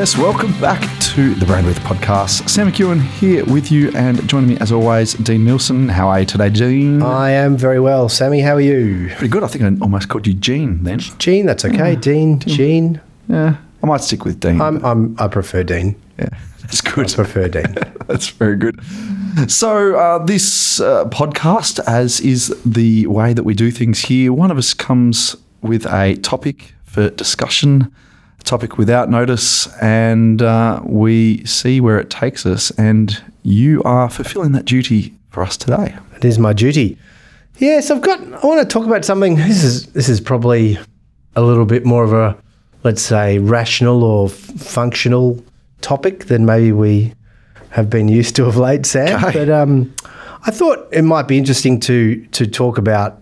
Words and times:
Yes, 0.00 0.16
welcome 0.16 0.58
back 0.62 0.80
to 1.12 1.34
the 1.34 1.44
Brandwidth 1.44 1.80
podcast. 1.80 2.48
Sam 2.48 2.72
McEwen 2.72 3.02
here 3.02 3.44
with 3.44 3.70
you, 3.70 3.90
and 3.94 4.26
joining 4.26 4.48
me 4.48 4.56
as 4.56 4.72
always, 4.72 5.12
Dean 5.12 5.44
Millson. 5.44 5.90
How 5.90 6.08
are 6.08 6.20
you 6.20 6.24
today, 6.24 6.48
Dean? 6.48 7.02
I 7.02 7.32
am 7.32 7.54
very 7.54 7.80
well. 7.80 8.08
Sammy, 8.08 8.40
how 8.40 8.54
are 8.54 8.62
you? 8.62 9.10
Pretty 9.10 9.28
good. 9.28 9.44
I 9.44 9.46
think 9.48 9.62
I 9.62 9.66
almost 9.82 10.08
called 10.08 10.26
you 10.26 10.32
Gene 10.32 10.84
then. 10.84 11.00
Gene, 11.00 11.44
that's 11.44 11.66
okay. 11.66 11.96
Dean, 11.96 12.38
Gene. 12.38 12.98
Yeah, 13.28 13.58
I 13.82 13.86
might 13.86 14.00
stick 14.00 14.24
with 14.24 14.40
Dean. 14.40 14.58
I'm, 14.62 14.82
I'm, 14.86 15.14
I 15.18 15.28
prefer 15.28 15.64
Dean. 15.64 16.00
yeah, 16.18 16.30
that's 16.62 16.80
good. 16.80 17.12
I 17.12 17.14
prefer 17.16 17.48
Dean. 17.48 17.66
That's 18.06 18.28
very 18.28 18.56
good. 18.56 18.80
So, 19.48 19.96
uh, 19.96 20.24
this 20.24 20.80
uh, 20.80 21.04
podcast, 21.10 21.78
as 21.86 22.22
is 22.22 22.48
the 22.64 23.06
way 23.06 23.34
that 23.34 23.42
we 23.42 23.52
do 23.52 23.70
things 23.70 23.98
here, 23.98 24.32
one 24.32 24.50
of 24.50 24.56
us 24.56 24.72
comes 24.72 25.36
with 25.60 25.84
a 25.84 26.16
topic 26.22 26.72
for 26.84 27.10
discussion, 27.10 27.94
topic 28.44 28.78
without 28.78 29.08
notice, 29.08 29.68
and 29.80 30.42
uh, 30.42 30.80
we 30.84 31.44
see 31.44 31.80
where 31.80 31.98
it 31.98 32.10
takes 32.10 32.44
us. 32.46 32.70
And 32.72 33.22
you 33.42 33.82
are 33.84 34.10
fulfilling 34.10 34.52
that 34.52 34.64
duty 34.64 35.14
for 35.30 35.42
us 35.42 35.56
today. 35.56 35.96
It 36.16 36.24
is 36.24 36.38
my 36.38 36.52
duty. 36.52 36.98
Yes, 37.58 37.90
I've 37.90 38.02
got. 38.02 38.20
I 38.20 38.46
want 38.46 38.60
to 38.60 38.66
talk 38.66 38.86
about 38.86 39.04
something. 39.04 39.36
This 39.36 39.62
is 39.62 39.86
this 39.86 40.08
is 40.08 40.20
probably 40.20 40.78
a 41.36 41.42
little 41.42 41.66
bit 41.66 41.84
more 41.84 42.04
of 42.04 42.12
a, 42.12 42.36
let's 42.84 43.02
say, 43.02 43.38
rational 43.38 44.02
or 44.02 44.26
f- 44.26 44.32
functional 44.32 45.42
topic 45.80 46.26
than 46.26 46.46
maybe 46.46 46.72
we 46.72 47.14
have 47.70 47.88
been 47.88 48.08
used 48.08 48.36
to 48.36 48.46
of 48.46 48.56
late, 48.56 48.84
Sam. 48.86 49.22
Okay. 49.24 49.44
But 49.44 49.50
um, 49.50 49.94
I 50.44 50.50
thought 50.50 50.88
it 50.90 51.02
might 51.02 51.28
be 51.28 51.38
interesting 51.38 51.80
to 51.80 52.24
to 52.26 52.46
talk 52.46 52.78
about 52.78 53.20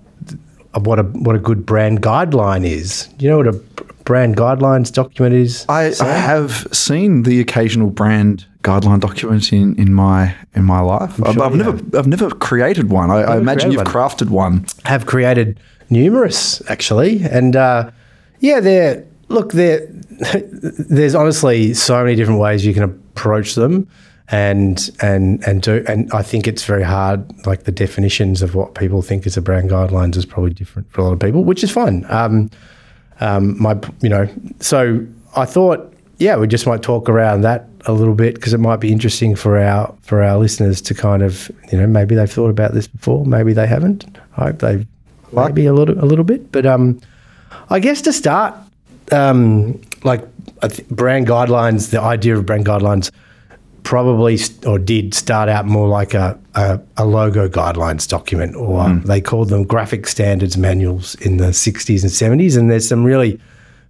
what 0.74 0.98
a 0.98 1.02
what 1.02 1.34
a 1.34 1.38
good 1.38 1.66
brand 1.66 2.02
guideline 2.02 2.64
is. 2.64 3.08
You 3.18 3.30
know 3.30 3.38
what 3.38 3.48
a 3.48 3.60
brand 4.08 4.38
guidelines 4.38 4.90
document 4.90 5.34
is? 5.34 5.66
I, 5.68 5.92
I 6.00 6.14
have 6.14 6.66
seen 6.72 7.24
the 7.24 7.40
occasional 7.40 7.90
brand 7.90 8.46
guideline 8.62 9.00
document 9.00 9.52
in, 9.52 9.76
in 9.76 9.92
my 9.92 10.34
in 10.54 10.64
my 10.64 10.80
life. 10.80 11.22
I've, 11.22 11.38
I've 11.38 11.52
you 11.52 11.62
never 11.62 11.98
I've 11.98 12.06
never 12.06 12.30
created 12.30 12.88
one. 12.88 13.10
I, 13.10 13.18
I 13.18 13.36
imagine 13.36 13.70
you've 13.70 13.84
created 13.84 14.28
crafted 14.28 14.30
one. 14.30 14.66
have 14.86 15.04
created 15.04 15.60
numerous 15.90 16.62
actually, 16.70 17.22
and 17.22 17.54
uh, 17.54 17.90
yeah, 18.40 18.60
they're 18.60 19.06
look 19.28 19.52
there. 19.52 19.86
There's 20.32 21.14
honestly 21.14 21.74
so 21.74 22.02
many 22.02 22.16
different 22.16 22.40
ways 22.40 22.64
you 22.64 22.72
can 22.72 22.84
approach 22.84 23.56
them, 23.56 23.86
and 24.28 24.90
and 25.02 25.46
and 25.46 25.60
do. 25.60 25.84
And 25.86 26.10
I 26.14 26.22
think 26.22 26.48
it's 26.48 26.64
very 26.64 26.82
hard. 26.82 27.30
Like 27.46 27.64
the 27.64 27.72
definitions 27.72 28.40
of 28.40 28.54
what 28.54 28.74
people 28.74 29.02
think 29.02 29.26
is 29.26 29.36
a 29.36 29.42
brand 29.42 29.68
guidelines 29.68 30.16
is 30.16 30.24
probably 30.24 30.54
different 30.54 30.90
for 30.90 31.02
a 31.02 31.04
lot 31.04 31.12
of 31.12 31.20
people, 31.20 31.44
which 31.44 31.62
is 31.62 31.70
fine. 31.70 32.06
Um, 32.08 32.50
um, 33.20 33.60
my 33.60 33.78
you 34.00 34.08
know, 34.08 34.28
so 34.60 35.04
I 35.36 35.44
thought 35.44 35.92
yeah, 36.18 36.36
we 36.36 36.46
just 36.48 36.66
might 36.66 36.82
talk 36.82 37.08
around 37.08 37.42
that 37.42 37.68
a 37.86 37.92
little 37.92 38.14
bit 38.14 38.34
because 38.34 38.52
it 38.52 38.58
might 38.58 38.80
be 38.80 38.92
interesting 38.92 39.36
for 39.36 39.58
our 39.58 39.94
for 40.02 40.22
our 40.22 40.36
listeners 40.36 40.80
to 40.82 40.94
kind 40.94 41.22
of 41.22 41.50
you 41.70 41.78
know 41.78 41.86
maybe 41.86 42.14
they've 42.14 42.30
thought 42.30 42.50
about 42.50 42.74
this 42.74 42.86
before, 42.88 43.24
maybe 43.24 43.52
they 43.52 43.66
haven't. 43.66 44.04
I 44.36 44.46
hope 44.46 44.58
they've 44.58 44.86
maybe 45.32 45.66
a 45.66 45.72
little 45.72 46.02
a 46.02 46.06
little 46.06 46.24
bit, 46.24 46.50
but 46.52 46.66
um, 46.66 47.00
I 47.70 47.78
guess 47.78 48.02
to 48.02 48.12
start, 48.12 48.54
um, 49.12 49.80
like 50.02 50.24
I 50.62 50.68
th- 50.68 50.88
brand 50.88 51.28
guidelines, 51.28 51.90
the 51.90 52.00
idea 52.00 52.36
of 52.36 52.44
brand 52.46 52.66
guidelines 52.66 53.10
probably 53.88 54.36
st- 54.36 54.66
or 54.66 54.78
did 54.78 55.14
start 55.14 55.48
out 55.48 55.64
more 55.64 55.88
like 55.88 56.12
a, 56.12 56.38
a, 56.54 56.78
a 56.98 57.06
logo 57.06 57.48
guidelines 57.48 58.06
document, 58.06 58.54
or 58.54 58.86
they 59.06 59.18
called 59.18 59.48
them 59.48 59.64
graphic 59.64 60.06
standards 60.06 60.58
manuals 60.58 61.14
in 61.22 61.38
the 61.38 61.46
60s 61.46 62.02
and 62.02 62.38
70s. 62.40 62.58
And 62.58 62.70
there's 62.70 62.86
some 62.86 63.02
really 63.02 63.40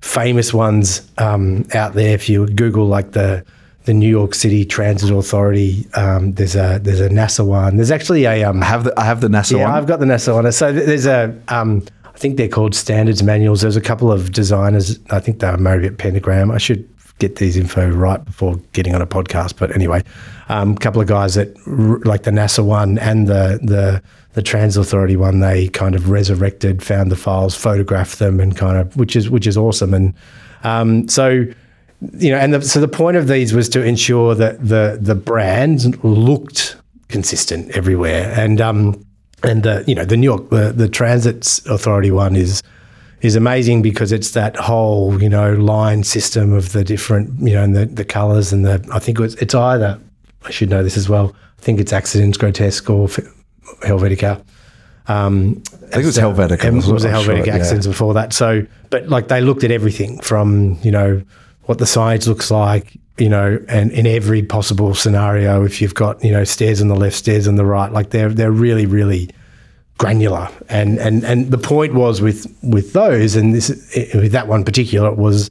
famous 0.01 0.55
ones 0.55 1.03
um, 1.19 1.67
out 1.75 1.95
there. 1.95 2.15
If 2.15 2.29
you 2.29 2.47
Google 2.47 2.87
like 2.87 3.11
the 3.11 3.45
the 3.87 3.93
New 3.93 4.09
York 4.09 4.35
City 4.37 4.65
Transit 4.65 5.11
Authority, 5.11 5.85
um, 5.95 6.33
there's 6.35 6.55
a 6.55 6.79
there's 6.81 7.01
a 7.01 7.09
NASA 7.09 7.45
one. 7.45 7.75
There's 7.75 7.91
actually 7.91 8.25
a 8.25 8.45
um, 8.45 8.63
I 8.63 8.67
have 8.67 8.85
the 8.85 8.95
I 8.97 9.05
have 9.05 9.21
the 9.21 9.27
NASA 9.27 9.55
one. 9.55 9.61
yeah, 9.63 9.67
one. 9.67 9.75
I've 9.75 9.89
got 9.89 9.99
the 9.99 10.07
NASA 10.07 10.33
one. 10.33 10.53
So 10.53 10.73
th- 10.73 10.87
there's 10.87 11.07
a, 11.07 11.37
um, 11.49 11.85
I 12.05 12.17
think 12.17 12.37
they're 12.37 12.47
called 12.47 12.77
standards 12.77 13.25
manuals. 13.25 13.63
There's 13.63 13.75
a 13.75 13.81
couple 13.81 14.13
of 14.13 14.31
designers. 14.31 14.97
I 15.11 15.19
think 15.19 15.41
they 15.41 15.51
were 15.51 15.57
married 15.57 15.87
at 15.87 15.99
Pentagram. 15.99 16.53
I 16.53 16.59
should 16.59 16.89
get 17.19 17.37
these 17.37 17.57
info 17.57 17.91
right 17.91 18.25
before 18.25 18.57
getting 18.73 18.95
on 18.95 19.03
a 19.03 19.07
podcast. 19.07 19.59
But 19.59 19.75
anyway, 19.75 20.03
um, 20.49 20.73
a 20.73 20.77
couple 20.77 21.01
of 21.01 21.09
guys 21.09 21.35
that 21.35 21.55
like 22.05 22.23
the 22.23 22.31
NASA 22.31 22.65
one 22.65 22.99
and 22.99 23.27
the 23.27 23.59
the 23.63 24.03
the 24.35 24.43
Trans 24.43 24.77
Authority 24.77 25.17
one. 25.17 25.41
They 25.41 25.69
kind 25.69 25.95
of 25.95 26.11
resurrected, 26.11 26.83
found 26.83 27.11
the 27.11 27.17
files, 27.17 27.55
photographed 27.55 28.19
them, 28.19 28.41
and 28.41 28.57
kind 28.57 28.79
of 28.79 28.97
which 28.97 29.17
is 29.17 29.29
which 29.29 29.47
is 29.47 29.57
awesome. 29.57 29.95
And 29.95 30.15
um, 30.63 31.09
so 31.09 31.45
you 32.13 32.31
know, 32.31 32.39
and 32.39 32.55
the, 32.55 32.63
so 32.63 32.81
the 32.81 32.89
point 32.89 33.17
of 33.17 33.27
these 33.27 33.53
was 33.53 33.69
to 33.71 33.83
ensure 33.83 34.35
that 34.35 34.61
the 34.67 34.99
the 35.01 35.15
brand 35.15 36.03
looked 36.05 36.77
consistent 37.09 37.71
everywhere, 37.77 38.33
and 38.37 38.61
um, 38.61 39.05
and 39.43 39.63
the 39.63 39.85
you 39.87 39.95
know 39.95 40.05
the 40.05 40.17
New 40.17 40.27
York 40.27 40.51
the 40.51 40.73
the 40.73 40.89
Transit 40.89 41.61
Authority 41.67 42.11
one 42.11 42.37
is 42.37 42.63
is 43.21 43.35
amazing 43.35 43.83
because 43.83 44.13
it's 44.13 44.33
that 44.33 44.57
whole 44.57 45.21
you 45.21 45.29
know 45.29 45.55
line 45.55 46.05
system 46.05 46.53
of 46.53 46.73
the 46.73 46.85
different 46.85 47.41
you 47.41 47.55
know 47.55 47.63
and 47.63 47.75
the 47.75 47.87
the 47.87 48.05
colors 48.05 48.53
and 48.53 48.65
the 48.65 48.87
I 48.93 48.99
think 48.99 49.19
it 49.19 49.23
was, 49.23 49.35
it's 49.37 49.55
either 49.55 50.01
I 50.45 50.51
should 50.51 50.71
know 50.71 50.83
this 50.83 50.97
as 50.97 51.09
well. 51.09 51.35
I 51.59 51.61
think 51.61 51.81
it's 51.81 51.93
Akzidenz-Grotesk 51.93 52.89
or 52.89 53.09
Helvetica. 53.81 54.43
Um, 55.09 55.63
I 55.67 55.77
think 55.87 56.03
it 56.05 56.07
was 56.07 56.19
Helvetica. 56.19 56.65
it 56.65 56.93
was 56.93 57.05
a 57.05 57.09
Helvetica 57.09 57.25
sure, 57.25 57.35
Helvetic 57.35 57.85
yeah. 57.85 57.91
before 57.91 58.15
that. 58.15 58.33
So, 58.33 58.67
but 58.91 59.09
like 59.09 59.29
they 59.29 59.41
looked 59.41 59.65
at 59.65 59.71
everything 59.71 60.21
from 60.21 60.79
you 60.83 60.91
know 60.91 61.23
what 61.65 61.79
the 61.79 61.87
signage 61.87 62.27
looks 62.27 62.51
like, 62.51 62.97
you 63.19 63.29
know, 63.29 63.59
and 63.69 63.91
in 63.93 64.07
every 64.07 64.43
possible 64.43 64.95
scenario. 64.95 65.65
If 65.65 65.83
you've 65.83 65.95
got 65.95 66.23
you 66.23 66.31
know 66.31 66.45
stairs 66.45 66.81
on 66.81 66.89
the 66.89 66.97
left, 66.97 67.17
stairs 67.17 67.49
on 67.49 67.57
the 67.57 67.65
right, 67.65 67.91
like 67.91 68.11
they're 68.11 68.29
they're 68.29 68.53
really 68.53 68.87
really 68.87 69.31
granular. 69.99 70.49
And 70.69 70.99
and 70.99 71.25
and 71.25 71.51
the 71.51 71.59
point 71.59 71.93
was 71.95 72.23
with 72.23 72.47
with 72.63 72.93
those, 72.95 73.37
and 73.37 73.55
this 73.55 73.69
with 74.15 74.33
that 74.33 74.49
one 74.49 74.65
particular 74.65 75.13
was. 75.13 75.51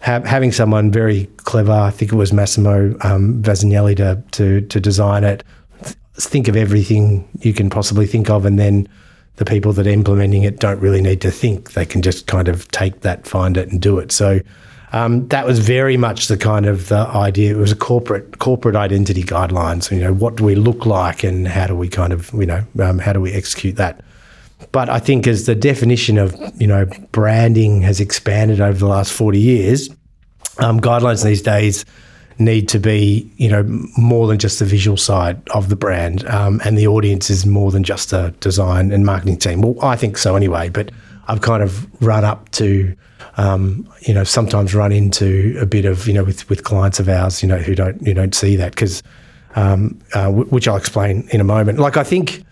ha- 0.00 0.20
Having 0.24 0.52
someone 0.52 0.90
very 0.90 1.26
clever, 1.38 1.72
I 1.72 1.90
think 1.90 2.12
it 2.12 2.16
was 2.16 2.30
Massimo 2.32 2.94
um, 3.00 3.42
to, 3.42 4.22
to 4.32 4.60
to 4.60 4.80
design 4.80 5.24
it. 5.24 5.42
Th- 5.82 5.96
Think 6.16 6.48
of 6.48 6.56
everything 6.56 7.24
you 7.40 7.54
can 7.54 7.70
possibly 7.70 8.06
think 8.06 8.28
of, 8.28 8.44
and 8.44 8.58
then 8.58 8.86
the 9.36 9.44
people 9.44 9.72
that 9.72 9.86
are 9.86 9.90
implementing 9.90 10.44
it 10.44 10.60
don't 10.60 10.78
really 10.82 11.00
need 11.00 11.20
to 11.22 11.30
think. 11.30 11.72
They 11.72 11.86
can 11.86 12.02
just 12.02 12.26
kind 12.26 12.48
of 12.48 12.68
take 12.70 13.00
that, 13.00 13.26
find 13.26 13.56
it, 13.56 13.70
and 13.72 13.80
do 13.80 13.98
it. 13.98 14.12
So 14.12 14.40
um, 14.94 15.26
that 15.28 15.44
was 15.44 15.58
very 15.58 15.96
much 15.96 16.28
the 16.28 16.36
kind 16.36 16.66
of 16.66 16.88
the 16.88 16.98
idea. 16.98 17.52
It 17.56 17.58
was 17.58 17.72
a 17.72 17.76
corporate 17.76 18.38
corporate 18.38 18.76
identity 18.76 19.24
guidelines. 19.24 19.90
You 19.90 19.98
know, 19.98 20.14
what 20.14 20.36
do 20.36 20.44
we 20.44 20.54
look 20.54 20.86
like, 20.86 21.24
and 21.24 21.48
how 21.48 21.66
do 21.66 21.74
we 21.74 21.88
kind 21.88 22.12
of 22.12 22.32
you 22.32 22.46
know 22.46 22.64
um, 22.78 23.00
how 23.00 23.12
do 23.12 23.20
we 23.20 23.32
execute 23.32 23.74
that? 23.74 24.04
But 24.70 24.88
I 24.88 25.00
think 25.00 25.26
as 25.26 25.46
the 25.46 25.56
definition 25.56 26.16
of 26.16 26.36
you 26.60 26.68
know 26.68 26.86
branding 27.10 27.82
has 27.82 27.98
expanded 27.98 28.60
over 28.60 28.78
the 28.78 28.86
last 28.86 29.12
forty 29.12 29.40
years, 29.40 29.90
um, 30.58 30.80
guidelines 30.80 31.24
these 31.24 31.42
days 31.42 31.84
need 32.38 32.68
to 32.68 32.78
be 32.78 33.28
you 33.36 33.48
know 33.48 33.64
more 33.98 34.28
than 34.28 34.38
just 34.38 34.60
the 34.60 34.64
visual 34.64 34.96
side 34.96 35.42
of 35.50 35.70
the 35.70 35.76
brand, 35.76 36.24
um, 36.28 36.60
and 36.64 36.78
the 36.78 36.86
audience 36.86 37.30
is 37.30 37.44
more 37.44 37.72
than 37.72 37.82
just 37.82 38.12
a 38.12 38.32
design 38.38 38.92
and 38.92 39.04
marketing 39.04 39.38
team. 39.38 39.60
Well, 39.60 39.74
I 39.84 39.96
think 39.96 40.16
so 40.18 40.36
anyway. 40.36 40.68
But 40.68 40.92
I've 41.28 41.40
kind 41.40 41.62
of 41.62 41.86
run 42.02 42.24
up 42.24 42.50
to 42.52 42.94
um, 43.36 43.88
you 44.02 44.14
know 44.14 44.24
sometimes 44.24 44.74
run 44.74 44.92
into 44.92 45.56
a 45.60 45.66
bit 45.66 45.84
of 45.84 46.06
you 46.06 46.14
know 46.14 46.24
with 46.24 46.48
with 46.48 46.64
clients 46.64 47.00
of 47.00 47.08
ours 47.08 47.42
you 47.42 47.48
know 47.48 47.58
who 47.58 47.74
don't 47.74 48.00
you 48.02 48.14
don't 48.14 48.34
see 48.34 48.56
that 48.56 48.72
because 48.72 49.02
um, 49.56 50.00
uh, 50.14 50.24
w- 50.24 50.46
which 50.46 50.66
I'll 50.68 50.76
explain 50.76 51.28
in 51.30 51.40
a 51.40 51.44
moment. 51.44 51.78
Like 51.78 51.96
I 51.96 52.04
think. 52.04 52.44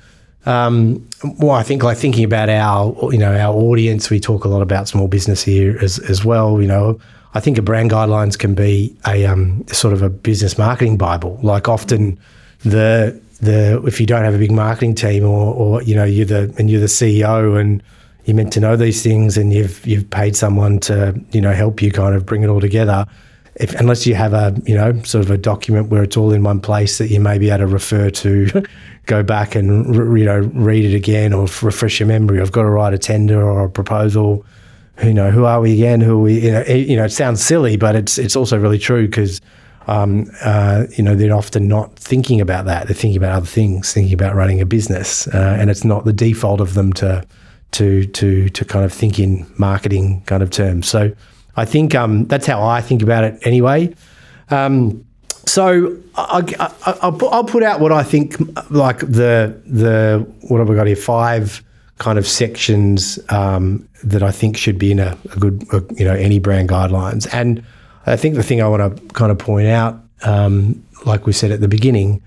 Um, 0.44 1.08
well, 1.38 1.52
I 1.52 1.62
think 1.62 1.84
like 1.84 1.96
thinking 1.96 2.24
about 2.24 2.48
our, 2.48 3.12
you 3.12 3.18
know, 3.18 3.32
our 3.32 3.54
audience. 3.54 4.10
We 4.10 4.18
talk 4.18 4.44
a 4.44 4.48
lot 4.48 4.60
about 4.60 4.88
small 4.88 5.06
business 5.06 5.40
here 5.40 5.78
as 5.80 6.00
as 6.00 6.24
well. 6.24 6.60
You 6.60 6.66
know, 6.66 6.98
I 7.34 7.38
think 7.38 7.58
a 7.58 7.62
brand 7.62 7.92
guidelines 7.92 8.36
can 8.36 8.54
be 8.54 8.96
a 9.06 9.24
um, 9.24 9.64
sort 9.68 9.94
of 9.94 10.02
a 10.02 10.10
business 10.10 10.58
marketing 10.58 10.96
bible. 10.98 11.38
Like 11.44 11.68
often, 11.68 12.18
the 12.64 13.20
the 13.40 13.82
if 13.86 14.00
you 14.00 14.06
don't 14.06 14.24
have 14.24 14.34
a 14.34 14.38
big 14.38 14.50
marketing 14.50 14.94
team 14.94 15.24
or 15.24 15.54
or 15.54 15.82
you 15.82 15.94
know 15.94 16.04
you're 16.04 16.26
the 16.26 16.52
and 16.58 16.68
you're 16.68 16.80
the 16.80 16.86
CEO 16.86 17.58
and 17.60 17.82
you're 18.24 18.36
meant 18.36 18.52
to 18.52 18.60
know 18.60 18.76
these 18.76 19.02
things 19.02 19.36
and 19.36 19.52
you've 19.52 19.84
you've 19.86 20.08
paid 20.10 20.36
someone 20.36 20.78
to 20.80 21.18
you 21.32 21.40
know 21.40 21.52
help 21.52 21.82
you 21.82 21.90
kind 21.90 22.14
of 22.14 22.24
bring 22.24 22.42
it 22.42 22.48
all 22.48 22.60
together. 22.60 23.06
If, 23.56 23.74
unless 23.74 24.06
you 24.06 24.14
have 24.14 24.32
a 24.32 24.54
you 24.64 24.74
know 24.74 25.00
sort 25.02 25.24
of 25.24 25.30
a 25.30 25.36
document 25.36 25.88
where 25.88 26.02
it's 26.02 26.16
all 26.16 26.32
in 26.32 26.42
one 26.42 26.60
place 26.60 26.98
that 26.98 27.08
you 27.08 27.20
may 27.20 27.38
be 27.38 27.50
able 27.50 27.58
to 27.58 27.66
refer 27.66 28.10
to, 28.10 28.64
go 29.06 29.22
back 29.22 29.54
and 29.54 29.94
re- 29.96 30.20
you 30.20 30.26
know 30.26 30.38
read 30.54 30.84
it 30.84 30.94
again 30.94 31.32
or 31.32 31.42
refresh 31.62 32.00
your 32.00 32.06
memory. 32.06 32.40
I've 32.40 32.52
got 32.52 32.62
to 32.62 32.70
write 32.70 32.94
a 32.94 32.98
tender 32.98 33.42
or 33.42 33.64
a 33.64 33.70
proposal. 33.70 34.46
You 35.02 35.14
know 35.14 35.30
who 35.30 35.44
are 35.44 35.60
we 35.60 35.74
again? 35.74 36.00
Who 36.00 36.20
we? 36.20 36.40
You 36.40 36.52
know, 36.52 36.60
it, 36.60 36.88
you 36.88 36.96
know 36.96 37.04
it 37.04 37.12
sounds 37.12 37.44
silly, 37.44 37.76
but 37.76 37.96
it's 37.96 38.18
it's 38.18 38.36
also 38.36 38.56
really 38.58 38.78
true 38.78 39.06
because 39.06 39.40
um, 39.88 40.30
uh, 40.42 40.84
you 40.96 41.02
know 41.02 41.16
they're 41.16 41.34
often 41.34 41.66
not 41.66 41.96
thinking 41.96 42.40
about 42.40 42.66
that. 42.66 42.86
They're 42.86 42.94
thinking 42.94 43.16
about 43.16 43.34
other 43.34 43.46
things, 43.46 43.92
thinking 43.92 44.14
about 44.14 44.36
running 44.36 44.60
a 44.60 44.66
business, 44.66 45.26
uh, 45.28 45.56
and 45.58 45.70
it's 45.70 45.84
not 45.84 46.04
the 46.04 46.12
default 46.12 46.60
of 46.60 46.74
them 46.74 46.92
to 46.94 47.26
to 47.72 48.06
to 48.06 48.48
to 48.50 48.64
kind 48.64 48.84
of 48.84 48.92
think 48.92 49.18
in 49.18 49.46
marketing 49.56 50.22
kind 50.26 50.42
of 50.42 50.50
terms. 50.50 50.88
So 50.88 51.12
I 51.56 51.64
think 51.64 51.94
um, 51.94 52.26
that's 52.26 52.46
how 52.46 52.62
I 52.62 52.80
think 52.80 53.02
about 53.02 53.24
it 53.24 53.38
anyway. 53.42 53.94
Um, 54.50 55.04
so 55.46 55.96
I, 56.14 56.44
I, 56.58 56.96
I'll, 57.02 57.28
I'll 57.28 57.44
put 57.44 57.62
out 57.62 57.80
what 57.80 57.92
I 57.92 58.02
think, 58.02 58.36
like 58.70 59.00
the 59.00 59.60
the 59.66 60.26
what 60.42 60.58
have 60.58 60.68
we 60.68 60.76
got 60.76 60.86
here? 60.86 60.96
Five 60.96 61.62
kind 61.98 62.18
of 62.18 62.26
sections 62.26 63.18
um, 63.28 63.88
that 64.02 64.22
I 64.22 64.30
think 64.30 64.56
should 64.56 64.78
be 64.78 64.90
in 64.90 64.98
a, 64.98 65.16
a 65.32 65.38
good, 65.38 65.64
a, 65.72 65.84
you 65.94 66.04
know, 66.04 66.14
any 66.14 66.38
brand 66.38 66.68
guidelines. 66.68 67.32
And 67.32 67.62
I 68.06 68.16
think 68.16 68.34
the 68.34 68.42
thing 68.42 68.60
I 68.60 68.68
want 68.68 68.96
to 68.96 69.14
kind 69.14 69.30
of 69.30 69.38
point 69.38 69.68
out, 69.68 70.00
um, 70.22 70.84
like 71.04 71.26
we 71.26 71.32
said 71.32 71.50
at 71.50 71.60
the 71.60 71.68
beginning, 71.68 72.22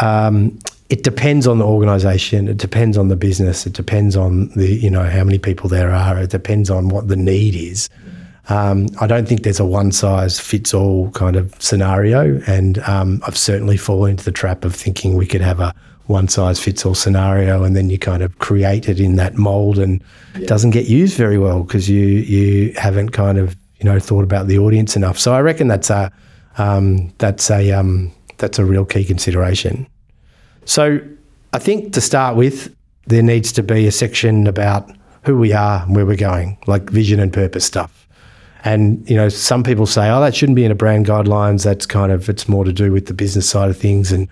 um, 0.00 0.58
it 0.90 1.02
depends 1.02 1.46
on 1.46 1.58
the 1.58 1.64
organisation. 1.64 2.48
It 2.48 2.58
depends 2.58 2.98
on 2.98 3.08
the 3.08 3.16
business. 3.16 3.66
It 3.66 3.72
depends 3.72 4.16
on 4.16 4.48
the, 4.50 4.68
you 4.68 4.90
know, 4.90 5.04
how 5.04 5.24
many 5.24 5.38
people 5.38 5.68
there 5.68 5.90
are. 5.90 6.18
It 6.18 6.30
depends 6.30 6.70
on 6.70 6.88
what 6.88 7.08
the 7.08 7.16
need 7.16 7.54
is. 7.54 7.88
Um, 8.50 8.88
I 9.00 9.06
don't 9.06 9.26
think 9.26 9.42
there's 9.42 9.60
a 9.60 9.64
one 9.64 9.92
size 9.92 10.38
fits 10.38 10.74
all 10.74 11.10
kind 11.12 11.36
of 11.36 11.54
scenario. 11.60 12.38
And 12.46 12.78
um, 12.80 13.22
I've 13.26 13.38
certainly 13.38 13.78
fallen 13.78 14.12
into 14.12 14.24
the 14.24 14.32
trap 14.32 14.64
of 14.64 14.74
thinking 14.74 15.16
we 15.16 15.26
could 15.26 15.40
have 15.40 15.60
a 15.60 15.74
one 16.06 16.28
size 16.28 16.60
fits 16.60 16.84
all 16.84 16.94
scenario, 16.94 17.64
and 17.64 17.74
then 17.74 17.88
you 17.88 17.98
kind 17.98 18.22
of 18.22 18.38
create 18.38 18.88
it 18.88 19.00
in 19.00 19.16
that 19.16 19.36
mold, 19.36 19.78
and 19.78 20.02
yeah. 20.34 20.42
it 20.42 20.48
doesn't 20.48 20.70
get 20.70 20.86
used 20.86 21.16
very 21.16 21.38
well 21.38 21.62
because 21.62 21.88
you 21.88 22.04
you 22.04 22.74
haven't 22.74 23.10
kind 23.10 23.38
of 23.38 23.56
you 23.80 23.84
know 23.84 23.98
thought 23.98 24.22
about 24.22 24.46
the 24.46 24.58
audience 24.58 24.96
enough. 24.96 25.18
So 25.18 25.32
I 25.32 25.40
reckon 25.40 25.68
that's 25.68 25.88
a 25.88 26.12
um, 26.58 27.12
that's 27.18 27.50
a 27.50 27.72
um, 27.72 28.12
that's 28.36 28.58
a 28.58 28.64
real 28.64 28.84
key 28.84 29.04
consideration. 29.04 29.86
So 30.64 31.00
I 31.52 31.58
think 31.58 31.92
to 31.94 32.00
start 32.00 32.36
with, 32.36 32.74
there 33.06 33.22
needs 33.22 33.52
to 33.52 33.62
be 33.62 33.86
a 33.86 33.92
section 33.92 34.46
about 34.46 34.90
who 35.24 35.38
we 35.38 35.52
are 35.52 35.82
and 35.82 35.94
where 35.94 36.06
we're 36.06 36.16
going, 36.16 36.58
like 36.66 36.90
vision 36.90 37.20
and 37.20 37.32
purpose 37.32 37.64
stuff. 37.64 38.06
And 38.64 39.08
you 39.08 39.16
know, 39.16 39.28
some 39.28 39.62
people 39.62 39.84
say, 39.84 40.08
"Oh, 40.10 40.20
that 40.20 40.34
shouldn't 40.34 40.56
be 40.56 40.64
in 40.64 40.72
a 40.72 40.74
brand 40.74 41.06
guidelines. 41.06 41.64
That's 41.64 41.84
kind 41.84 42.10
of 42.10 42.28
it's 42.30 42.48
more 42.48 42.64
to 42.64 42.72
do 42.72 42.90
with 42.92 43.06
the 43.06 43.14
business 43.14 43.48
side 43.48 43.68
of 43.68 43.76
things." 43.76 44.10
And 44.10 44.26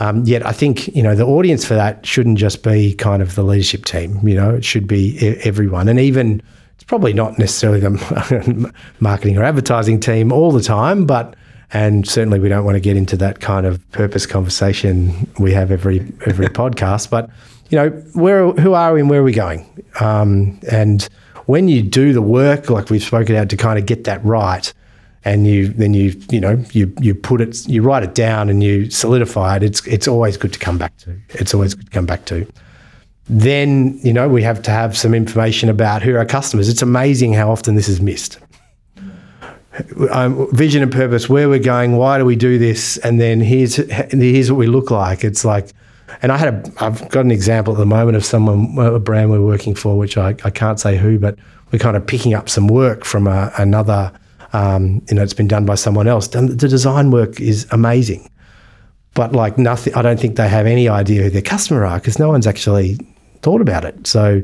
um, 0.00 0.22
yet, 0.24 0.46
I 0.46 0.52
think 0.52 0.94
you 0.94 1.02
know 1.02 1.14
the 1.14 1.24
audience 1.24 1.64
for 1.64 1.74
that 1.74 2.04
shouldn't 2.04 2.36
just 2.36 2.62
be 2.62 2.94
kind 2.94 3.22
of 3.22 3.34
the 3.36 3.42
leadership 3.42 3.86
team. 3.86 4.26
You 4.26 4.34
know, 4.34 4.54
it 4.54 4.66
should 4.66 4.86
be 4.86 5.18
everyone, 5.44 5.88
and 5.88 5.98
even 5.98 6.42
it's 6.74 6.84
probably 6.84 7.14
not 7.14 7.38
necessarily 7.38 7.80
the 7.80 8.72
marketing 9.00 9.38
or 9.38 9.44
advertising 9.44 9.98
team 9.98 10.30
all 10.30 10.52
the 10.52 10.62
time, 10.62 11.06
but 11.06 11.34
and 11.72 12.06
certainly 12.06 12.40
we 12.40 12.48
don't 12.48 12.64
want 12.64 12.76
to 12.76 12.80
get 12.80 12.96
into 12.96 13.16
that 13.18 13.40
kind 13.40 13.66
of 13.66 13.88
purpose 13.92 14.26
conversation 14.26 15.28
we 15.38 15.52
have 15.52 15.70
every 15.70 16.00
every 16.26 16.46
podcast. 16.60 17.10
But 17.10 17.30
you 17.68 17.76
know, 17.76 17.90
where 18.14 18.50
who 18.52 18.74
are 18.74 18.94
we 18.94 19.00
and 19.00 19.08
where 19.08 19.20
are 19.20 19.24
we 19.24 19.32
going? 19.32 19.66
Um, 20.00 20.58
and 20.70 21.08
when 21.46 21.68
you 21.68 21.82
do 21.82 22.12
the 22.12 22.22
work, 22.22 22.70
like 22.70 22.90
we've 22.90 23.02
spoken 23.02 23.36
out, 23.36 23.48
to 23.50 23.56
kind 23.56 23.78
of 23.78 23.86
get 23.86 24.04
that 24.04 24.24
right, 24.24 24.72
and 25.24 25.46
you 25.46 25.68
then 25.68 25.94
you 25.94 26.20
you 26.30 26.40
know 26.40 26.62
you 26.72 26.92
you 27.00 27.14
put 27.14 27.40
it 27.40 27.68
you 27.68 27.82
write 27.82 28.02
it 28.02 28.14
down 28.14 28.48
and 28.48 28.62
you 28.62 28.90
solidify 28.90 29.56
it 29.56 29.62
it's 29.62 29.86
it's 29.86 30.08
always 30.08 30.36
good 30.36 30.52
to 30.52 30.58
come 30.58 30.78
back 30.78 30.96
to 30.98 31.16
it's 31.30 31.52
always 31.52 31.74
good 31.74 31.86
to 31.86 31.92
come 31.92 32.06
back 32.06 32.24
to 32.24 32.46
then 33.28 33.98
you 34.02 34.12
know 34.12 34.28
we 34.28 34.42
have 34.42 34.62
to 34.62 34.70
have 34.70 34.96
some 34.96 35.14
information 35.14 35.68
about 35.68 36.02
who 36.02 36.14
are 36.14 36.18
our 36.18 36.24
customers 36.24 36.68
it's 36.68 36.82
amazing 36.82 37.32
how 37.32 37.50
often 37.50 37.74
this 37.74 37.88
is 37.88 38.00
missed 38.00 38.38
um, 40.10 40.48
vision 40.52 40.82
and 40.82 40.92
purpose 40.92 41.28
where 41.28 41.48
we're 41.48 41.58
going 41.58 41.96
why 41.96 42.18
do 42.18 42.24
we 42.24 42.36
do 42.36 42.58
this 42.58 42.96
and 42.98 43.20
then 43.20 43.40
here's 43.40 43.76
here's 43.76 44.50
what 44.50 44.58
we 44.58 44.66
look 44.66 44.90
like 44.90 45.24
it's 45.24 45.44
like 45.44 45.72
and 46.22 46.32
I 46.32 46.36
had 46.36 46.54
a 46.54 46.72
I've 46.84 47.08
got 47.10 47.24
an 47.24 47.30
example 47.30 47.74
at 47.74 47.78
the 47.78 47.86
moment 47.86 48.16
of 48.16 48.24
someone 48.24 48.76
a 48.78 48.98
brand 48.98 49.30
we're 49.30 49.40
working 49.40 49.74
for 49.74 49.96
which 49.96 50.16
I, 50.16 50.30
I 50.44 50.50
can't 50.50 50.80
say 50.80 50.96
who 50.96 51.18
but 51.18 51.36
we're 51.72 51.78
kind 51.78 51.96
of 51.96 52.06
picking 52.06 52.34
up 52.34 52.48
some 52.48 52.66
work 52.66 53.04
from 53.04 53.26
a, 53.26 53.52
another 53.58 54.12
um, 54.52 55.02
you 55.08 55.14
know, 55.14 55.22
it's 55.22 55.34
been 55.34 55.48
done 55.48 55.64
by 55.64 55.74
someone 55.74 56.08
else. 56.08 56.28
The 56.28 56.54
design 56.56 57.10
work 57.10 57.40
is 57.40 57.66
amazing, 57.70 58.28
but 59.14 59.32
like 59.32 59.58
nothing. 59.58 59.94
I 59.94 60.02
don't 60.02 60.18
think 60.18 60.36
they 60.36 60.48
have 60.48 60.66
any 60.66 60.88
idea 60.88 61.22
who 61.22 61.30
their 61.30 61.42
customer 61.42 61.84
are 61.84 61.98
because 61.98 62.18
no 62.18 62.28
one's 62.28 62.46
actually 62.46 62.98
thought 63.42 63.60
about 63.60 63.84
it. 63.84 64.06
So 64.06 64.42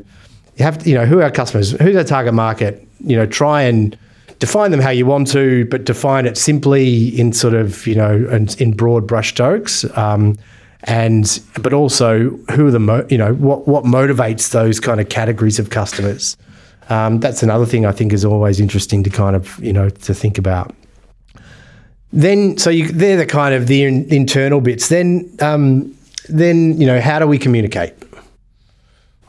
you 0.55 0.63
have 0.63 0.77
to, 0.79 0.89
you 0.89 0.95
know, 0.95 1.05
who 1.05 1.21
our 1.21 1.31
customers? 1.31 1.71
Who's 1.71 1.95
our 1.95 2.03
target 2.03 2.33
market? 2.33 2.87
You 3.01 3.17
know, 3.17 3.25
try 3.25 3.63
and 3.63 3.97
define 4.39 4.71
them 4.71 4.79
how 4.79 4.89
you 4.89 5.05
want 5.05 5.27
to, 5.29 5.65
but 5.65 5.83
define 5.83 6.25
it 6.25 6.37
simply 6.37 7.07
in 7.19 7.33
sort 7.33 7.53
of 7.53 7.85
you 7.87 7.95
know 7.95 8.27
in, 8.29 8.47
in 8.59 8.71
broad 8.71 9.07
brushstrokes. 9.07 9.95
Um, 9.97 10.37
and 10.83 11.41
but 11.61 11.73
also 11.73 12.29
who 12.51 12.67
are 12.67 12.71
the 12.71 12.79
mo- 12.79 13.05
you 13.09 13.17
know 13.17 13.33
what 13.33 13.67
what 13.67 13.83
motivates 13.83 14.51
those 14.51 14.79
kind 14.79 15.01
of 15.01 15.09
categories 15.09 15.57
of 15.57 15.71
customers 15.71 16.37
um, 16.89 17.19
that's 17.19 17.43
another 17.43 17.65
thing 17.65 17.85
I 17.85 17.91
think 17.91 18.13
is 18.13 18.23
always 18.23 18.59
interesting 18.59 19.03
to 19.03 19.09
kind 19.09 19.35
of 19.35 19.61
you 19.63 19.73
know 19.73 19.89
to 19.89 20.13
think 20.13 20.37
about. 20.37 20.73
Then, 22.13 22.57
so 22.57 22.69
you, 22.69 22.87
they're 22.87 23.17
the 23.17 23.25
kind 23.25 23.53
of 23.53 23.67
the 23.67 23.83
in, 23.83 24.05
internal 24.11 24.61
bits. 24.61 24.87
Then, 24.87 25.29
um, 25.41 25.93
then 26.29 26.79
you 26.79 26.87
know, 26.87 27.01
how 27.01 27.19
do 27.19 27.27
we 27.27 27.37
communicate? 27.37 27.93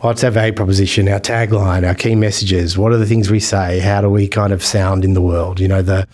What's 0.00 0.22
our 0.22 0.30
value 0.30 0.52
proposition, 0.52 1.08
our 1.08 1.18
tagline, 1.18 1.86
our 1.86 1.94
key 1.94 2.14
messages? 2.14 2.78
What 2.78 2.92
are 2.92 2.98
the 2.98 3.06
things 3.06 3.30
we 3.30 3.40
say? 3.40 3.80
How 3.80 4.00
do 4.00 4.08
we 4.08 4.28
kind 4.28 4.52
of 4.52 4.64
sound 4.64 5.04
in 5.04 5.14
the 5.14 5.20
world? 5.20 5.58
You 5.58 5.66
know, 5.66 5.82
the 5.82 6.06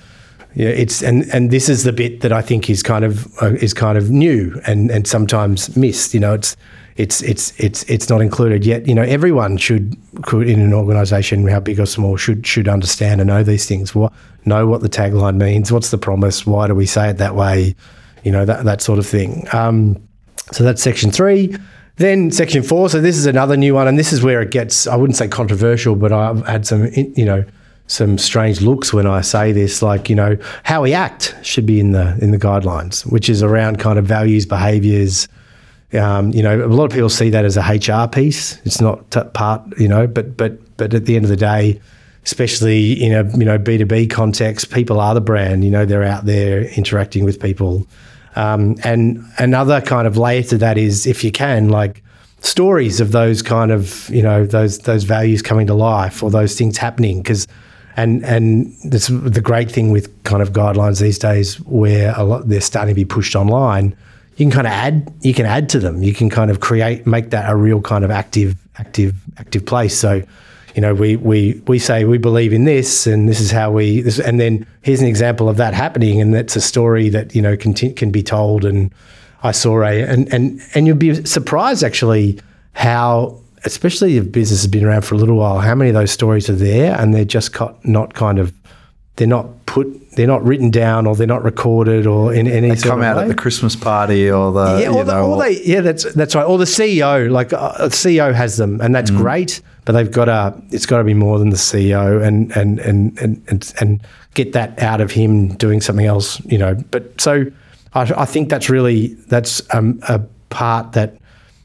yeah, 0.55 0.69
it's 0.69 1.03
and 1.03 1.25
and 1.35 1.51
this 1.51 1.69
is 1.69 1.85
the 1.85 1.93
bit 1.93 2.23
that 2.23 2.33
I 2.33 2.41
think 2.41 2.71
is 2.71 2.83
kind 2.83 3.05
of 3.05 3.27
uh, 3.43 3.55
is 3.55 3.75
kind 3.75 3.99
of 3.99 4.11
new 4.11 4.59
and 4.67 4.91
and 4.91 5.07
sometimes 5.07 5.77
missed. 5.77 6.15
You 6.15 6.21
know, 6.21 6.33
it's 6.33 6.57
it's 6.97 7.21
it's 7.23 7.53
it's 7.61 7.83
it's 7.83 8.09
not 8.09 8.23
included 8.23 8.65
yet. 8.65 8.87
You 8.87 8.95
know, 8.95 9.03
everyone 9.03 9.59
should 9.59 9.97
could 10.23 10.49
in 10.49 10.61
an 10.61 10.73
organisation, 10.73 11.47
how 11.47 11.61
big 11.61 11.79
or 11.79 11.85
small, 11.87 12.17
should 12.17 12.47
should 12.47 12.69
understand 12.69 13.21
and 13.21 13.29
know 13.29 13.43
these 13.43 13.67
things. 13.67 13.95
What 13.95 14.15
know 14.47 14.67
what 14.67 14.81
the 14.81 14.89
tagline 14.89 15.37
means. 15.37 15.71
What's 15.71 15.91
the 15.91 15.99
promise? 15.99 16.47
Why 16.47 16.69
do 16.69 16.75
we 16.75 16.87
say 16.87 17.11
it 17.11 17.19
that 17.19 17.35
way? 17.35 17.75
You 18.23 18.33
know 18.33 18.47
that 18.47 18.65
that 18.65 18.81
sort 18.81 18.99
of 18.99 19.07
thing. 19.07 19.47
Um, 19.53 20.01
so 20.53 20.65
that's 20.65 20.83
section 20.83 21.11
three. 21.11 21.55
Then 21.97 22.31
section 22.31 22.63
four. 22.63 22.89
So 22.89 23.01
this 23.01 23.17
is 23.17 23.27
another 23.27 23.57
new 23.57 23.75
one, 23.75 23.87
and 23.87 23.99
this 23.99 24.13
is 24.13 24.23
where 24.23 24.41
it 24.41 24.51
gets. 24.51 24.87
I 24.87 24.97
wouldn't 24.97 25.17
say 25.17 25.29
controversial, 25.29 25.95
but 25.95 26.13
I've 26.13 26.45
had 26.47 26.67
some 26.67 26.89
you 26.95 27.25
know 27.25 27.45
some 27.87 28.19
strange 28.19 28.61
looks 28.63 28.93
when 28.93 29.07
I 29.07 29.21
say 29.21 29.53
this, 29.53 29.81
like 29.83 30.09
you 30.09 30.17
know 30.17 30.37
how 30.65 30.83
we 30.83 30.93
act 30.93 31.37
should 31.43 31.67
be 31.67 31.79
in 31.79 31.93
the 31.93 32.19
in 32.21 32.31
the 32.33 32.39
guidelines, 32.39 33.11
which 33.11 33.29
is 33.29 33.43
around 33.43 33.79
kind 33.79 33.99
of 33.99 34.07
values, 34.07 34.45
behaviours 34.45 35.29
um, 35.95 36.33
you 36.33 36.43
know, 36.43 36.65
a 36.65 36.67
lot 36.67 36.87
of 36.87 36.93
people 36.93 37.09
see 37.09 37.31
that 37.31 37.45
as 37.45 37.57
a 37.57 37.63
HR 37.63 38.09
piece. 38.09 38.59
It's 38.65 38.81
not 38.81 39.11
t- 39.11 39.21
part, 39.33 39.63
you 39.79 39.89
know, 39.89 40.07
but 40.07 40.37
but 40.37 40.77
but 40.77 40.93
at 40.95 41.07
the 41.07 41.17
end 41.17 41.25
of 41.25 41.29
the 41.29 41.37
day, 41.37 41.81
especially 42.25 42.93
in 42.93 43.13
a 43.13 43.37
you 43.37 43.45
know 43.45 43.59
B 43.59 43.79
two 43.79 43.87
B 43.87 44.07
context, 44.07 44.73
people 44.73 45.01
are 45.01 45.15
the 45.15 45.21
brand. 45.21 45.65
You 45.65 45.71
know, 45.71 45.85
they're 45.85 46.03
out 46.03 46.27
there 46.27 46.63
interacting 46.77 47.25
with 47.25 47.41
people. 47.41 47.87
Um, 48.37 48.77
and 48.83 49.25
another 49.39 49.81
kind 49.81 50.07
of 50.07 50.17
layer 50.17 50.43
to 50.45 50.59
that 50.59 50.79
is, 50.79 51.07
if 51.07 51.23
you 51.25 51.31
can, 51.31 51.69
like 51.69 52.03
stories 52.41 53.01
of 53.01 53.13
those 53.13 53.41
kind 53.43 53.71
of 53.71 54.09
you 54.11 54.23
know 54.23 54.45
those 54.45 54.79
those 54.81 55.05
values 55.05 55.41
coming 55.41 55.67
to 55.67 55.75
life 55.75 56.23
or 56.23 56.31
those 56.31 56.57
things 56.57 56.79
happening 56.79 57.23
because. 57.23 57.47
And 57.97 58.25
and 58.25 58.75
that's 58.87 59.07
the 59.07 59.41
great 59.41 59.71
thing 59.71 59.93
with 59.93 60.25
kind 60.25 60.43
of 60.43 60.53
guidelines 60.53 61.01
these 61.01 61.17
days, 61.17 61.61
where 61.61 62.13
a 62.17 62.25
lot 62.25 62.49
they're 62.49 62.61
starting 62.61 62.93
to 62.93 62.95
be 62.97 63.05
pushed 63.05 63.37
online 63.37 63.95
you 64.37 64.47
can 64.47 64.51
kind 64.51 64.67
of 64.67 64.73
add 64.73 65.13
you 65.21 65.33
can 65.33 65.47
add 65.47 65.69
to 65.71 65.79
them. 65.79 66.03
You 66.03 66.13
can 66.13 66.29
kind 66.29 66.51
of 66.51 66.61
create 66.61 67.07
make 67.07 67.31
that 67.31 67.49
a 67.51 67.55
real 67.55 67.81
kind 67.81 68.05
of 68.05 68.11
active 68.11 68.57
active 68.79 69.15
active 69.39 69.65
place. 69.65 69.97
So, 69.97 70.23
you 70.75 70.81
know, 70.81 70.93
we 70.93 71.17
we 71.17 71.63
we 71.69 71.79
say 71.79 72.05
we 72.05 72.19
believe 72.19 72.53
in 72.53 72.65
this, 72.65 73.07
and 73.07 73.29
this 73.29 73.41
is 73.41 73.51
how 73.51 73.71
we 73.71 74.01
this, 74.01 74.19
and 74.19 74.41
then 74.41 74.67
here's 74.83 75.01
an 75.01 75.07
example 75.07 75.49
of 75.49 75.57
that 75.57 75.73
happening, 75.73 76.21
and 76.21 76.35
that's 76.35 76.57
a 76.57 76.61
story 76.61 77.09
that 77.11 77.35
you 77.35 77.41
know 77.41 77.57
can 77.57 77.75
can 77.75 78.11
be 78.11 78.23
told. 78.23 78.65
And 78.65 78.93
I 79.45 79.53
saw 79.53 79.83
a 79.83 80.03
and 80.03 80.33
and 80.33 80.61
and 80.75 80.87
you'll 80.87 80.97
be 80.97 81.25
surprised 81.25 81.83
actually 81.85 82.39
how. 82.73 83.41
Especially 83.67 84.19
if 84.19 84.31
business 84.31 84.61
has 84.61 84.71
been 84.71 84.85
around 84.85 85.07
for 85.07 85.15
a 85.15 85.19
little 85.19 85.37
while, 85.37 85.59
how 85.59 85.75
many 85.75 85.89
of 85.89 85.95
those 85.95 86.11
stories 86.11 86.51
are 86.51 86.55
there, 86.55 87.01
and 87.01 87.15
they're 87.15 87.25
just 87.25 87.57
not 87.83 88.13
kind 88.13 88.39
of, 88.39 88.53
they're 89.17 89.27
not 89.27 89.65
put 89.65 89.87
they're 90.17 90.27
not 90.27 90.45
written 90.45 90.71
down 90.71 91.07
or 91.07 91.17
they're 91.17 91.27
not 91.27 91.43
recorded 91.43 92.07
or 92.07 92.33
in 92.35 92.47
any 92.47 92.69
they 92.69 92.77
come 92.77 93.03
out 93.03 93.17
way. 93.17 93.23
at 93.23 93.29
the 93.29 93.35
Christmas 93.35 93.75
party 93.75 94.31
or 94.31 94.53
the 94.53 94.81
yeah, 94.83 94.91
or, 94.91 95.03
the, 95.03 95.15
know, 95.15 95.33
or 95.33 95.43
they 95.43 95.63
yeah 95.65 95.81
that's 95.81 96.13
that's 96.13 96.35
right 96.35 96.45
or 96.45 96.59
the 96.59 96.67
CEO 96.67 97.31
like 97.31 97.55
uh, 97.55 97.73
a 97.79 97.89
CEO 97.89 98.35
has 98.35 98.59
them 98.59 98.81
and 98.83 98.95
that's 98.95 99.11
mm. 99.11 99.17
great 99.17 99.63
but 99.85 99.93
they've 99.93 100.11
got 100.11 100.27
to 100.27 100.55
it's 100.71 100.87
got 100.87 100.99
to 100.99 101.05
be 101.05 101.15
more 101.15 101.39
than 101.39 101.51
the 101.51 101.57
CEO 101.57 102.23
and 102.23 102.55
and, 102.57 102.79
and 102.81 103.19
and 103.19 103.43
and 103.49 103.75
and 103.81 104.01
get 104.35 104.53
that 104.53 104.79
out 104.81 105.01
of 105.01 105.11
him 105.11 105.55
doing 105.55 105.81
something 105.81 106.07
else 106.07 106.45
you 106.47 106.59
know 106.59 106.75
but 106.91 107.21
so 107.21 107.47
I, 107.95 108.13
I 108.17 108.25
think 108.25 108.49
that's 108.49 108.69
really 108.69 109.09
that's 109.29 109.63
um, 109.75 110.01
a 110.09 110.21
part 110.51 110.93
that 110.93 111.17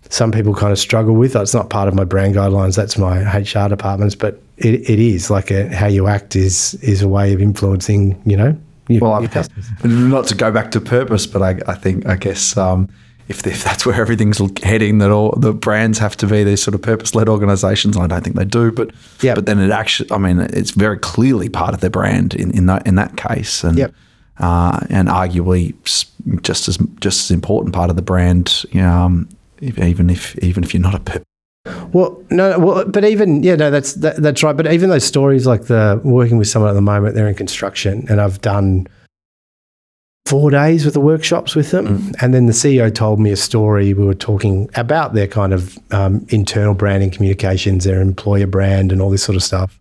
some 0.09 0.31
people 0.31 0.55
kind 0.55 0.71
of 0.71 0.79
struggle 0.79 1.15
with. 1.15 1.35
It's 1.35 1.53
not 1.53 1.69
part 1.69 1.87
of 1.87 1.93
my 1.93 2.03
brand 2.03 2.35
guidelines. 2.35 2.75
That's 2.75 2.97
my 2.97 3.21
HR 3.37 3.69
departments, 3.69 4.15
but 4.15 4.41
it, 4.57 4.89
it 4.89 4.99
is 4.99 5.29
like 5.29 5.51
a, 5.51 5.73
how 5.73 5.87
you 5.87 6.07
act 6.07 6.35
is 6.35 6.75
is 6.75 7.01
a 7.01 7.07
way 7.07 7.33
of 7.33 7.41
influencing. 7.41 8.19
You 8.25 8.37
know, 8.37 8.57
your, 8.87 9.01
well, 9.01 9.21
your 9.21 9.29
not 9.83 10.25
to 10.27 10.35
go 10.35 10.51
back 10.51 10.71
to 10.71 10.81
purpose, 10.81 11.27
but 11.27 11.41
I, 11.41 11.59
I 11.71 11.75
think 11.75 12.05
I 12.07 12.15
guess 12.15 12.57
um, 12.57 12.89
if, 13.29 13.45
if 13.47 13.63
that's 13.63 13.85
where 13.85 13.95
everything's 14.01 14.41
heading, 14.63 14.97
that 14.97 15.11
all 15.11 15.31
the 15.37 15.53
brands 15.53 15.99
have 15.99 16.17
to 16.17 16.27
be 16.27 16.43
these 16.43 16.61
sort 16.61 16.75
of 16.75 16.81
purpose 16.81 17.15
led 17.15 17.29
organisations. 17.29 17.95
I 17.95 18.07
don't 18.07 18.23
think 18.23 18.35
they 18.35 18.45
do, 18.45 18.71
but 18.71 18.91
Yep. 19.21 19.35
but 19.35 19.45
then 19.45 19.59
it 19.59 19.71
actually, 19.71 20.11
I 20.11 20.17
mean, 20.17 20.39
it's 20.39 20.71
very 20.71 20.97
clearly 20.97 21.47
part 21.47 21.73
of 21.73 21.79
their 21.81 21.89
brand 21.91 22.33
in, 22.33 22.51
in 22.51 22.65
that 22.65 22.85
in 22.87 22.95
that 22.95 23.15
case, 23.15 23.63
and 23.63 23.77
Yep. 23.77 23.93
uh, 24.39 24.79
and 24.89 25.07
arguably 25.07 25.73
just 26.41 26.67
as 26.67 26.77
just 26.99 27.29
as 27.29 27.31
important 27.31 27.73
part 27.73 27.89
of 27.89 27.95
the 27.95 28.01
brand. 28.01 28.65
You 28.71 28.81
know, 28.81 28.91
um, 29.05 29.29
even 29.61 30.09
if 30.09 30.35
even 30.39 30.63
if 30.63 30.73
you're 30.73 30.81
not 30.81 30.95
a 30.95 30.99
pur- 30.99 31.23
Well, 31.93 32.21
no, 32.31 32.57
well, 32.57 32.85
but 32.85 33.03
even 33.05 33.43
yeah, 33.43 33.55
no, 33.55 33.69
that's 33.69 33.93
that, 33.95 34.15
that's 34.17 34.41
right. 34.41 34.57
But 34.57 34.71
even 34.73 34.89
those 34.89 35.03
stories, 35.05 35.45
like 35.45 35.65
the 35.65 36.01
working 36.03 36.37
with 36.37 36.47
someone 36.47 36.71
at 36.71 36.73
the 36.73 36.81
moment, 36.81 37.13
they're 37.15 37.27
in 37.29 37.35
construction, 37.35 38.05
and 38.09 38.19
I've 38.19 38.41
done 38.41 38.87
four 40.29 40.51
days 40.51 40.85
with 40.85 40.93
the 40.93 41.01
workshops 41.01 41.55
with 41.55 41.71
them, 41.71 42.11
and 42.21 42.33
then 42.33 42.45
the 42.45 42.53
CEO 42.53 42.93
told 42.93 43.19
me 43.19 43.31
a 43.31 43.35
story. 43.35 43.93
We 43.93 44.05
were 44.05 44.13
talking 44.13 44.69
about 44.75 45.13
their 45.13 45.27
kind 45.27 45.53
of 45.53 45.77
um, 45.91 46.25
internal 46.29 46.75
branding 46.75 47.09
communications, 47.09 47.83
their 47.83 47.99
employer 47.99 48.47
brand, 48.47 48.91
and 48.91 49.01
all 49.01 49.09
this 49.09 49.23
sort 49.23 49.35
of 49.35 49.43
stuff. 49.43 49.79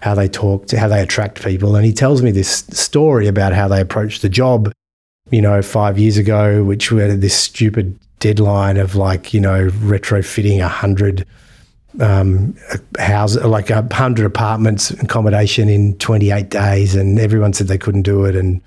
How 0.00 0.14
they 0.14 0.28
talk, 0.28 0.66
to 0.66 0.78
how 0.78 0.88
they 0.88 1.00
attract 1.00 1.42
people, 1.44 1.76
and 1.76 1.86
he 1.86 1.92
tells 1.92 2.22
me 2.22 2.30
this 2.30 2.64
story 2.70 3.26
about 3.28 3.52
how 3.52 3.68
they 3.68 3.80
approached 3.80 4.20
the 4.22 4.28
job 4.28 4.72
you 5.30 5.40
know, 5.40 5.62
five 5.62 5.98
years 5.98 6.16
ago, 6.16 6.62
which 6.64 6.92
we 6.92 7.00
had 7.00 7.20
this 7.20 7.36
stupid 7.36 7.98
deadline 8.20 8.76
of 8.76 8.94
like, 8.94 9.32
you 9.32 9.40
know, 9.40 9.68
retrofitting 9.70 10.60
a 10.60 10.68
hundred 10.68 11.26
um, 12.00 12.54
houses, 12.98 13.42
like 13.44 13.70
a 13.70 13.86
hundred 13.92 14.26
apartments 14.26 14.90
accommodation 14.90 15.68
in 15.68 15.96
28 15.98 16.50
days, 16.50 16.94
and 16.94 17.18
everyone 17.18 17.52
said 17.52 17.68
they 17.68 17.78
couldn't 17.78 18.02
do 18.02 18.24
it, 18.24 18.36
and 18.36 18.60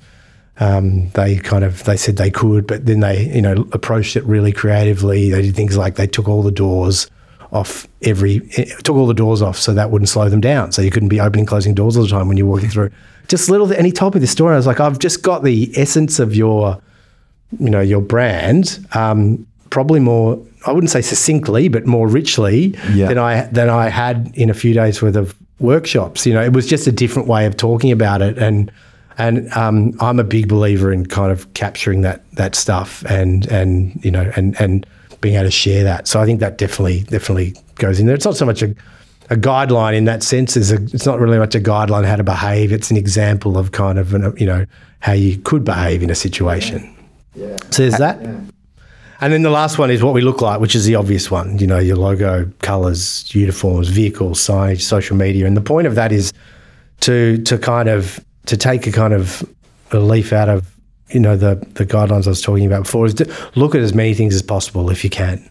um, 0.59 1.09
they 1.09 1.37
kind 1.37 1.63
of 1.63 1.83
they 1.83 1.97
said 1.97 2.17
they 2.17 2.31
could, 2.31 2.65
but 2.67 2.85
then 2.85 2.99
they 3.01 3.27
you 3.33 3.41
know 3.41 3.67
approached 3.71 4.15
it 4.15 4.23
really 4.25 4.51
creatively. 4.51 5.29
They 5.29 5.41
did 5.43 5.55
things 5.55 5.77
like 5.77 5.95
they 5.95 6.07
took 6.07 6.27
all 6.27 6.41
the 6.43 6.51
doors 6.51 7.09
off 7.51 7.87
every 8.01 8.41
eh, 8.57 8.65
took 8.83 8.95
all 8.97 9.07
the 9.07 9.13
doors 9.13 9.41
off 9.41 9.57
so 9.57 9.73
that 9.73 9.89
wouldn't 9.91 10.09
slow 10.09 10.29
them 10.29 10.41
down, 10.41 10.71
so 10.71 10.81
you 10.81 10.91
couldn't 10.91 11.09
be 11.09 11.19
opening 11.19 11.45
closing 11.45 11.73
doors 11.73 11.95
all 11.95 12.03
the 12.03 12.09
time 12.09 12.27
when 12.27 12.37
you're 12.37 12.47
walking 12.47 12.69
through. 12.69 12.91
Just 13.27 13.49
little, 13.49 13.71
and 13.73 13.85
he 13.85 13.91
told 13.91 14.13
me 14.15 14.19
this 14.21 14.31
story. 14.31 14.53
I 14.53 14.57
was 14.57 14.67
like, 14.67 14.79
I've 14.79 14.99
just 14.99 15.21
got 15.21 15.43
the 15.43 15.71
essence 15.77 16.19
of 16.19 16.35
your 16.35 16.81
you 17.59 17.69
know 17.69 17.79
your 17.81 18.01
brand 18.01 18.85
um, 18.93 19.47
probably 19.69 19.99
more 20.01 20.37
I 20.65 20.71
wouldn't 20.73 20.89
say 20.91 21.01
succinctly 21.01 21.69
but 21.69 21.85
more 21.85 22.05
richly 22.07 22.75
Yeah. 22.91 23.07
than 23.07 23.17
I 23.17 23.41
than 23.43 23.69
I 23.69 23.87
had 23.89 24.31
in 24.35 24.49
a 24.49 24.53
few 24.53 24.73
days 24.73 25.01
worth 25.01 25.15
of 25.15 25.33
workshops 25.59 26.25
you 26.25 26.33
know 26.33 26.41
it 26.43 26.51
was 26.51 26.67
just 26.67 26.87
a 26.87 26.91
different 26.91 27.27
way 27.29 27.45
of 27.45 27.55
talking 27.55 27.91
about 27.91 28.21
it 28.21 28.37
and 28.37 28.69
and 29.17 29.51
um, 29.53 29.93
I'm 30.00 30.19
a 30.19 30.24
big 30.24 30.47
believer 30.47 30.91
in 30.91 31.05
kind 31.05 31.31
of 31.31 31.51
capturing 31.53 32.01
that 32.01 32.29
that 32.33 32.55
stuff 32.55 33.03
and 33.05 33.47
and 33.47 34.03
you 34.03 34.12
know 34.12 34.31
and 34.36 34.59
and 34.59 34.86
being 35.21 35.36
able 35.36 35.45
to 35.45 35.51
share 35.51 35.83
that 35.83 36.07
so 36.07 36.21
I 36.21 36.25
think 36.25 36.39
that 36.39 36.57
definitely 36.57 37.01
definitely 37.01 37.55
goes 37.75 38.00
in 38.00 38.05
there 38.05 38.15
it's 38.15 38.25
not 38.25 38.38
so 38.38 38.45
much 38.45 38.62
a 38.62 38.75
a 39.29 39.36
guideline 39.36 39.93
in 39.93 40.05
that 40.05 40.24
sense 40.24 40.55
is 40.55 40.71
a, 40.71 40.75
it's 40.75 41.05
not 41.05 41.19
really 41.19 41.38
much 41.38 41.53
a 41.53 41.59
guideline 41.59 42.05
how 42.05 42.15
to 42.15 42.24
behave 42.24 42.71
it's 42.71 42.91
an 42.91 42.97
example 42.97 43.57
of 43.57 43.71
kind 43.71 44.00
of 44.00 44.13
an, 44.13 44.33
you 44.38 44.45
know 44.45 44.65
how 45.00 45.13
you 45.13 45.38
could 45.39 45.63
behave 45.63 46.01
in 46.03 46.09
a 46.09 46.15
situation 46.15 46.93
so 47.71 47.83
there's 47.83 47.97
that. 47.97 48.19
And 49.19 49.33
then 49.33 49.41
the 49.41 49.50
last 49.50 49.79
one 49.79 49.89
is 49.89 50.03
what 50.03 50.13
we 50.13 50.21
look 50.21 50.41
like, 50.41 50.59
which 50.59 50.75
is 50.75 50.86
the 50.86 50.95
obvious 50.95 51.31
one. 51.31 51.57
You 51.57 51.67
know, 51.67 51.79
your 51.79 51.97
logo, 51.97 52.51
colours, 52.59 53.33
uniforms, 53.33 53.89
vehicles, 53.89 54.39
signage, 54.39 54.81
social 54.81 55.15
media. 55.15 55.47
And 55.47 55.57
the 55.57 55.62
point 55.62 55.88
of 55.88 55.95
that 55.95 56.12
is 56.12 56.33
to 57.01 57.38
to 57.43 57.57
kind 57.57 57.89
of 57.89 58.24
to 58.47 58.57
take 58.57 58.87
a 58.87 58.91
kind 58.91 59.13
of 59.13 59.47
a 59.91 59.99
leaf 59.99 60.33
out 60.33 60.49
of 60.49 60.75
you 61.09 61.19
know 61.19 61.37
the 61.37 61.55
the 61.75 61.85
guidelines 61.85 62.25
I 62.25 62.31
was 62.31 62.41
talking 62.41 62.65
about 62.65 62.83
before 62.83 63.05
is 63.05 63.13
to 63.15 63.33
look 63.55 63.75
at 63.75 63.81
as 63.81 63.93
many 63.93 64.13
things 64.13 64.35
as 64.35 64.41
possible 64.41 64.89
if 64.89 65.03
you 65.03 65.09
can. 65.09 65.49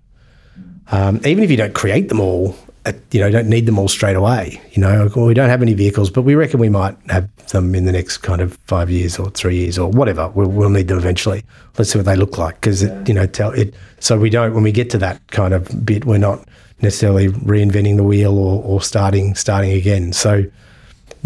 Um, 0.90 1.20
even 1.24 1.42
if 1.42 1.50
you 1.50 1.56
don't 1.56 1.74
create 1.74 2.08
them 2.08 2.20
all, 2.20 2.56
uh, 2.84 2.92
you 3.10 3.18
know, 3.18 3.28
don't 3.28 3.48
need 3.48 3.66
them 3.66 3.78
all 3.78 3.88
straight 3.88 4.14
away. 4.14 4.60
You 4.72 4.80
know, 4.80 5.10
we 5.16 5.34
don't 5.34 5.48
have 5.48 5.62
any 5.62 5.74
vehicles, 5.74 6.10
but 6.10 6.22
we 6.22 6.36
reckon 6.36 6.60
we 6.60 6.68
might 6.68 6.96
have 7.08 7.28
them 7.48 7.74
in 7.74 7.86
the 7.86 7.92
next 7.92 8.18
kind 8.18 8.40
of 8.40 8.56
five 8.66 8.88
years 8.88 9.18
or 9.18 9.28
three 9.30 9.56
years 9.56 9.78
or 9.78 9.90
whatever. 9.90 10.28
We'll, 10.28 10.48
we'll 10.48 10.70
need 10.70 10.86
them 10.86 10.98
eventually. 10.98 11.44
Let's 11.76 11.90
see 11.90 11.98
what 11.98 12.06
they 12.06 12.14
look 12.14 12.38
like 12.38 12.60
because 12.60 12.82
you 12.82 13.14
know, 13.14 13.26
tell 13.26 13.50
it. 13.50 13.74
So 13.98 14.18
we 14.18 14.30
don't 14.30 14.54
when 14.54 14.62
we 14.62 14.70
get 14.70 14.90
to 14.90 14.98
that 14.98 15.26
kind 15.32 15.52
of 15.52 15.84
bit, 15.84 16.04
we're 16.04 16.18
not 16.18 16.46
necessarily 16.80 17.28
reinventing 17.28 17.96
the 17.96 18.04
wheel 18.04 18.38
or, 18.38 18.62
or 18.62 18.80
starting 18.80 19.34
starting 19.34 19.72
again. 19.72 20.12
So 20.12 20.44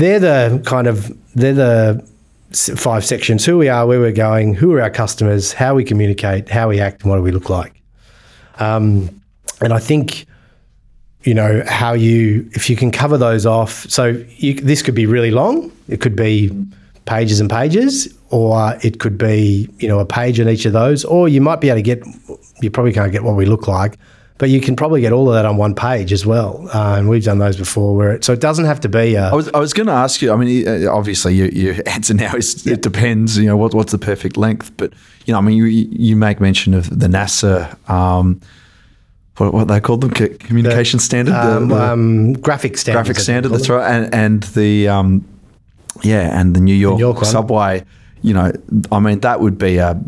they're 0.01 0.21
the 0.21 0.63
kind 0.65 0.87
of 0.87 1.17
they're 1.35 1.55
the 1.55 2.09
five 2.53 3.05
sections: 3.05 3.45
who 3.45 3.59
we 3.59 3.69
are, 3.69 3.87
where 3.87 4.01
we're 4.01 4.13
going, 4.13 4.55
who 4.55 4.73
are 4.73 4.83
our 4.83 4.91
customers, 4.91 5.53
how 5.53 5.75
we 5.75 5.85
communicate, 5.85 6.49
how 6.49 6.69
we 6.69 6.81
act, 6.81 7.03
and 7.03 7.11
what 7.11 7.17
do 7.17 7.23
we 7.23 7.33
look 7.33 7.51
like. 7.51 7.81
Um, 8.59 9.21
and 9.61 9.73
I 9.73 9.79
think 9.79 10.27
you 11.23 11.35
know 11.35 11.63
how 11.67 11.93
you 11.93 12.49
if 12.53 12.71
you 12.71 12.77
can 12.77 12.91
cover 12.91 13.19
those 13.19 13.45
off 13.45 13.89
so 13.91 14.25
you, 14.37 14.55
this 14.55 14.83
could 14.83 14.95
be 14.95 15.05
really 15.05 15.31
long 15.31 15.71
it 15.89 16.01
could 16.01 16.17
be 16.17 16.51
pages 17.05 17.41
and 17.41 17.51
pages 17.51 18.09
or 18.31 18.79
it 18.83 19.01
could 19.01 19.19
be 19.19 19.69
you 19.79 19.89
know 19.89 19.99
a 19.99 20.07
page 20.07 20.41
on 20.41 20.49
each 20.49 20.65
of 20.65 20.73
those 20.73 21.05
or 21.05 21.29
you 21.29 21.41
might 21.41 21.61
be 21.61 21.69
able 21.69 21.77
to 21.77 21.83
get 21.83 22.03
you 22.63 22.71
probably 22.71 22.93
can't 22.93 23.13
get 23.13 23.23
what 23.23 23.37
we 23.37 23.45
look 23.45 23.69
like 23.69 23.99
but 24.41 24.49
you 24.49 24.61
can 24.61 24.75
probably 24.75 25.01
get 25.03 25.13
all 25.13 25.29
of 25.29 25.35
that 25.35 25.45
on 25.45 25.57
one 25.59 25.75
page 25.75 26.13
as 26.13 26.25
well 26.27 26.67
uh, 26.75 26.97
and 26.97 27.09
we've 27.09 27.23
done 27.25 27.39
those 27.39 27.57
before 27.57 27.95
where 27.95 28.13
it, 28.15 28.25
so 28.25 28.33
it 28.33 28.41
doesn't 28.41 28.65
have 28.65 28.81
to 28.81 28.89
be 28.89 29.15
a, 29.15 29.29
I 29.29 29.35
was 29.35 29.49
I 29.55 29.59
was 29.59 29.73
going 29.73 29.87
to 29.87 29.93
ask 29.93 30.23
you. 30.23 30.33
I 30.33 30.37
mean, 30.37 30.67
uh, 30.67 30.91
obviously, 30.93 31.35
your, 31.35 31.49
your 31.49 31.75
answer 31.87 32.15
now 32.15 32.35
is 32.35 32.67
it 32.67 32.81
depends. 32.83 33.39
You 33.39 33.47
know, 33.47 33.57
what 33.57 33.75
what's 33.75 33.93
the 33.93 33.99
perfect 33.99 34.37
length? 34.37 34.73
But 34.77 34.93
you 35.27 35.33
know, 35.33 35.39
I 35.39 35.43
mean, 35.43 35.57
you 35.57 35.65
you 35.67 36.17
make 36.17 36.41
mention 36.41 36.75
of 36.75 36.89
the 36.99 37.07
NASA. 37.07 37.77
Um, 37.89 38.41
what, 39.37 39.55
what 39.55 39.69
they 39.69 39.81
called 39.81 40.01
them 40.03 40.11
Co- 40.11 40.35
communication 40.39 40.99
standard, 41.01 41.33
the- 41.33 41.57
um, 41.57 41.69
the, 41.69 41.83
um, 41.83 42.33
graphic 42.35 42.77
standards 42.77 43.01
I 43.01 43.13
graphic 43.13 43.23
standard. 43.23 43.53
That's 43.53 43.69
right, 43.69 43.89
and 43.91 44.15
and 44.15 44.43
the 44.55 44.89
um, 44.89 45.25
yeah, 46.03 46.39
and 46.39 46.55
the 46.55 46.61
New 46.61 46.75
York, 46.75 46.99
York 46.99 47.17
one. 47.17 47.25
subway. 47.25 47.85
You 48.23 48.35
know, 48.35 48.53
I 48.93 49.01
mean, 49.01 49.21
that 49.21 49.41
would 49.41 49.59
be 49.59 49.79
a 49.79 50.01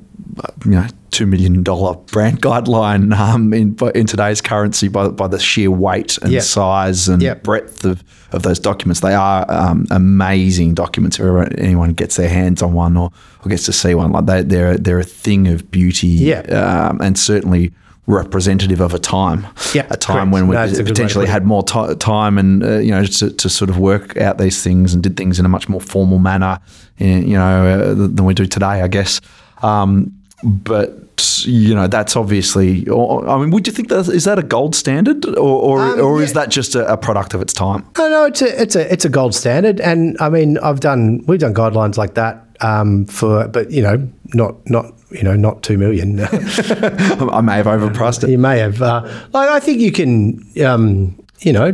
you 0.65 0.71
know 0.73 0.87
two 1.11 1.27
million 1.27 1.63
dollar 1.63 1.95
brand 2.13 2.41
guideline 2.41 3.15
um, 3.17 3.53
in 3.53 3.77
in 3.95 4.07
today's 4.07 4.41
currency 4.41 4.89
by 4.89 5.09
by 5.09 5.27
the 5.29 5.39
sheer 5.39 5.71
weight 5.71 6.17
and 6.23 6.33
Yep. 6.33 6.43
size 6.43 7.09
and 7.09 7.21
Yep. 7.23 7.43
breadth 7.43 7.85
of, 7.85 8.03
of 8.33 8.43
those 8.43 8.59
documents. 8.59 9.01
They 9.01 9.15
are 9.15 9.45
um, 9.51 9.87
amazing 9.91 10.75
documents. 10.75 11.19
If 11.21 11.25
anyone 11.59 11.93
gets 11.93 12.17
their 12.17 12.29
hands 12.31 12.63
on 12.63 12.73
one 12.73 12.97
or, 12.97 13.11
or 13.45 13.49
gets 13.49 13.67
to 13.67 13.73
see 13.73 13.95
one, 13.95 14.11
like 14.13 14.27
they, 14.27 14.43
they're 14.43 14.79
they're 14.79 15.01
a 15.01 15.05
thing 15.05 15.49
of 15.49 15.71
beauty. 15.71 16.07
Yeah. 16.09 16.41
um, 16.89 17.01
and 17.03 17.19
certainly 17.19 17.73
representative 18.07 18.81
of 18.81 18.95
a 18.95 18.99
time. 18.99 19.47
Yeah, 19.75 19.87
a 19.91 19.97
time 19.97 20.17
correct. 20.17 20.33
when 20.33 20.49
we 20.49 20.57
No, 20.57 20.65
it's 20.65 20.73
a 20.73 20.77
good 20.77 20.83
way 20.83 20.87
to 20.87 20.93
potentially 20.93 21.27
had 21.27 21.45
more 21.47 21.63
ti 21.63 21.95
time 21.97 22.37
and 22.39 22.63
uh, 22.65 22.79
you 22.79 22.91
know 22.91 23.05
to, 23.05 23.31
to 23.31 23.49
sort 23.49 23.71
of 23.71 23.79
work 23.79 24.17
out 24.17 24.39
these 24.39 24.63
things 24.63 24.93
and 24.95 25.03
did 25.03 25.17
things 25.17 25.39
in 25.39 25.45
a 25.47 25.49
much 25.49 25.69
more 25.69 25.81
formal 25.81 26.19
manner, 26.19 26.59
eh, 27.01 27.19
you 27.19 27.35
know, 27.37 27.67
uh, 27.67 27.95
than 27.95 28.25
we 28.25 28.35
do 28.35 28.47
today, 28.47 28.83
I 28.83 28.89
guess. 28.89 29.21
Um, 29.63 30.13
but 30.43 30.99
you 31.45 31.75
know, 31.75 31.87
that's 31.87 32.17
obviously. 32.17 32.89
Or, 32.89 33.29
I 33.29 33.39
mean, 33.39 33.51
would 33.51 33.67
you 33.67 33.73
think 33.73 33.89
that 33.89 34.09
is 34.09 34.25
that 34.25 34.39
a 34.39 34.43
gold 34.43 34.75
standard, 34.75 35.25
or 35.27 35.61
or, 35.63 35.81
Um, 35.81 36.01
or 36.01 36.23
is 36.23 36.33
that 36.35 36.49
just 36.51 36.75
a, 36.75 36.91
a 36.93 36.97
product 36.97 37.35
of 37.35 37.41
its 37.43 37.53
time? 37.53 37.85
No, 37.99 38.09
no, 38.09 38.25
it's 38.27 38.43
a 38.43 38.63
it's 38.63 38.77
a 38.77 38.93
it's 38.93 39.05
a 39.05 39.09
gold 39.09 39.35
standard, 39.35 39.81
and 39.81 40.17
I 40.21 40.29
mean, 40.29 40.59
I've 40.59 40.81
done 40.81 41.23
we've 41.27 41.39
done 41.41 41.55
guidelines 41.55 41.97
like 41.97 42.15
that 42.15 42.45
um, 42.61 43.07
for, 43.07 43.47
but 43.49 43.71
you 43.71 43.83
know, 43.83 44.09
not 44.35 44.55
not 44.69 44.93
you 45.11 45.23
know, 45.23 45.37
not 45.37 45.63
two 45.63 45.77
million. 45.79 46.21
I 46.21 47.41
may 47.43 47.57
have 47.57 47.67
overpriced 47.67 48.25
it. 48.25 48.31
you 48.31 48.39
may 48.39 48.59
have. 48.59 48.81
Uh, 48.81 49.03
like, 49.33 49.49
I 49.51 49.61
think 49.61 49.79
you 49.81 49.93
can, 49.93 50.43
um, 50.65 51.19
you 51.41 51.53
know, 51.53 51.67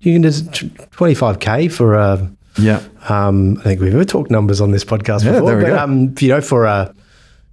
you 0.00 0.12
can 0.14 0.22
just 0.22 0.52
twenty 0.92 1.14
five 1.14 1.38
k 1.40 1.68
for 1.68 1.94
a. 1.94 2.30
Yeah. 2.58 2.82
Um, 3.08 3.56
I 3.60 3.62
think 3.62 3.80
we've 3.80 3.94
ever 3.94 4.04
talked 4.04 4.30
numbers 4.30 4.60
on 4.60 4.72
this 4.72 4.84
podcast 4.84 5.24
Yeah, 5.24 5.32
before, 5.32 5.46
there 5.48 5.56
we 5.56 5.64
but 5.64 5.70
go. 5.70 5.78
um, 5.78 6.14
you 6.20 6.28
know, 6.28 6.42
for 6.42 6.66
a 6.66 6.94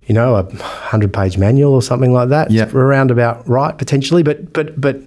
you 0.10 0.16
know 0.16 0.36
a 0.36 0.44
hundred 0.90 1.14
page 1.14 1.38
manual 1.38 1.74
or 1.74 1.82
something 1.82 2.12
like 2.12 2.30
that, 2.30 2.52
Yeah. 2.52 2.70
around 2.74 3.12
about 3.12 3.48
right 3.48 3.78
potentially. 3.78 4.24
But 4.24 4.52
but 4.52 4.80
but 4.82 4.98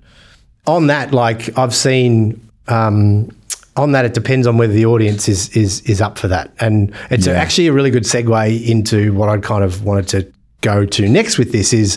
on 0.66 0.86
that, 0.86 1.12
like 1.12 1.56
I've 1.58 1.74
seen. 1.74 2.40
Um, 2.68 3.28
on 3.74 3.92
that, 3.92 4.04
it 4.04 4.12
depends 4.12 4.46
on 4.46 4.58
whether 4.58 4.72
the 4.74 4.84
audience 4.86 5.28
is 5.28 5.48
is 5.56 5.80
is 5.92 6.00
up 6.02 6.18
for 6.18 6.28
that, 6.28 6.50
and 6.60 6.92
it's 7.10 7.26
Yeah. 7.26 7.32
actually 7.42 7.66
a 7.68 7.72
really 7.72 7.90
good 7.90 8.04
segue 8.04 8.66
into 8.68 9.12
what 9.14 9.28
I 9.30 9.38
kind 9.38 9.64
of 9.64 9.82
wanted 9.84 10.08
to 10.08 10.26
go 10.60 10.84
to 10.84 11.08
next 11.08 11.38
with 11.38 11.52
this 11.52 11.72
is 11.72 11.96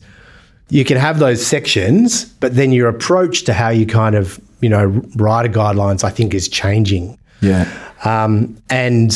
you 0.69 0.83
can 0.85 0.97
have 0.97 1.19
those 1.19 1.45
sections, 1.45 2.25
but 2.39 2.55
then 2.55 2.71
your 2.71 2.88
approach 2.88 3.43
to 3.43 3.53
how 3.53 3.69
you 3.69 3.85
kind 3.85 4.15
of 4.15 4.39
you 4.62 4.69
know 4.69 4.85
write 5.17 5.45
a 5.45 5.50
guidelines, 5.50 6.03
I 6.05 6.09
think, 6.12 6.33
is 6.33 6.47
changing. 6.47 7.17
Yeah. 7.41 7.67
Um, 8.05 8.55
and 8.69 9.12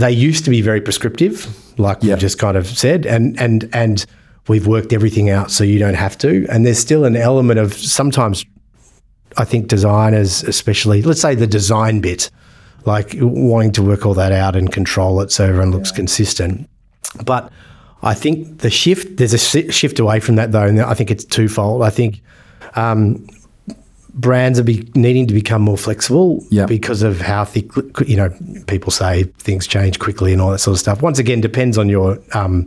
they 0.00 0.10
used 0.12 0.44
to 0.44 0.50
be 0.50 0.62
very 0.62 0.80
prescriptive, 0.80 1.46
like 1.78 1.98
Yeah. 2.02 2.14
we've 2.14 2.20
just 2.20 2.38
kind 2.38 2.56
of 2.56 2.66
said, 2.66 3.06
and 3.06 3.38
and 3.40 3.68
and 3.72 4.04
we've 4.48 4.66
worked 4.66 4.92
everything 4.92 5.30
out 5.30 5.50
so 5.50 5.62
you 5.64 5.78
don't 5.78 5.94
have 6.06 6.16
to. 6.18 6.46
And 6.50 6.64
there's 6.66 6.78
still 6.78 7.04
an 7.04 7.16
element 7.16 7.58
of 7.60 7.74
sometimes, 7.74 8.44
I 9.36 9.44
think 9.44 9.68
designers, 9.68 10.42
especially, 10.42 11.02
let's 11.02 11.20
say 11.20 11.34
the 11.34 11.46
design 11.46 12.00
bit, 12.00 12.30
like 12.86 13.14
wanting 13.20 13.72
to 13.72 13.82
work 13.82 14.06
all 14.06 14.14
that 14.14 14.32
out 14.32 14.56
and 14.56 14.72
control 14.72 15.20
it 15.20 15.30
so 15.30 15.44
everyone 15.44 15.70
looks 15.70 15.92
consistent. 15.92 16.68
But 17.24 17.52
I 18.02 18.14
think 18.14 18.60
the 18.60 18.70
shift 18.70 19.18
there's 19.18 19.34
a 19.34 19.38
shi- 19.38 19.70
shift 19.70 19.98
away 19.98 20.20
from 20.20 20.36
that 20.36 20.52
though, 20.52 20.66
and 20.66 20.80
I 20.80 20.94
think 20.94 21.10
it's 21.10 21.24
twofold. 21.24 21.82
I 21.82 21.90
think 21.90 22.22
um, 22.74 23.26
brands 24.14 24.58
are 24.58 24.64
be, 24.64 24.88
needing 24.94 25.26
to 25.26 25.34
become 25.34 25.62
more 25.62 25.76
flexible 25.78 26.44
Yeah. 26.50 26.66
because 26.66 27.02
of 27.02 27.20
how 27.20 27.44
thick, 27.44 27.70
you 28.06 28.16
know, 28.16 28.32
people 28.66 28.90
say 28.90 29.24
things 29.38 29.66
change 29.66 29.98
quickly 29.98 30.32
and 30.32 30.40
all 30.40 30.50
that 30.50 30.58
sort 30.58 30.74
of 30.74 30.80
stuff. 30.80 31.02
Once 31.02 31.18
again, 31.18 31.40
depends 31.40 31.78
on 31.78 31.88
your 31.88 32.18
um, 32.34 32.66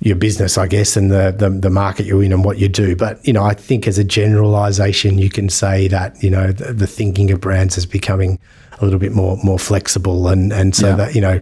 your 0.00 0.16
business, 0.16 0.58
I 0.58 0.66
guess, 0.66 0.96
and 0.96 1.10
the, 1.10 1.34
the 1.36 1.48
the 1.48 1.70
market 1.70 2.04
you're 2.04 2.22
in 2.22 2.32
and 2.32 2.44
what 2.44 2.58
you 2.58 2.68
do. 2.68 2.94
But 2.96 3.26
you 3.26 3.32
know, 3.32 3.42
I 3.44 3.54
think 3.54 3.86
as 3.88 3.96
a 3.98 4.04
generalization, 4.04 5.18
you 5.18 5.30
can 5.30 5.48
say 5.48 5.88
that 5.88 6.22
you 6.22 6.30
know 6.30 6.52
the, 6.52 6.72
the 6.72 6.86
thinking 6.86 7.30
of 7.30 7.40
brands 7.40 7.78
is 7.78 7.86
becoming 7.86 8.38
a 8.80 8.84
little 8.84 8.98
bit 8.98 9.12
more 9.12 9.38
more 9.42 9.58
flexible, 9.58 10.28
and 10.28 10.52
and 10.52 10.74
so 10.74 10.94
that 10.96 11.14
you 11.14 11.20
know. 11.20 11.40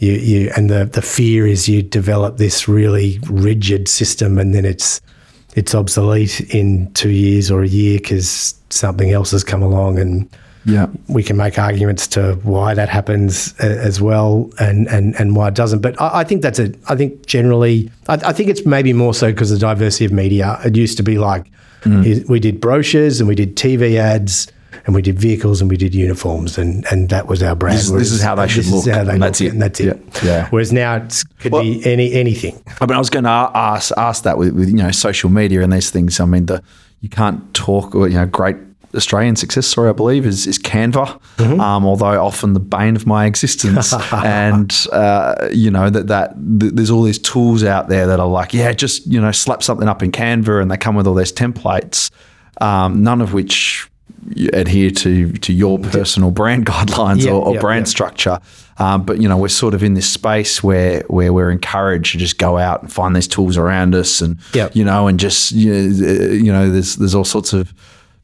You, 0.00 0.12
you 0.14 0.52
and 0.56 0.68
the, 0.68 0.86
the 0.86 1.00
fear 1.00 1.46
is 1.46 1.68
you 1.68 1.80
develop 1.80 2.36
this 2.36 2.66
really 2.66 3.20
rigid 3.30 3.86
system 3.86 4.38
and 4.38 4.52
then 4.52 4.64
it's 4.64 5.00
it's 5.54 5.74
obsolete 5.74 6.40
in 6.54 6.92
two 6.94 7.10
years 7.10 7.50
or 7.50 7.62
a 7.62 7.68
year 7.68 7.98
because 7.98 8.54
something 8.70 9.10
else 9.12 9.30
has 9.30 9.44
come 9.44 9.62
along 9.62 9.98
and 9.98 10.28
Yeah. 10.66 10.86
we 11.08 11.22
can 11.22 11.36
make 11.36 11.58
arguments 11.58 12.06
to 12.08 12.34
why 12.42 12.74
that 12.74 12.88
happens 12.88 13.54
a- 13.60 13.64
as 13.84 14.00
well 14.00 14.50
and, 14.58 14.88
and, 14.88 15.14
and 15.20 15.36
why 15.36 15.48
it 15.48 15.54
doesn't. 15.54 15.80
But 15.82 16.00
I, 16.00 16.20
I 16.20 16.24
think 16.24 16.42
that's 16.42 16.58
a, 16.58 16.72
I 16.88 16.96
think 16.96 17.26
generally, 17.26 17.90
I, 18.08 18.14
I 18.14 18.32
think 18.32 18.48
it's 18.48 18.64
maybe 18.66 18.92
more 18.92 19.14
so 19.14 19.30
because 19.30 19.50
of 19.52 19.60
the 19.60 19.66
diversity 19.66 20.06
of 20.06 20.12
media. 20.12 20.58
It 20.64 20.74
used 20.76 20.96
to 20.98 21.02
be 21.02 21.18
like 21.18 21.44
Mm. 21.84 22.26
we 22.30 22.40
did 22.40 22.62
brochures 22.62 23.20
and 23.20 23.28
we 23.28 23.34
did 23.34 23.56
TV 23.56 23.96
ads 23.96 24.50
and 24.86 24.94
we 24.94 25.02
did 25.02 25.18
vehicles 25.18 25.60
and 25.60 25.70
we 25.70 25.76
did 25.76 25.94
uniforms 25.94 26.58
and, 26.58 26.84
and 26.90 27.08
that 27.08 27.26
was 27.26 27.42
our 27.42 27.54
brand. 27.54 27.78
This- 27.78 27.90
this 27.90 28.12
is 28.12 28.22
how 28.22 28.34
they 28.34 28.46
should 28.48 28.64
This 28.64 28.72
is 28.72 28.86
look, 28.86 28.94
how 28.94 29.04
they 29.04 29.12
and 29.14 29.22
that's 29.22 29.40
it. 29.40 29.52
And 29.52 29.62
that's 29.62 29.80
it. 29.80 29.98
Yeah. 30.16 30.24
Yeah. 30.24 30.48
Whereas 30.50 30.72
now 30.72 30.96
it 30.96 31.22
could 31.38 31.52
be 31.52 31.84
any 31.86 32.12
anything. 32.12 32.62
I 32.80 32.86
mean, 32.86 32.96
I 32.96 32.98
was 32.98 33.10
going 33.10 33.24
to 33.24 33.30
ask 33.30 33.92
ask 33.96 34.24
that 34.24 34.36
with, 34.38 34.52
with 34.54 34.68
you 34.68 34.76
know 34.76 34.90
social 34.90 35.30
media 35.30 35.62
and 35.62 35.72
these 35.72 35.90
things. 35.90 36.20
I 36.20 36.24
mean, 36.26 36.46
the 36.46 36.62
you 37.00 37.08
can't 37.08 37.52
talk 37.54 37.94
or 37.94 38.08
you 38.08 38.14
know 38.14 38.26
great 38.26 38.56
Australian 38.94 39.34
success 39.34 39.66
story, 39.66 39.88
I 39.88 39.92
believe, 39.92 40.24
is 40.24 40.46
is 40.46 40.58
Canva. 40.58 41.18
Um, 41.60 41.84
although 41.84 42.22
often 42.24 42.52
the 42.52 42.60
bane 42.60 42.94
of 42.94 43.06
my 43.06 43.26
existence, 43.26 43.92
and 44.12 44.72
uh, 44.92 45.48
you 45.52 45.70
know 45.70 45.90
that 45.90 46.06
that 46.08 46.34
th- 46.60 46.72
there's 46.74 46.90
all 46.90 47.02
these 47.02 47.18
tools 47.18 47.64
out 47.64 47.88
there 47.88 48.06
that 48.06 48.20
are 48.20 48.28
like, 48.28 48.54
yeah, 48.54 48.72
just 48.72 49.06
you 49.10 49.20
know 49.20 49.32
slap 49.32 49.62
something 49.62 49.88
up 49.88 50.02
in 50.02 50.12
Canva, 50.12 50.62
and 50.62 50.70
they 50.70 50.76
come 50.76 50.94
with 50.94 51.06
all 51.08 51.14
these 51.14 51.32
templates, 51.32 52.10
um, 52.60 53.02
none 53.02 53.20
of 53.20 53.32
which 53.32 53.88
adhere 54.52 54.90
to 54.90 55.32
to 55.32 55.52
your 55.52 55.78
personal 55.78 56.30
brand 56.30 56.66
guidelines 56.72 57.24
Yeah, 57.24 57.32
or, 57.32 57.46
or 57.48 57.54
yeah, 57.54 57.60
brand 57.60 57.86
yeah. 57.86 57.90
structure. 57.90 58.38
Um, 58.78 59.04
but 59.04 59.20
you 59.20 59.28
know, 59.28 59.36
we're 59.36 59.48
sort 59.48 59.74
of 59.74 59.82
in 59.82 59.94
this 59.94 60.10
space 60.10 60.62
where 60.62 61.02
where 61.08 61.32
we're 61.32 61.50
encouraged 61.50 62.12
to 62.12 62.18
just 62.18 62.38
go 62.38 62.58
out 62.58 62.82
and 62.82 62.92
find 62.92 63.14
these 63.14 63.28
tools 63.28 63.56
around 63.56 63.94
us, 63.94 64.20
and 64.20 64.38
you 64.74 64.84
know, 64.84 65.06
and 65.06 65.20
just 65.20 65.52
you 65.52 65.72
know, 65.72 66.26
you 66.32 66.52
know, 66.52 66.70
there's 66.70 66.96
there's 66.96 67.14
all 67.14 67.24
sorts 67.24 67.52
of 67.52 67.72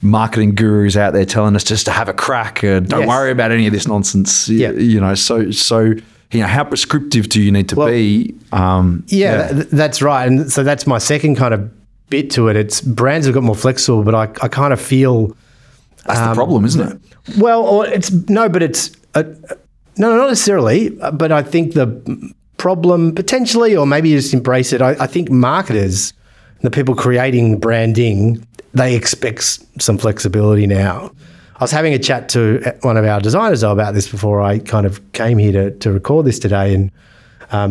marketing 0.02 0.54
gurus 0.54 0.97
out 0.97 1.12
there 1.12 1.25
telling 1.26 1.54
us 1.54 1.62
just 1.62 1.85
to 1.85 1.90
have 1.92 2.09
a 2.09 2.14
crack. 2.14 2.64
Uh, 2.64 2.80
don't 2.80 3.00
Yes. 3.00 3.09
worry 3.09 3.30
about 3.30 3.52
any 3.52 3.66
of 3.66 3.73
this 3.73 3.87
nonsense. 3.87 4.49
Yeah. 4.49 4.71
You 4.73 5.00
know, 5.00 5.14
so 5.14 5.50
so 5.50 5.92
you 6.33 6.40
know, 6.40 6.47
how 6.47 6.64
prescriptive 6.64 7.28
do 7.28 7.40
you 7.42 7.50
need 7.52 7.69
to 7.69 7.76
be? 7.87 8.35
Um, 8.52 9.04
Yeah, 9.09 9.49
th- 9.52 9.66
that's 9.69 10.00
right. 10.00 10.26
And 10.26 10.50
so 10.50 10.62
that's 10.62 10.87
my 10.87 10.99
second 10.99 11.37
kind 11.37 11.52
of 11.52 11.71
bit 12.09 12.30
to 12.33 12.49
it. 12.49 12.57
It's 12.57 12.80
brands 12.80 13.26
have 13.26 13.35
got 13.35 13.42
more 13.42 13.54
flexible, 13.57 14.02
but 14.04 14.14
I, 14.14 14.23
I 14.45 14.49
kind 14.49 14.73
of 14.73 14.80
feel 14.80 15.36
that's 16.06 16.19
Um, 16.21 16.28
the 16.30 16.34
problem, 16.34 16.65
isn't 16.65 16.80
it? 16.93 17.39
well, 17.39 17.63
or 17.63 17.86
it's 17.86 18.10
no, 18.28 18.49
but 18.49 18.63
it's 18.63 18.91
uh, 19.15 19.23
no, 19.97 20.17
not 20.17 20.28
necessarily. 20.28 20.99
uh, 21.00 21.10
But 21.10 21.32
I 21.32 21.43
think 21.43 21.75
the 21.75 21.86
problem 22.56 23.15
potentially, 23.15 23.76
or 23.76 23.86
maybe 23.86 24.08
you 24.10 24.17
just 24.19 24.34
embrace 24.34 24.73
it. 24.73 24.82
I, 24.82 24.91
I 25.00 25.06
think 25.06 25.30
marketers, 25.30 26.13
the 26.63 26.71
people 26.71 26.95
creating 26.95 27.58
branding, 27.58 28.47
they 28.75 28.95
expect 28.95 29.43
some 29.80 29.99
flexibility 29.99 30.67
now. 30.67 31.10
I 31.56 31.65
was 31.65 31.71
having 31.73 31.93
a 31.93 31.99
chat 31.99 32.28
to 32.30 32.63
uh, 32.65 32.73
one 32.82 32.97
of 32.97 33.04
our 33.04 33.21
designers 33.21 33.60
though 33.63 33.73
about 33.73 33.95
this 33.95 34.08
before 34.08 34.41
I 34.41 34.58
kind 34.58 34.86
of 34.86 35.00
came 35.13 35.36
here 35.39 35.52
to, 35.52 35.71
to 35.78 35.93
record 35.93 36.25
this 36.26 36.39
today, 36.39 36.75
and 36.75 36.91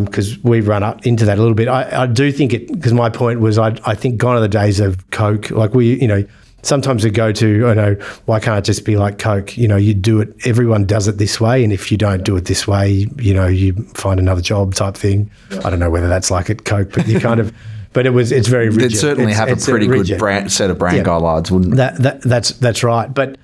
because 0.05 0.37
we've 0.43 0.67
run 0.67 0.83
up 0.83 1.05
into 1.07 1.23
that 1.25 1.37
a 1.37 1.41
little 1.41 1.55
bit. 1.55 1.67
I, 1.69 2.03
I 2.03 2.05
do 2.05 2.31
think 2.33 2.53
it 2.53 2.67
because 2.71 2.91
my 2.93 3.09
point 3.09 3.39
was 3.39 3.57
I, 3.57 3.77
I 3.85 3.95
think 3.95 4.17
gone 4.17 4.35
are 4.35 4.41
the 4.41 4.47
days 4.49 4.79
of 4.81 5.09
Coke. 5.11 5.49
Like 5.51 5.73
we, 5.73 5.99
you 6.01 6.07
know, 6.07 6.23
sometimes 6.61 7.03
we 7.03 7.09
go 7.09 7.31
to 7.31 7.67
I 7.67 7.73
know 7.73 7.93
why 8.25 8.39
can't 8.39 8.57
it 8.59 8.65
just 8.65 8.85
be 8.85 8.97
like 8.97 9.17
Coke? 9.19 9.57
You 9.57 9.67
know, 9.67 9.75
you 9.77 9.93
do 9.93 10.21
it. 10.21 10.33
Everyone 10.45 10.85
does 10.85 11.07
it 11.07 11.17
this 11.17 11.39
way, 11.41 11.63
and 11.63 11.71
if 11.73 11.91
you 11.91 11.97
don't 11.97 12.23
do 12.23 12.35
it 12.37 12.45
this 12.45 12.67
way, 12.67 13.07
you 13.17 13.33
know, 13.33 13.47
you 13.47 13.73
find 13.93 14.19
another 14.19 14.41
job 14.41 14.75
type 14.75 14.95
thing. 14.95 15.29
I 15.63 15.69
don't 15.69 15.79
know 15.79 15.89
whether 15.89 16.07
that's 16.07 16.29
like 16.31 16.49
at 16.49 16.65
Coke, 16.65 16.91
but 16.93 17.07
you 17.07 17.19
kind 17.19 17.39
of. 17.39 17.53
But 17.91 18.05
it 18.05 18.11
was 18.11 18.31
it's 18.31 18.47
very 18.47 18.69
rigid. 18.69 18.91
They'd 18.91 18.95
certainly 18.95 19.31
It's- 19.31 19.49
have 19.49 19.49
a 19.49 19.71
pretty 19.71 19.87
good 19.87 20.19
brand, 20.19 20.51
set 20.51 20.69
of 20.69 20.77
brand 20.77 20.97
Yeah. 20.97 21.03
guidelines, 21.05 21.49
wouldn't 21.49 21.75
That, 21.77 21.97
that 22.03 22.21
that's 22.21 22.51
that's 22.51 22.83
right. 22.83 23.11
But 23.11 23.39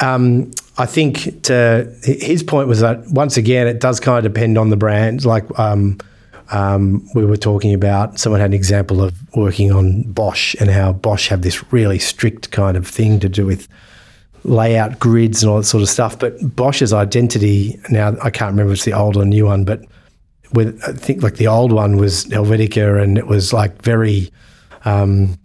um, 0.00 0.50
I 0.78 0.86
think 0.86 1.42
to 1.42 1.92
his 2.02 2.42
point 2.42 2.68
was 2.68 2.80
that 2.80 3.06
once 3.10 3.36
again 3.36 3.66
it 3.66 3.80
does 3.80 4.00
kind 4.00 4.24
of 4.24 4.32
depend 4.32 4.56
on 4.56 4.70
the 4.70 4.78
brand. 4.78 5.26
Like 5.26 5.44
um, 5.58 5.98
um, 6.50 7.06
we 7.14 7.24
were 7.24 7.36
talking 7.36 7.74
about, 7.74 8.18
someone 8.18 8.40
had 8.40 8.50
an 8.50 8.54
example 8.54 9.02
of 9.02 9.14
working 9.36 9.72
on 9.72 10.02
Bosch 10.04 10.54
and 10.60 10.70
how 10.70 10.92
Bosch 10.92 11.28
have 11.28 11.42
this 11.42 11.72
really 11.72 11.98
strict 11.98 12.50
kind 12.50 12.76
of 12.76 12.86
thing 12.86 13.20
to 13.20 13.28
do 13.28 13.46
with 13.46 13.68
layout 14.44 14.98
grids 14.98 15.42
and 15.42 15.50
all 15.50 15.58
that 15.58 15.64
sort 15.64 15.82
of 15.82 15.88
stuff. 15.88 16.18
But 16.18 16.56
Bosch's 16.56 16.92
identity 16.92 17.80
now 17.90 18.16
I 18.22 18.30
can't 18.30 18.50
remember 18.50 18.72
if 18.72 18.78
it's 18.78 18.84
the 18.84 18.92
old 18.92 19.16
or 19.16 19.24
new 19.24 19.46
one, 19.46 19.64
but 19.64 19.84
with 20.52 20.82
I 20.86 20.92
think 20.92 21.22
like 21.22 21.36
the 21.36 21.46
old 21.46 21.72
one 21.72 21.96
was 21.96 22.24
Helvetica 22.26 23.02
and 23.02 23.16
it 23.16 23.26
was 23.26 23.52
like 23.52 23.80
very 23.82 24.30
um, 24.84 25.38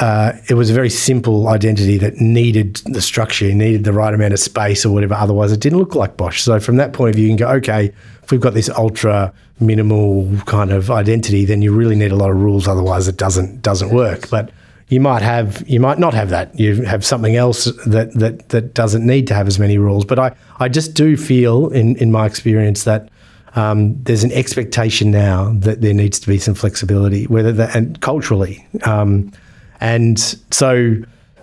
uh, 0.00 0.32
it 0.48 0.54
was 0.54 0.68
a 0.68 0.74
very 0.74 0.90
simple 0.90 1.46
identity 1.48 1.96
that 1.98 2.16
needed 2.16 2.76
the 2.86 3.00
structure, 3.00 3.52
needed 3.52 3.84
the 3.84 3.92
right 3.92 4.12
amount 4.12 4.32
of 4.32 4.40
space 4.40 4.84
or 4.84 4.90
whatever. 4.90 5.14
Otherwise, 5.14 5.52
it 5.52 5.60
didn't 5.60 5.78
look 5.78 5.94
like 5.94 6.16
Bosch. 6.16 6.40
So 6.40 6.58
from 6.58 6.76
that 6.76 6.92
point 6.92 7.10
of 7.10 7.14
view, 7.14 7.26
you 7.26 7.30
can 7.30 7.36
go, 7.36 7.48
okay, 7.58 7.92
we've 8.32 8.40
got 8.40 8.54
this 8.54 8.68
ultra 8.70 9.32
minimal 9.60 10.28
kind 10.46 10.72
of 10.72 10.90
identity, 10.90 11.44
then 11.44 11.62
you 11.62 11.72
really 11.72 11.94
need 11.94 12.10
a 12.10 12.16
lot 12.16 12.30
of 12.30 12.36
rules. 12.36 12.66
Otherwise, 12.66 13.06
it 13.06 13.16
doesn't 13.16 13.62
doesn't 13.62 13.90
work. 13.90 14.28
But 14.30 14.50
you 14.88 15.00
might 15.00 15.22
have, 15.22 15.62
you 15.68 15.78
might 15.78 15.98
not 15.98 16.12
have 16.14 16.30
that. 16.30 16.58
You 16.58 16.82
have 16.82 17.04
something 17.04 17.36
else 17.36 17.66
that 17.86 18.12
that 18.14 18.48
that 18.48 18.74
doesn't 18.74 19.06
need 19.06 19.28
to 19.28 19.34
have 19.34 19.46
as 19.46 19.58
many 19.58 19.78
rules. 19.78 20.04
But 20.04 20.18
I 20.18 20.34
I 20.58 20.68
just 20.68 20.94
do 20.94 21.16
feel 21.16 21.68
in 21.68 21.96
in 21.96 22.10
my 22.10 22.26
experience 22.26 22.84
that. 22.84 23.08
Um, 23.54 24.02
there's 24.04 24.24
an 24.24 24.32
expectation 24.32 25.10
now 25.10 25.52
that 25.58 25.82
there 25.82 25.92
needs 25.92 26.18
to 26.20 26.26
be 26.26 26.38
some 26.38 26.54
flexibility, 26.54 27.26
whether 27.26 27.52
that 27.52 27.76
and 27.76 28.00
culturally, 28.00 28.66
um, 28.84 29.30
and 29.78 30.18
so 30.50 30.94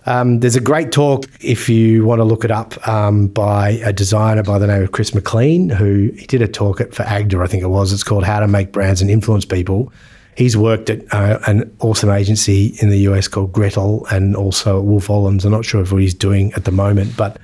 um, 0.09 0.39
there's 0.39 0.55
a 0.55 0.61
great 0.61 0.91
talk, 0.91 1.25
if 1.39 1.69
you 1.69 2.03
want 2.03 2.19
to 2.19 2.23
look 2.23 2.43
it 2.43 2.49
up, 2.49 2.87
um, 2.87 3.27
by 3.27 3.69
a 3.83 3.93
designer 3.93 4.41
by 4.41 4.57
the 4.57 4.65
name 4.65 4.81
of 4.81 4.91
Chris 4.91 5.13
McLean, 5.13 5.69
who 5.69 6.11
he 6.17 6.25
did 6.25 6.41
a 6.41 6.47
talk 6.47 6.81
at 6.81 6.95
for 6.95 7.03
AGDA, 7.03 7.43
I 7.43 7.47
think 7.47 7.61
it 7.61 7.67
was. 7.67 7.93
It's 7.93 8.03
called 8.03 8.23
How 8.23 8.39
to 8.39 8.47
Make 8.47 8.71
Brands 8.71 9.01
and 9.01 9.11
Influence 9.11 9.45
People. 9.45 9.93
He's 10.35 10.57
worked 10.57 10.89
at 10.89 11.13
uh, 11.13 11.39
an 11.45 11.75
awesome 11.79 12.09
agency 12.09 12.73
in 12.81 12.89
the 12.89 12.97
US 13.09 13.27
called 13.27 13.53
Gretel 13.53 14.07
and 14.07 14.35
also 14.35 14.81
Wolff 14.81 15.07
Olins. 15.07 15.45
I'm 15.45 15.51
not 15.51 15.63
sure 15.63 15.81
of 15.81 15.91
what 15.91 16.01
he's 16.01 16.13
doing 16.15 16.53
at 16.53 16.65
the 16.65 16.71
moment, 16.71 17.15
but 17.15 17.37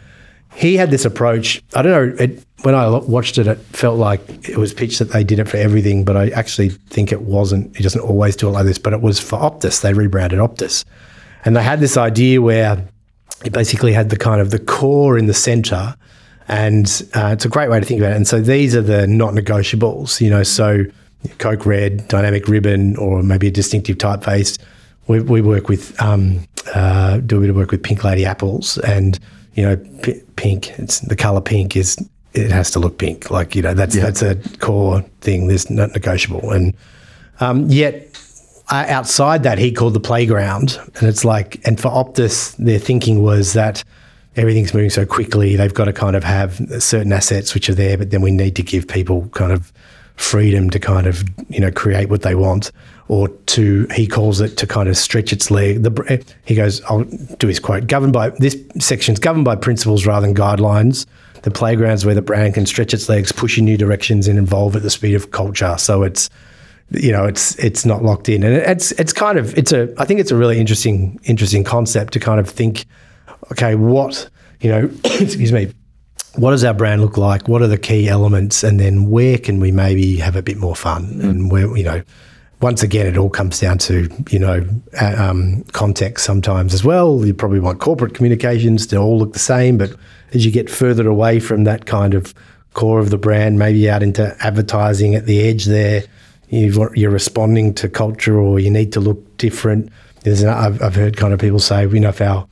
he 0.56 0.76
had 0.76 0.90
this 0.90 1.06
approach. 1.06 1.62
I 1.76 1.84
don't 1.84 1.92
know. 1.92 2.24
It, 2.24 2.44
when 2.64 2.74
I 2.74 2.88
watched 2.90 3.38
it, 3.38 3.46
it 3.46 3.60
felt 3.60 4.00
like 4.00 4.50
it 4.50 4.58
was 4.58 4.74
pitched 4.74 5.00
that 5.00 5.12
they 5.12 5.24
did 5.24 5.38
it 5.38 5.48
for 5.48 5.58
everything, 5.58 6.04
but 6.04 6.18
I 6.18 6.30
actually 6.30 6.70
think 6.70 7.12
it 7.12 7.22
wasn't. 7.22 7.76
He 7.78 7.84
doesn't 7.84 8.02
always 8.02 8.36
do 8.36 8.48
it 8.48 8.52
like 8.52 8.66
this, 8.66 8.80
but 8.80 8.94
it 8.94 9.02
was 9.02 9.20
for 9.20 9.38
Optus. 9.38 9.82
They 9.82 9.94
rebranded 9.94 10.40
Optus, 10.40 10.84
and 11.46 11.56
they 11.56 11.64
had 11.64 11.80
this 11.80 11.96
idea 11.96 12.42
where 12.42 12.86
it 13.46 13.54
basically 13.54 13.94
had 13.94 14.10
the 14.10 14.18
kind 14.18 14.42
of 14.42 14.50
the 14.52 14.60
core 14.60 15.18
in 15.18 15.28
the 15.28 15.34
center, 15.34 15.96
and 16.48 17.04
uh, 17.16 17.28
it's 17.28 17.46
a 17.46 17.50
great 17.50 17.70
way 17.70 17.80
to 17.80 17.86
think 17.86 18.00
about 18.02 18.12
it. 18.12 18.18
And 18.18 18.28
so 18.28 18.42
these 18.42 18.76
are 18.76 18.82
the 18.82 19.08
not 19.08 19.34
negotiables. 19.34 20.20
You 20.20 20.32
know, 20.32 20.44
so 20.44 20.84
Coke 21.38 21.66
Red, 21.66 22.08
Dynamic 22.08 22.48
Ribbon, 22.48 22.98
or 22.98 23.24
maybe 23.24 23.48
a 23.48 23.52
distinctive 23.52 23.98
typeface. 23.98 24.60
We, 25.08 25.22
we 25.22 25.42
work 25.42 25.70
with 25.70 26.00
um, 26.02 26.48
uh, 26.74 27.18
do 27.18 27.38
a 27.38 27.42
bit 27.42 27.50
of 27.52 27.56
work 27.56 27.72
with 27.72 27.84
Pink 27.84 28.04
Lady 28.04 28.26
apples, 28.26 28.78
and 28.80 29.20
you 29.54 29.64
know, 29.64 29.78
p- 30.02 30.22
pink. 30.36 30.78
It's 30.80 31.00
the 31.00 31.16
color 31.16 31.42
pink 31.42 31.76
is 31.76 31.98
it 32.34 32.52
has 32.52 32.72
to 32.72 32.80
look 32.80 32.98
pink. 32.98 33.30
Like 33.30 33.56
you 33.56 33.62
know, 33.62 33.74
that's 33.74 33.96
that's 33.96 34.22
a 34.22 34.36
core 34.58 35.02
thing. 35.22 35.48
There's 35.48 35.70
not 35.70 35.92
negotiable, 35.92 36.52
and 36.52 36.74
um, 37.40 37.70
yet 37.70 38.16
Uh, 38.70 38.86
outside 38.88 39.44
that, 39.44 39.60
he 39.60 39.72
called 39.72 39.94
the 39.94 40.00
playground, 40.00 40.80
and 40.96 41.08
it's 41.08 41.24
like, 41.24 41.62
and 41.68 41.80
for 41.80 41.90
Optus, 41.90 42.56
their 42.58 42.80
thinking 42.80 43.22
was 43.22 43.54
that 43.54 43.84
everything's 44.36 44.74
moving 44.74 44.90
so 44.90 45.06
quickly. 45.06 45.56
They've 45.56 45.74
got 45.74 45.86
to 45.86 45.94
kind 45.94 46.16
of 46.16 46.24
have 46.24 46.60
certain 46.80 47.14
assets 47.14 47.54
which 47.54 47.70
are 47.70 47.76
there, 47.76 47.98
but 47.98 48.10
then 48.10 48.22
we 48.22 48.32
need 48.32 48.56
to 48.56 48.64
give 48.64 48.88
people 48.88 49.30
kind 49.30 49.52
of 49.52 49.72
freedom 50.16 50.70
to 50.70 50.80
kind 50.80 51.08
of 51.08 51.26
you 51.50 51.60
know 51.60 51.72
create 51.72 52.10
what 52.10 52.22
they 52.22 52.36
want 52.36 52.72
or 53.10 53.28
to 53.28 53.86
he 53.94 54.08
calls 54.08 54.40
it 54.40 54.56
to 54.58 54.66
kind 54.66 54.90
of 54.90 54.98
stretch 54.98 55.34
its 55.34 55.52
leg. 55.52 55.84
The 55.84 56.26
he 56.46 56.56
goes 56.56 56.82
I'll 56.84 57.04
do 57.04 57.48
his 57.48 57.60
quote 57.60 57.88
governed 57.88 58.14
by 58.14 58.30
this 58.30 58.58
section's 58.80 59.20
governed 59.20 59.46
by 59.46 59.56
principles 59.56 60.06
rather 60.06 60.26
than 60.26 60.36
guidelines. 60.36 61.06
The 61.44 61.52
playgrounds 61.52 62.06
where 62.06 62.16
the 62.16 62.22
brand 62.22 62.56
can 62.56 62.66
stretch 62.66 62.94
its 62.94 63.08
legs 63.08 63.32
push 63.32 63.58
in 63.58 63.66
new 63.66 63.78
directions 63.78 64.28
and 64.28 64.40
evolve 64.40 64.76
at 64.76 64.82
the 64.82 64.90
speed 64.90 65.14
of 65.14 65.32
culture. 65.32 65.76
So 65.78 66.02
it's 66.02 66.30
you 66.92 67.12
know, 67.12 67.26
it's 67.26 67.56
it's 67.56 67.86
not 67.86 68.04
locked 68.04 68.30
in, 68.30 68.44
and 68.44 68.56
it's 68.56 68.92
it's 68.94 69.14
kind 69.14 69.38
of 69.38 69.58
it's 69.58 69.72
a 69.72 69.94
I 69.98 70.06
think 70.06 70.20
it's 70.20 70.32
a 70.32 70.36
really 70.36 70.60
interesting 70.60 71.20
interesting 71.24 71.64
concept 71.64 72.14
to 72.14 72.20
kind 72.20 72.40
of 72.40 72.50
think, 72.50 72.86
okay, 73.52 73.76
what 73.76 74.30
you 74.62 74.70
know, 74.70 74.90
excuse 75.04 75.52
me, 75.52 75.74
what 76.36 76.52
does 76.52 76.64
our 76.64 76.74
brand 76.74 77.02
look 77.02 77.18
like? 77.18 77.48
What 77.48 77.62
are 77.62 77.68
the 77.68 77.78
key 77.78 78.08
elements, 78.08 78.64
and 78.64 78.80
then 78.80 79.10
where 79.10 79.38
can 79.38 79.60
we 79.60 79.72
maybe 79.72 80.18
have 80.18 80.36
a 80.36 80.42
bit 80.42 80.58
more 80.58 80.76
fun, 80.76 81.06
mm. 81.06 81.24
and 81.24 81.52
where 81.52 81.76
you 81.76 81.84
know. 81.84 82.04
Once 82.62 82.82
again, 82.82 83.06
it 83.06 83.18
all 83.18 83.30
comes 83.30 83.60
down 83.60 83.78
to 83.78 84.10
you 84.30 84.40
know 84.40 84.66
um, 85.00 85.64
context 85.74 86.26
sometimes 86.26 86.74
as 86.74 86.86
well. 86.86 87.24
You 87.26 87.34
probably 87.34 87.60
want 87.60 87.82
corporate 87.82 88.14
communications 88.14 88.88
to 88.88 88.98
all 88.98 89.20
look 89.20 89.34
the 89.34 89.40
same, 89.40 89.78
but 89.78 89.94
as 90.34 90.46
you 90.46 90.52
get 90.52 90.70
further 90.70 91.06
away 91.08 91.42
from 91.42 91.66
that 91.66 91.86
kind 91.86 92.14
of 92.14 92.34
core 92.74 93.00
of 93.00 93.10
the 93.10 93.18
brand, 93.18 93.60
maybe 93.60 93.90
out 93.90 94.02
into 94.02 94.36
advertising 94.40 95.16
at 95.16 95.26
the 95.26 95.42
edge 95.42 95.66
there, 95.66 96.06
you 96.50 96.82
are 96.82 97.10
responding 97.10 97.74
to 97.76 97.90
culture 97.90 98.38
or 98.38 98.60
you 98.60 98.70
need 98.70 98.94
to 98.94 99.00
look 99.00 99.38
different. 99.38 99.92
There's 100.24 100.42
an, 100.42 100.50
I've, 100.50 100.82
I've 100.82 100.96
heard 100.96 101.18
kind 101.18 101.34
of 101.34 101.40
people 101.40 101.60
say, 101.60 101.88
you 101.88 102.00
know, 102.00 102.10
if 102.10 102.22
our 102.22 102.48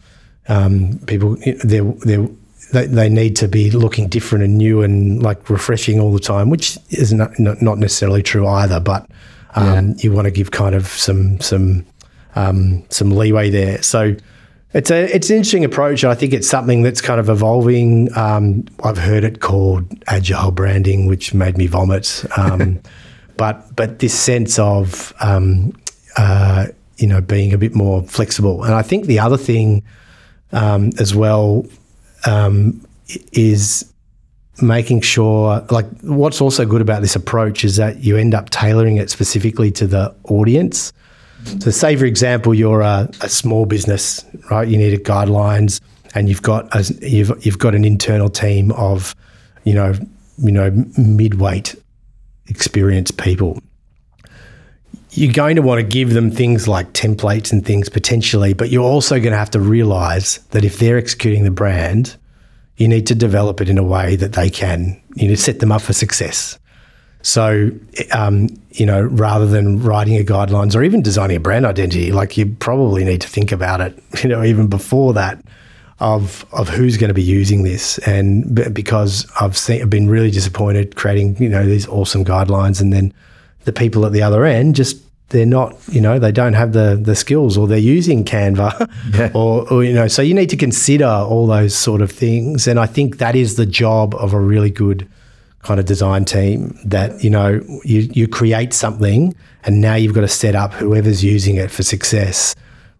um, 0.47 0.99
people 1.07 1.37
they 1.63 1.79
they 1.79 2.87
they 2.87 3.09
need 3.09 3.35
to 3.37 3.47
be 3.47 3.71
looking 3.71 4.07
different 4.09 4.43
and 4.43 4.57
new 4.57 4.81
and 4.81 5.21
like 5.21 5.49
refreshing 5.49 5.99
all 5.99 6.11
the 6.11 6.19
time, 6.19 6.49
which 6.49 6.77
is 6.89 7.13
not 7.13 7.39
not 7.39 7.77
necessarily 7.77 8.23
true 8.23 8.47
either. 8.47 8.79
But 8.79 9.09
um, 9.55 9.89
yeah. 9.89 9.93
you 9.99 10.11
want 10.11 10.25
to 10.25 10.31
give 10.31 10.51
kind 10.51 10.75
of 10.75 10.87
some 10.87 11.39
some 11.39 11.85
um, 12.35 12.83
some 12.89 13.11
leeway 13.11 13.49
there. 13.49 13.81
So 13.83 14.15
it's 14.73 14.89
a 14.89 15.15
it's 15.15 15.29
an 15.29 15.37
interesting 15.37 15.63
approach. 15.63 16.03
I 16.03 16.15
think 16.15 16.33
it's 16.33 16.49
something 16.49 16.81
that's 16.81 17.01
kind 17.01 17.19
of 17.19 17.29
evolving. 17.29 18.15
Um, 18.17 18.65
I've 18.83 18.97
heard 18.97 19.23
it 19.23 19.39
called 19.39 19.85
agile 20.07 20.51
branding, 20.51 21.05
which 21.05 21.33
made 21.33 21.57
me 21.57 21.67
vomit. 21.67 22.25
Um, 22.37 22.81
but 23.37 23.75
but 23.75 23.99
this 23.99 24.17
sense 24.17 24.59
of 24.59 25.13
um, 25.19 25.73
uh, 26.17 26.67
you 26.97 27.07
know 27.07 27.21
being 27.21 27.53
a 27.53 27.57
bit 27.57 27.75
more 27.75 28.03
flexible. 28.03 28.63
And 28.63 28.73
I 28.73 28.81
think 28.81 29.05
the 29.05 29.19
other 29.19 29.37
thing 29.37 29.83
um, 30.51 30.91
as 30.99 31.15
well 31.15 31.65
um, 32.25 32.85
is 33.31 33.91
making 34.61 35.01
sure 35.01 35.65
like 35.71 35.85
what's 36.01 36.39
also 36.39 36.65
good 36.65 36.81
about 36.81 37.01
this 37.01 37.15
approach 37.15 37.65
is 37.65 37.75
that 37.77 38.03
you 38.03 38.17
end 38.17 38.33
up 38.33 38.49
tailoring 38.49 38.97
it 38.97 39.09
specifically 39.09 39.71
to 39.71 39.87
the 39.87 40.13
audience. 40.25 40.93
So, 41.59 41.71
say 41.71 41.95
for 41.95 42.05
example, 42.05 42.53
you're 42.53 42.81
a, 42.81 43.09
a 43.21 43.27
small 43.27 43.65
business, 43.65 44.23
right? 44.49 44.67
You 44.67 44.77
need 44.77 44.97
guidelines, 45.03 45.81
and 46.15 46.29
you've 46.29 46.41
got 46.41 46.73
a, 46.73 46.83
you've 47.05 47.45
you've 47.45 47.59
got 47.59 47.75
an 47.75 47.83
internal 47.83 48.29
team 48.29 48.71
of, 48.71 49.13
you 49.65 49.73
know, 49.73 49.93
you 50.37 50.51
know, 50.51 50.71
mid-weight 50.97 51.75
experienced 52.47 53.17
people. 53.17 53.61
You're 55.11 55.33
going 55.33 55.55
to 55.57 55.61
want 55.61 55.79
to 55.79 55.83
give 55.83 56.13
them 56.13 56.31
things 56.31 56.67
like 56.67 56.93
templates 56.93 57.51
and 57.51 57.65
things 57.65 57.87
potentially, 57.87 58.53
but 58.53 58.69
you're 58.69 58.83
also 58.83 59.19
going 59.19 59.31
to 59.31 59.37
have 59.37 59.51
to 59.51 59.59
realize 59.59 60.39
that 60.49 60.65
if 60.65 60.79
they're 60.79 60.97
executing 60.97 61.43
the 61.43 61.51
brand, 61.51 62.15
you 62.77 62.87
need 62.87 63.05
to 63.07 63.15
develop 63.15 63.61
it 63.61 63.69
in 63.69 63.77
a 63.77 63.83
way 63.83 64.15
that 64.15 64.33
they 64.33 64.49
can, 64.49 64.99
you 65.15 65.27
to 65.27 65.37
set 65.37 65.59
them 65.59 65.71
up 65.71 65.81
for 65.81 65.93
success. 65.93 66.57
So, 67.21 67.71
um, 68.11 68.49
you 68.71 68.85
know, 68.85 69.01
rather 69.01 69.45
than 69.45 69.81
writing 69.81 70.17
a 70.17 70.23
guidelines 70.23 70.75
or 70.75 70.83
even 70.83 71.01
designing 71.01 71.37
a 71.37 71.39
brand 71.39 71.65
identity, 71.65 72.11
like 72.11 72.35
you 72.35 72.47
probably 72.47 73.05
need 73.05 73.21
to 73.21 73.27
think 73.27 73.51
about 73.51 73.81
it, 73.81 73.97
you 74.23 74.29
know, 74.29 74.43
even 74.43 74.67
before 74.67 75.13
that 75.13 75.43
of 76.03 76.45
of 76.51 76.67
who's 76.67 76.97
going 76.97 77.07
to 77.07 77.13
be 77.13 77.23
using 77.23 77.63
this, 77.63 77.97
and 77.99 78.53
because 78.73 79.25
I've 79.39 79.57
seen, 79.57 79.81
I've 79.81 79.89
been 79.89 80.09
really 80.09 80.29
disappointed 80.29 80.97
creating 80.97 81.37
you 81.41 81.47
know 81.47 81.65
these 81.65 81.87
awesome 81.87 82.25
guidelines, 82.25 82.81
and 82.81 82.91
then 82.91 83.13
the 83.63 83.71
people 83.71 84.05
at 84.05 84.11
the 84.11 84.21
other 84.21 84.43
end 84.43 84.75
just 84.75 84.97
they're 85.29 85.45
not 85.45 85.75
you 85.87 86.01
know 86.01 86.19
they 86.19 86.31
don't 86.31 86.53
have 86.53 86.73
the 86.73 86.99
the 87.01 87.15
skills 87.15 87.57
or 87.57 87.67
they're 87.67 87.77
using 87.77 88.25
Canva, 88.25 88.89
yeah. 89.17 89.31
or, 89.33 89.71
or 89.71 89.83
you 89.85 89.93
know 89.93 90.09
so 90.09 90.21
you 90.21 90.33
need 90.33 90.49
to 90.49 90.57
consider 90.57 91.07
all 91.07 91.47
those 91.47 91.73
sort 91.73 92.01
of 92.01 92.11
things, 92.11 92.67
and 92.67 92.79
I 92.79 92.85
think 92.85 93.19
that 93.19 93.35
is 93.35 93.55
the 93.55 93.65
job 93.65 94.13
of 94.15 94.33
a 94.33 94.39
really 94.39 94.69
good 94.69 95.07
kind 95.61 95.79
of 95.79 95.85
design 95.85 96.25
team 96.25 96.77
that 96.83 97.23
you 97.23 97.29
know 97.29 97.61
you 97.85 98.09
you 98.11 98.27
create 98.27 98.73
something 98.73 99.33
and 99.63 99.79
now 99.79 99.95
you've 99.95 100.13
got 100.13 100.21
to 100.21 100.27
set 100.27 100.55
up 100.55 100.73
whoever's 100.73 101.23
using 101.23 101.55
it 101.55 101.71
for 101.71 101.83
success 101.83 102.53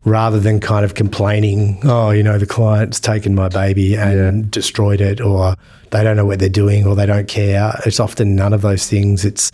rather 0.05 0.39
than 0.39 0.59
kind 0.59 0.83
of 0.83 0.95
complaining, 0.95 1.79
oh, 1.83 2.11
you 2.11 2.23
know, 2.23 2.37
the 2.37 2.45
client's 2.45 2.99
taken 2.99 3.35
my 3.35 3.49
baby 3.49 3.95
and 3.95 4.43
yeah. 4.43 4.49
destroyed 4.49 5.01
it, 5.01 5.21
or 5.21 5.55
they 5.91 6.03
don't 6.03 6.17
know 6.17 6.25
what 6.25 6.39
they're 6.39 6.49
doing, 6.49 6.85
or 6.85 6.95
they 6.95 7.05
don't 7.05 7.27
care. 7.27 7.73
It's 7.85 7.99
often 7.99 8.35
none 8.35 8.53
of 8.53 8.61
those 8.61 8.87
things. 8.87 9.25
It's 9.25 9.51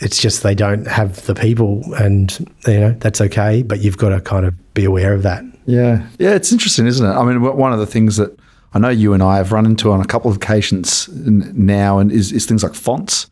it's 0.00 0.20
just 0.20 0.42
they 0.42 0.54
don't 0.54 0.86
have 0.86 1.24
the 1.26 1.34
people, 1.34 1.82
and 1.94 2.36
you 2.66 2.80
know 2.80 2.92
that's 2.92 3.20
okay. 3.20 3.62
But 3.62 3.80
you've 3.80 3.98
got 3.98 4.10
to 4.10 4.20
kind 4.20 4.46
of 4.46 4.74
be 4.74 4.84
aware 4.84 5.14
of 5.14 5.22
that. 5.22 5.44
Yeah, 5.66 6.06
yeah, 6.18 6.34
it's 6.34 6.52
interesting, 6.52 6.86
isn't 6.86 7.06
it? 7.06 7.12
I 7.12 7.24
mean, 7.24 7.42
one 7.42 7.72
of 7.72 7.78
the 7.78 7.86
things 7.86 8.16
that 8.16 8.38
I 8.74 8.78
know 8.78 8.88
you 8.88 9.12
and 9.12 9.22
I 9.22 9.36
have 9.36 9.52
run 9.52 9.66
into 9.66 9.90
on 9.92 10.00
a 10.00 10.06
couple 10.06 10.30
of 10.30 10.36
occasions 10.36 11.08
now, 11.08 11.98
and 11.98 12.12
is, 12.12 12.32
is 12.32 12.46
things 12.46 12.62
like 12.62 12.74
fonts. 12.74 13.26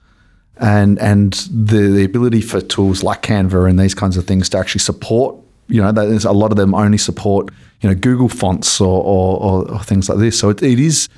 And 0.59 0.99
and 1.01 1.35
the, 1.53 1.89
the 1.89 2.05
ability 2.05 2.41
for 2.41 2.63
tools 2.63 3.03
like 3.03 3.21
Canva 3.21 3.69
and 3.69 3.79
these 3.79 3.95
kinds 3.95 4.17
of 4.17 4.27
things 4.27 4.49
to 4.51 4.59
actually 4.59 4.79
support 4.79 5.37
you 5.69 5.83
know, 5.83 5.93
there's 5.93 6.25
a 6.25 6.33
lot 6.33 6.51
of 6.51 6.57
them 6.57 6.75
only 6.75 6.99
support 6.99 7.51
you 7.81 7.89
know 7.89 7.95
Google 7.95 8.29
fonts 8.29 8.81
or, 8.81 9.03
or, 9.03 9.71
or 9.71 9.79
things 9.81 10.09
like 10.09 10.19
this. 10.19 10.39
So 10.39 10.51
it, 10.51 10.63
it 10.63 10.79
is 10.79 11.09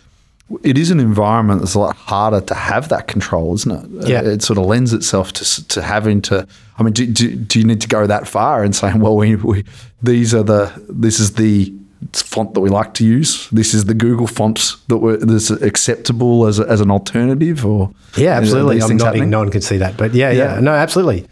it 0.62 0.78
is 0.78 0.90
an 0.90 0.98
environment 0.98 1.60
that's 1.60 1.74
a 1.74 1.78
lot 1.78 1.94
harder 1.94 2.40
to 2.40 2.54
have 2.54 2.88
that 2.88 3.06
control, 3.06 3.54
isn't 3.54 4.02
it? 4.02 4.08
Yeah. 4.08 4.22
It, 4.22 4.42
sort 4.42 4.58
of 4.58 4.64
lends 4.64 4.92
itself 4.92 5.32
to 5.34 5.68
to 5.68 5.82
having 5.82 6.22
to. 6.22 6.46
I 6.78 6.82
mean, 6.82 6.92
do, 6.92 7.06
do, 7.06 7.34
do 7.36 7.58
you 7.58 7.64
need 7.64 7.80
to 7.82 7.88
go 7.88 8.06
that 8.06 8.26
far 8.26 8.64
and 8.64 8.74
saying, 8.74 9.00
well, 9.00 9.16
we, 9.16 9.36
we 9.36 9.64
these 10.02 10.34
are 10.34 10.42
the 10.42 10.72
this 10.88 11.20
is 11.20 11.34
the 11.34 11.72
font 12.12 12.54
that 12.54 12.60
we 12.60 12.70
like 12.70 12.94
to 12.94 13.04
use. 13.04 13.48
This 13.50 13.74
is 13.74 13.84
the 13.84 13.94
Google 13.94 14.26
font 14.26 14.76
that 14.86 14.98
we're, 14.98 15.16
that's 15.16 15.50
acceptable 15.50 16.46
as, 16.46 16.60
a, 16.60 16.62
as 16.68 16.80
an 16.80 16.90
alternative, 16.90 17.66
or 17.66 17.92
yeah, 18.16 18.38
absolutely. 18.38 18.80
I'm 18.80 18.96
nodding. 18.96 19.30
No 19.30 19.40
one 19.40 19.50
could 19.50 19.64
see 19.64 19.78
that, 19.78 19.96
but 19.96 20.14
yeah, 20.14 20.30
yeah, 20.30 20.54
yeah, 20.54 20.60
no, 20.60 20.72
absolutely 20.72 21.26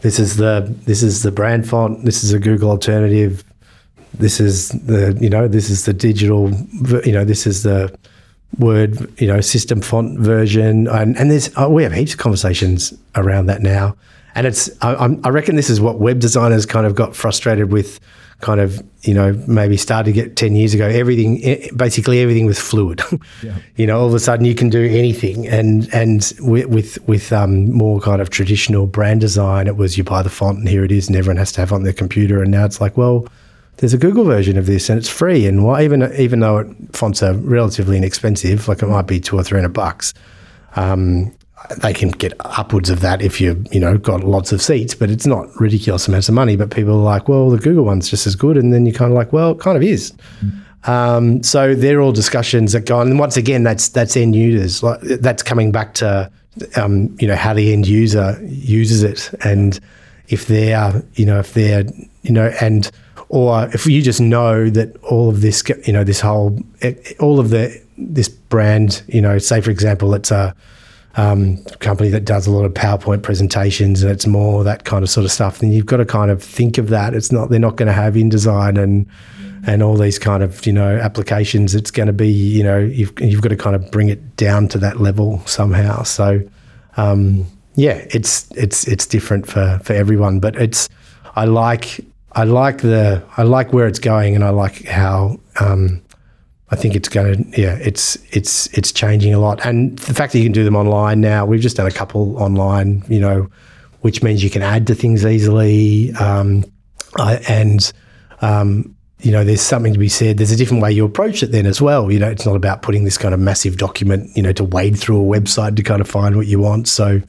this 0.00 0.18
is 0.18 0.36
the 0.36 0.72
this 0.86 1.02
is 1.02 1.22
the 1.22 1.32
brand 1.32 1.68
font. 1.68 2.04
This 2.04 2.22
is 2.22 2.32
a 2.32 2.38
Google 2.38 2.70
alternative. 2.70 3.44
This 4.14 4.40
is 4.40 4.70
the 4.70 5.16
you 5.20 5.30
know 5.30 5.48
this 5.48 5.70
is 5.70 5.84
the 5.84 5.92
digital 5.92 6.50
you 7.04 7.12
know 7.12 7.24
this 7.24 7.46
is 7.46 7.62
the 7.62 7.96
word 8.58 9.12
you 9.20 9.26
know 9.26 9.40
system 9.40 9.80
font 9.80 10.18
version 10.18 10.88
and 10.88 11.16
and 11.18 11.30
there's 11.30 11.50
oh, 11.56 11.68
we 11.68 11.82
have 11.82 11.92
heaps 11.92 12.14
of 12.14 12.18
conversations 12.18 12.94
around 13.14 13.46
that 13.46 13.60
now 13.60 13.94
and 14.34 14.46
it's 14.46 14.70
I, 14.80 15.16
I 15.22 15.28
reckon 15.28 15.56
this 15.56 15.68
is 15.68 15.80
what 15.80 15.98
web 15.98 16.18
designers 16.18 16.64
kind 16.64 16.86
of 16.86 16.94
got 16.94 17.14
frustrated 17.14 17.70
with 17.70 18.00
kind 18.40 18.60
of 18.60 18.80
you 19.02 19.12
know 19.12 19.32
maybe 19.48 19.76
started 19.76 20.04
to 20.04 20.12
get 20.12 20.36
10 20.36 20.54
years 20.54 20.72
ago 20.72 20.86
everything 20.86 21.40
basically 21.76 22.20
everything 22.20 22.46
was 22.46 22.58
fluid. 22.58 23.02
Yeah. 23.42 23.56
you 23.76 23.86
know 23.86 24.00
all 24.00 24.06
of 24.06 24.14
a 24.14 24.18
sudden 24.18 24.44
you 24.44 24.54
can 24.54 24.68
do 24.68 24.84
anything. 24.84 25.46
And 25.46 25.92
and 25.92 26.32
with 26.40 26.66
with, 26.66 27.08
with 27.08 27.32
um, 27.32 27.70
more 27.72 28.00
kind 28.00 28.20
of 28.20 28.30
traditional 28.30 28.86
brand 28.86 29.20
design 29.20 29.66
it 29.66 29.76
was 29.76 29.98
you 29.98 30.04
buy 30.04 30.22
the 30.22 30.30
font 30.30 30.58
and 30.58 30.68
here 30.68 30.84
it 30.84 30.92
is 30.92 31.08
and 31.08 31.16
everyone 31.16 31.36
has 31.36 31.52
to 31.52 31.60
have 31.60 31.72
it 31.72 31.74
on 31.74 31.82
their 31.82 31.92
computer. 31.92 32.42
And 32.42 32.50
now 32.50 32.64
it's 32.64 32.80
like 32.80 32.96
well 32.96 33.26
there's 33.78 33.94
a 33.94 33.98
Google 33.98 34.24
version 34.24 34.56
of 34.56 34.66
this 34.66 34.88
and 34.88 34.98
it's 34.98 35.08
free. 35.08 35.46
And 35.46 35.64
why 35.64 35.84
even 35.84 36.12
even 36.14 36.40
though 36.40 36.58
it, 36.58 36.68
fonts 36.92 37.22
are 37.22 37.34
relatively 37.34 37.96
inexpensive 37.96 38.68
like 38.68 38.82
it 38.82 38.86
might 38.86 39.06
be 39.06 39.20
two 39.20 39.36
or 39.36 39.42
three 39.44 39.58
hundred 39.58 39.72
bucks 39.72 40.14
um, 40.76 41.34
they 41.78 41.92
can 41.92 42.10
get 42.10 42.32
upwards 42.40 42.90
of 42.90 43.00
that 43.00 43.20
if 43.22 43.40
you 43.40 43.62
you 43.70 43.80
know 43.80 43.98
got 43.98 44.24
lots 44.24 44.52
of 44.52 44.62
seats, 44.62 44.94
but 44.94 45.10
it's 45.10 45.26
not 45.26 45.48
ridiculous 45.60 46.08
amounts 46.08 46.28
of 46.28 46.34
money. 46.34 46.56
But 46.56 46.70
people 46.70 46.94
are 46.94 47.02
like, 47.02 47.28
well, 47.28 47.50
the 47.50 47.58
Google 47.58 47.84
one's 47.84 48.08
just 48.08 48.26
as 48.26 48.34
good, 48.34 48.56
and 48.56 48.72
then 48.72 48.86
you're 48.86 48.94
kind 48.94 49.12
of 49.12 49.16
like, 49.16 49.32
well, 49.32 49.52
it 49.52 49.60
kind 49.60 49.76
of 49.76 49.82
is. 49.82 50.12
Um, 50.84 51.42
so 51.42 51.74
they're 51.74 52.00
all 52.00 52.12
discussions 52.12 52.72
that 52.72 52.86
go 52.86 52.98
on. 52.98 53.08
And 53.08 53.18
once 53.18 53.36
again, 53.36 53.62
that's 53.62 53.88
that's 53.88 54.16
end 54.16 54.34
users. 54.34 54.82
Like, 54.82 55.00
that's 55.00 55.42
coming 55.42 55.72
back 55.72 55.94
to 55.94 56.30
um, 56.76 57.16
you 57.20 57.28
know 57.28 57.36
how 57.36 57.54
the 57.54 57.72
end 57.72 57.86
user 57.86 58.38
uses 58.42 59.02
it, 59.02 59.30
and 59.44 59.78
if 60.28 60.46
they're 60.46 61.02
you 61.14 61.26
know 61.26 61.40
if 61.40 61.54
they're 61.54 61.84
you 62.22 62.32
know 62.32 62.52
and 62.60 62.90
or 63.28 63.68
if 63.74 63.86
you 63.86 64.00
just 64.00 64.20
know 64.20 64.70
that 64.70 64.96
all 65.02 65.28
of 65.28 65.40
this 65.40 65.62
you 65.86 65.92
know 65.92 66.04
this 66.04 66.20
whole 66.20 66.58
all 67.20 67.38
of 67.38 67.50
the 67.50 67.82
this 67.96 68.28
brand 68.28 69.02
you 69.08 69.20
know 69.20 69.38
say 69.38 69.60
for 69.60 69.70
example 69.70 70.14
it's 70.14 70.30
a 70.30 70.54
um, 71.16 71.62
company 71.80 72.10
that 72.10 72.24
does 72.24 72.46
a 72.46 72.50
lot 72.50 72.64
of 72.64 72.74
PowerPoint 72.74 73.22
presentations 73.22 74.02
and 74.02 74.12
it's 74.12 74.26
more 74.26 74.62
that 74.64 74.84
kind 74.84 75.02
of 75.02 75.10
sort 75.10 75.24
of 75.24 75.32
stuff, 75.32 75.58
then 75.58 75.72
you've 75.72 75.86
got 75.86 75.96
to 75.96 76.04
kind 76.04 76.30
of 76.30 76.42
think 76.42 76.78
of 76.78 76.88
that. 76.90 77.14
It's 77.14 77.32
not 77.32 77.50
they're 77.50 77.58
not 77.58 77.76
going 77.76 77.88
to 77.88 77.92
have 77.92 78.14
InDesign 78.14 78.80
and 78.80 79.06
and 79.66 79.82
all 79.82 79.96
these 79.96 80.18
kind 80.18 80.42
of 80.42 80.64
you 80.66 80.72
know 80.72 80.96
applications. 80.96 81.74
It's 81.74 81.90
going 81.90 82.06
to 82.06 82.12
be 82.12 82.28
you 82.28 82.62
know 82.62 82.78
you've 82.78 83.12
you've 83.20 83.42
got 83.42 83.48
to 83.48 83.56
kind 83.56 83.74
of 83.74 83.90
bring 83.90 84.08
it 84.08 84.36
down 84.36 84.68
to 84.68 84.78
that 84.78 85.00
level 85.00 85.40
somehow. 85.46 86.02
So 86.04 86.40
um, 86.96 87.46
yeah, 87.74 88.04
it's 88.10 88.50
it's 88.52 88.86
it's 88.86 89.06
different 89.06 89.46
for 89.46 89.80
for 89.82 89.94
everyone, 89.94 90.40
but 90.40 90.56
it's 90.56 90.88
I 91.36 91.44
like 91.44 92.04
I 92.32 92.44
like 92.44 92.78
the 92.78 93.22
I 93.36 93.42
like 93.42 93.72
where 93.72 93.86
it's 93.86 93.98
going 93.98 94.34
and 94.34 94.44
I 94.44 94.50
like 94.50 94.84
how 94.84 95.40
um, 95.60 96.02
I 96.70 96.76
think 96.76 96.94
it's 96.94 97.08
going 97.08 97.52
to, 97.52 97.60
yeah, 97.60 97.76
it's 97.76 98.16
it's 98.30 98.66
it's 98.76 98.92
changing 98.92 99.32
a 99.32 99.38
lot, 99.38 99.64
and 99.64 99.98
the 99.98 100.14
fact 100.14 100.32
that 100.32 100.38
you 100.38 100.44
can 100.44 100.52
do 100.52 100.64
them 100.64 100.76
online 100.76 101.20
now. 101.20 101.46
We've 101.46 101.60
just 101.60 101.76
done 101.76 101.86
a 101.86 101.90
couple 101.90 102.36
online, 102.36 103.04
you 103.08 103.20
know, 103.20 103.48
which 104.02 104.22
means 104.22 104.44
you 104.44 104.50
can 104.50 104.62
add 104.62 104.86
to 104.88 104.94
things 104.94 105.24
easily. 105.24 106.12
Um, 106.14 106.64
and 107.18 107.90
um, 108.42 108.94
you 109.20 109.32
know, 109.32 109.44
there's 109.44 109.62
something 109.62 109.92
to 109.92 109.98
be 109.98 110.08
said. 110.08 110.38
There's 110.38 110.52
a 110.52 110.56
different 110.56 110.82
way 110.82 110.92
you 110.92 111.04
approach 111.04 111.42
it 111.42 111.50
then 111.52 111.66
as 111.66 111.80
well. 111.80 112.10
You 112.12 112.18
know, 112.18 112.28
it's 112.28 112.46
not 112.46 112.54
about 112.54 112.82
putting 112.82 113.04
this 113.04 113.18
kind 113.18 113.34
of 113.34 113.40
massive 113.40 113.76
document, 113.76 114.30
you 114.36 114.42
know, 114.42 114.52
to 114.52 114.64
wade 114.64 114.98
through 114.98 115.20
a 115.20 115.40
website 115.40 115.76
to 115.76 115.82
kind 115.82 116.00
of 116.00 116.08
find 116.08 116.36
what 116.36 116.46
you 116.46 116.60
want. 116.60 116.86
So 116.86 117.20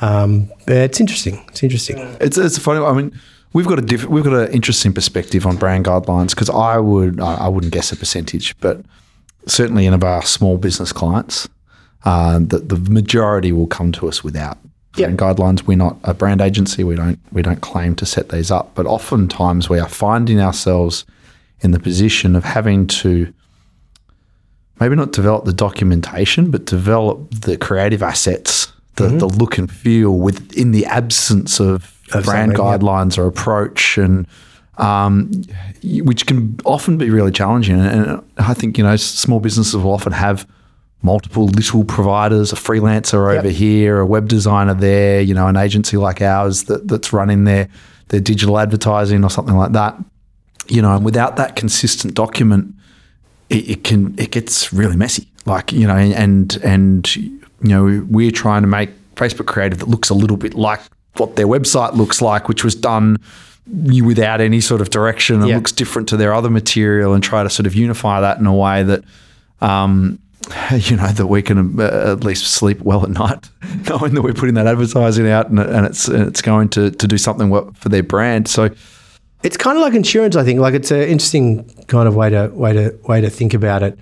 um, 0.00 0.50
it's 0.66 1.00
interesting. 1.00 1.44
It's 1.48 1.62
interesting. 1.62 1.98
It's 2.20 2.38
it's 2.38 2.58
funny. 2.58 2.84
I 2.84 2.92
mean, 2.92 3.18
we've 3.52 3.66
got 3.66 3.78
a 3.78 3.82
diff- 3.82 4.06
we've 4.06 4.24
got 4.24 4.34
an 4.34 4.52
interesting 4.52 4.92
perspective 4.92 5.46
on 5.46 5.56
brand 5.56 5.84
guidelines 5.86 6.30
because 6.30 6.50
I 6.50 6.78
would 6.78 7.20
I, 7.20 7.48
wouldn't 7.48 7.72
guess 7.72 7.92
a 7.92 7.96
percentage, 7.96 8.58
but 8.60 8.80
certainly 9.46 9.86
in 9.86 9.94
of 9.94 10.04
our 10.04 10.22
small 10.22 10.58
business 10.58 10.92
clients, 10.92 11.48
uh, 12.04 12.38
the 12.38 12.58
the 12.58 12.76
majority 12.90 13.52
will 13.52 13.66
come 13.66 13.92
to 13.92 14.08
us 14.08 14.22
without 14.24 14.58
Yep. 14.96 15.16
brand 15.16 15.18
guidelines. 15.38 15.62
We're 15.66 15.76
not 15.76 15.96
a 16.02 16.14
brand 16.14 16.40
agency. 16.40 16.82
We 16.82 16.94
don't 16.96 17.18
we 17.32 17.42
don't 17.42 17.60
claim 17.60 17.94
to 17.96 18.06
set 18.06 18.30
these 18.30 18.50
up, 18.50 18.74
but 18.74 18.86
oftentimes 18.86 19.68
we 19.68 19.78
are 19.78 19.88
finding 19.88 20.40
ourselves 20.40 21.04
in 21.60 21.70
the 21.72 21.78
position 21.80 22.34
of 22.36 22.44
having 22.44 22.86
to 22.86 23.32
maybe 24.80 24.94
not 24.96 25.12
develop 25.12 25.44
the 25.44 25.52
documentation, 25.52 26.50
but 26.50 26.64
develop 26.66 27.30
the 27.32 27.56
creative 27.56 28.02
assets, 28.02 28.72
the, 28.96 29.04
Mm-hmm. 29.08 29.18
the 29.18 29.28
look 29.28 29.58
and 29.58 29.70
feel 29.70 30.16
within 30.18 30.70
the 30.72 30.86
absence 30.86 31.60
Of 31.60 31.92
brand 32.10 32.24
something, 32.24 32.52
yeah. 32.52 32.78
guidelines 32.78 33.18
or 33.18 33.26
approach, 33.26 33.98
and 33.98 34.26
um, 34.78 35.30
which 35.82 36.26
can 36.26 36.58
often 36.64 36.98
be 36.98 37.10
really 37.10 37.32
challenging. 37.32 37.80
And, 37.80 38.06
and 38.06 38.22
I 38.38 38.54
think 38.54 38.78
you 38.78 38.84
know 38.84 38.96
small 38.96 39.40
businesses 39.40 39.76
will 39.76 39.92
often 39.92 40.12
have 40.12 40.46
multiple 41.02 41.46
little 41.46 41.84
providers, 41.84 42.52
a 42.52 42.56
freelancer 42.56 43.32
Yep. 43.32 43.38
over 43.38 43.48
here, 43.48 44.00
a 44.00 44.06
web 44.06 44.28
designer 44.28 44.74
there, 44.74 45.20
you 45.20 45.34
know, 45.34 45.46
an 45.46 45.56
agency 45.56 45.96
like 45.96 46.20
ours 46.20 46.64
that, 46.64 46.88
that's 46.88 47.12
running 47.12 47.44
their 47.44 47.68
their 48.08 48.20
digital 48.20 48.58
advertising 48.58 49.22
or 49.22 49.30
something 49.30 49.56
like 49.56 49.72
that. 49.72 49.96
You 50.68 50.82
know, 50.82 50.96
and 50.96 51.04
without 51.04 51.36
that 51.36 51.56
consistent 51.56 52.14
document, 52.14 52.74
it, 53.48 53.70
it 53.70 53.84
can 53.84 54.14
it 54.18 54.30
gets 54.30 54.72
really 54.72 54.96
messy. 54.96 55.28
Like 55.46 55.72
you 55.72 55.86
know, 55.86 55.96
and 55.96 56.56
and 56.64 57.16
you 57.16 57.40
know, 57.62 58.04
we're 58.08 58.30
trying 58.30 58.62
to 58.62 58.68
make 58.68 58.90
Facebook 59.14 59.46
creative 59.46 59.78
that 59.78 59.88
looks 59.88 60.10
a 60.10 60.14
little 60.14 60.36
bit 60.36 60.54
like 60.54 60.80
what 61.18 61.36
their 61.36 61.46
website 61.46 61.94
looks 61.94 62.20
like, 62.22 62.48
which 62.48 62.64
was 62.64 62.74
done 62.74 63.16
without 64.04 64.40
any 64.40 64.60
sort 64.60 64.80
of 64.80 64.90
direction 64.90 65.40
and 65.40 65.48
Yeah. 65.48 65.56
looks 65.56 65.72
different 65.72 66.08
to 66.08 66.16
their 66.16 66.32
other 66.32 66.50
material, 66.50 67.12
and 67.14 67.22
try 67.22 67.42
to 67.42 67.50
sort 67.50 67.66
of 67.66 67.74
unify 67.74 68.20
that 68.20 68.38
in 68.38 68.46
a 68.46 68.54
way 68.54 68.82
that. 68.84 69.04
Um, 69.60 70.18
you 70.72 70.96
know 70.96 71.08
that 71.08 71.26
we 71.26 71.42
can 71.42 71.78
uh, 71.78 72.14
at 72.16 72.24
least 72.24 72.46
sleep 72.46 72.80
well 72.80 73.02
at 73.02 73.10
night, 73.10 73.50
knowing 73.90 74.14
that 74.14 74.22
we're 74.22 74.32
putting 74.32 74.54
that 74.54 74.66
advertising 74.66 75.28
out 75.28 75.50
and, 75.50 75.58
and 75.58 75.84
it's 75.84 76.08
and 76.08 76.26
it's 76.26 76.40
going 76.40 76.70
to 76.70 76.90
to 76.90 77.06
do 77.06 77.18
something 77.18 77.50
for 77.74 77.88
their 77.90 78.02
brand. 78.04 78.48
So 78.48 78.70
It's 79.42 79.58
kind 79.58 79.76
of 79.76 79.82
like 79.82 79.92
insurance, 79.92 80.36
I 80.36 80.44
think. 80.44 80.58
Like 80.60 80.72
it's 80.72 80.90
an 80.90 81.02
interesting 81.02 81.64
kind 81.88 82.08
of 82.08 82.14
way 82.16 82.30
to 82.30 82.48
way 82.54 82.72
to 82.72 82.98
way 83.06 83.20
to 83.20 83.28
think 83.28 83.52
about 83.52 83.82
it. 83.82 83.98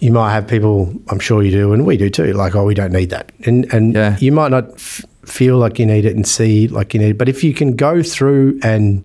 You 0.00 0.12
might 0.12 0.32
have 0.34 0.46
people, 0.46 0.92
I'm 1.08 1.20
sure 1.20 1.42
you 1.42 1.52
do, 1.52 1.72
and 1.72 1.86
we 1.86 1.96
do 1.96 2.10
too. 2.10 2.32
Like, 2.34 2.54
oh, 2.54 2.66
we 2.66 2.74
don't 2.74 2.92
need 2.92 3.08
that, 3.10 3.32
and 3.46 3.64
and 3.72 3.94
Yeah. 3.94 4.18
you 4.20 4.32
might 4.32 4.50
not 4.50 4.74
f- 4.74 5.06
feel 5.32 5.56
like 5.56 5.78
you 5.78 5.86
need 5.86 6.04
it 6.04 6.14
and 6.14 6.28
see 6.28 6.68
like 6.68 6.92
you 6.92 7.00
need. 7.00 7.10
it. 7.10 7.18
But 7.18 7.28
if 7.28 7.42
you 7.42 7.54
can 7.54 7.74
go 7.74 8.02
through 8.02 8.60
and 8.62 9.02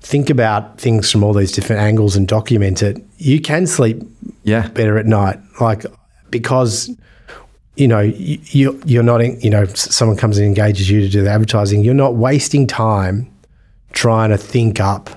think 0.00 0.30
about 0.30 0.78
things 0.78 1.10
from 1.10 1.24
all 1.24 1.32
these 1.32 1.50
different 1.50 1.82
angles 1.82 2.14
and 2.14 2.28
document 2.28 2.82
it, 2.82 3.02
you 3.18 3.40
can 3.40 3.66
sleep 3.66 4.02
yeah, 4.44 4.68
better 4.68 4.98
at 4.98 5.06
night. 5.06 5.40
Like 5.60 5.84
because 6.30 6.90
you 7.76 7.88
know 7.88 8.00
you, 8.00 8.38
you 8.44 8.80
you're 8.84 9.02
not 9.02 9.20
in- 9.20 9.40
you 9.40 9.50
know 9.50 9.64
someone 9.64 10.16
comes 10.16 10.38
and 10.38 10.46
engages 10.46 10.88
you 10.88 11.00
to 11.00 11.08
do 11.08 11.22
the 11.24 11.30
advertising. 11.30 11.82
You're 11.82 11.94
not 11.94 12.14
wasting 12.14 12.66
time 12.66 13.28
trying 13.92 14.30
to 14.30 14.36
think 14.36 14.80
up 14.80 15.10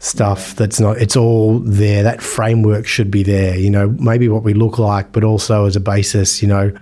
stuff 0.00 0.54
that's 0.54 0.78
not 0.78 0.96
it's 0.98 1.16
all 1.16 1.58
there 1.58 2.04
that 2.04 2.22
framework 2.22 2.86
should 2.86 3.10
be 3.10 3.24
there 3.24 3.58
you 3.58 3.68
know 3.68 3.88
maybe 3.98 4.28
what 4.28 4.44
we 4.44 4.54
look 4.54 4.78
like 4.78 5.10
but 5.10 5.24
also 5.24 5.66
as 5.66 5.74
a 5.74 5.80
basis 5.80 6.40
you 6.40 6.46
know 6.46 6.72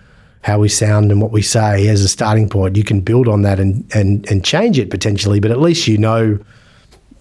how 0.47 0.61
we 0.61 0.69
sound 0.69 1.11
and 1.11 1.21
what 1.21 1.33
we 1.33 1.43
say 1.43 1.89
as 1.89 2.03
a 2.03 2.09
starting 2.09 2.49
point 2.49 2.77
you 2.77 2.85
can 2.85 3.01
build 3.01 3.27
on 3.27 3.43
that 3.43 3.59
and 3.59 3.85
and 3.95 4.25
and 4.31 4.45
change 4.45 4.79
it 4.79 4.89
potentially 4.91 5.41
but 5.41 5.51
at 5.51 5.61
least 5.61 5.89
you 5.89 5.99
know 5.99 6.39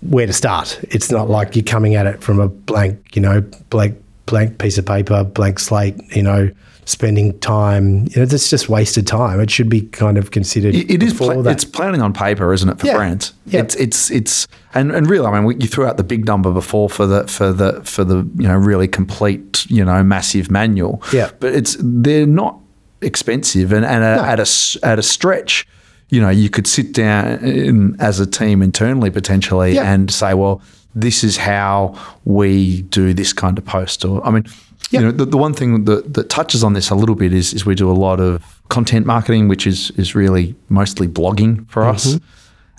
where 0.02 0.28
to 0.28 0.34
start 0.34 0.80
it's 0.84 1.10
not 1.10 1.28
like 1.28 1.56
you're 1.56 1.64
coming 1.66 1.96
at 1.96 2.06
it 2.06 2.22
from 2.22 2.40
a 2.40 2.48
blank 2.48 3.16
you 3.16 3.22
know 3.22 3.42
blank 3.72 3.98
blank 4.28 4.60
piece 4.60 4.78
of 4.78 4.86
paper 4.86 5.24
blank 5.24 5.58
slate 5.58 5.96
you 6.16 6.22
know 6.22 6.52
spending 6.88 7.28
time 7.40 8.02
you 8.12 8.18
know 8.18 8.26
that's 8.26 8.48
just 8.48 8.70
wasted 8.70 9.08
time 9.08 9.40
it 9.40 9.50
should 9.50 9.70
be 9.70 9.82
kind 9.82 10.20
of 10.20 10.30
considered 10.30 10.76
It- 10.76 10.92
it 10.92 11.02
is. 11.02 11.16
Pla- 11.16 11.42
it's 11.50 11.66
planning 11.66 12.04
on 12.04 12.14
paper, 12.14 12.54
isn't 12.54 12.70
it, 12.70 12.80
for 12.80 12.86
Yeah. 12.86 12.94
brands? 12.98 13.34
Yeah. 13.48 13.62
It's 13.62 13.74
it's 13.76 14.12
it's 14.12 14.48
and 14.76 14.92
and 14.92 15.10
really, 15.10 15.26
I 15.26 15.32
mean, 15.34 15.46
we, 15.46 15.56
you 15.56 15.68
threw 15.68 15.88
out 15.88 15.98
the 15.98 16.04
big 16.04 16.26
number 16.28 16.52
before 16.52 16.88
for 16.92 17.08
the 17.08 17.26
for 17.28 17.52
the 17.52 17.82
for 17.84 18.04
the 18.04 18.18
you 18.38 18.48
know 18.48 18.56
really 18.56 18.88
complete 18.88 19.66
you 19.68 19.84
know 19.84 20.04
massive 20.04 20.52
manual. 20.52 21.02
Yeah. 21.12 21.32
but 21.40 21.56
it's 21.56 21.76
they're 21.80 22.28
not 22.28 22.60
expensive, 23.06 23.72
and, 23.72 23.86
and 23.86 24.04
a, 24.04 24.24
at 24.26 24.40
a 24.40 24.48
at 24.84 25.00
a 25.00 25.04
stretch, 25.04 25.68
you 26.10 26.20
know, 26.22 26.30
you 26.30 26.50
could 26.50 26.68
sit 26.68 26.94
down 26.94 27.40
in, 27.44 27.96
as 28.00 28.20
a 28.20 28.26
team 28.26 28.62
internally 28.62 29.12
potentially 29.12 29.76
Yeah. 29.76 29.94
and 29.94 30.12
say, 30.12 30.34
well, 30.34 30.62
this 30.94 31.24
is 31.24 31.38
how 31.38 31.96
we 32.26 32.82
do 32.84 33.14
this 33.14 33.34
kind 33.34 33.58
of 33.58 33.66
post, 33.66 34.06
or 34.06 34.26
I 34.28 34.32
mean. 34.32 34.46
Yeah. 34.92 35.00
You 35.00 35.06
know, 35.08 35.12
the, 35.14 35.26
the 35.26 35.38
one 35.38 35.54
thing 35.56 35.86
that, 35.86 36.14
that 36.14 36.30
touches 36.30 36.64
on 36.64 36.74
this 36.74 36.92
a 36.92 36.96
little 36.96 37.16
bit 37.16 37.34
is, 37.34 37.54
is 37.56 37.66
we 37.66 37.74
do 37.74 37.90
a 37.90 38.00
lot 38.08 38.20
of 38.20 38.62
content 38.70 39.06
marketing, 39.08 39.48
which 39.50 39.66
is 39.66 39.90
is 39.98 40.14
really 40.14 40.54
mostly 40.70 41.08
blogging 41.08 41.68
for 41.70 41.84
us. 41.84 42.06
Mm-hmm. 42.06 42.26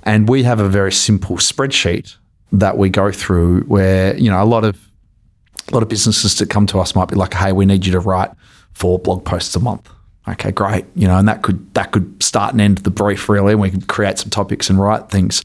And 0.04 0.28
we 0.28 0.44
have 0.44 0.60
a 0.60 0.68
very 0.68 0.92
simple 0.92 1.36
spreadsheet 1.38 2.16
that 2.52 2.78
we 2.78 2.90
go 2.90 3.10
through 3.10 3.62
where, 3.62 4.16
you 4.16 4.30
know, 4.30 4.40
a 4.40 4.46
lot 4.46 4.64
of 4.64 4.76
a 5.68 5.74
lot 5.74 5.82
of 5.82 5.88
businesses 5.88 6.36
that 6.38 6.48
come 6.48 6.66
to 6.66 6.78
us 6.78 6.94
might 6.94 7.08
be 7.08 7.16
like, 7.16 7.34
hey, 7.34 7.50
we 7.50 7.66
need 7.66 7.84
you 7.84 7.90
to 7.92 8.00
write 8.00 8.30
four 8.72 9.00
blog 9.00 9.24
posts 9.24 9.56
a 9.56 9.60
month. 9.60 9.90
Okay, 10.28 10.50
great. 10.50 10.84
You 10.94 11.06
know, 11.06 11.18
and 11.18 11.28
that 11.28 11.42
could 11.42 11.72
that 11.74 11.92
could 11.92 12.22
start 12.22 12.52
and 12.52 12.60
end 12.60 12.78
the 12.78 12.90
brief 12.90 13.28
really, 13.28 13.52
and 13.52 13.60
we 13.60 13.70
can 13.70 13.82
create 13.82 14.18
some 14.18 14.30
topics 14.30 14.68
and 14.68 14.80
write 14.80 15.08
things. 15.08 15.42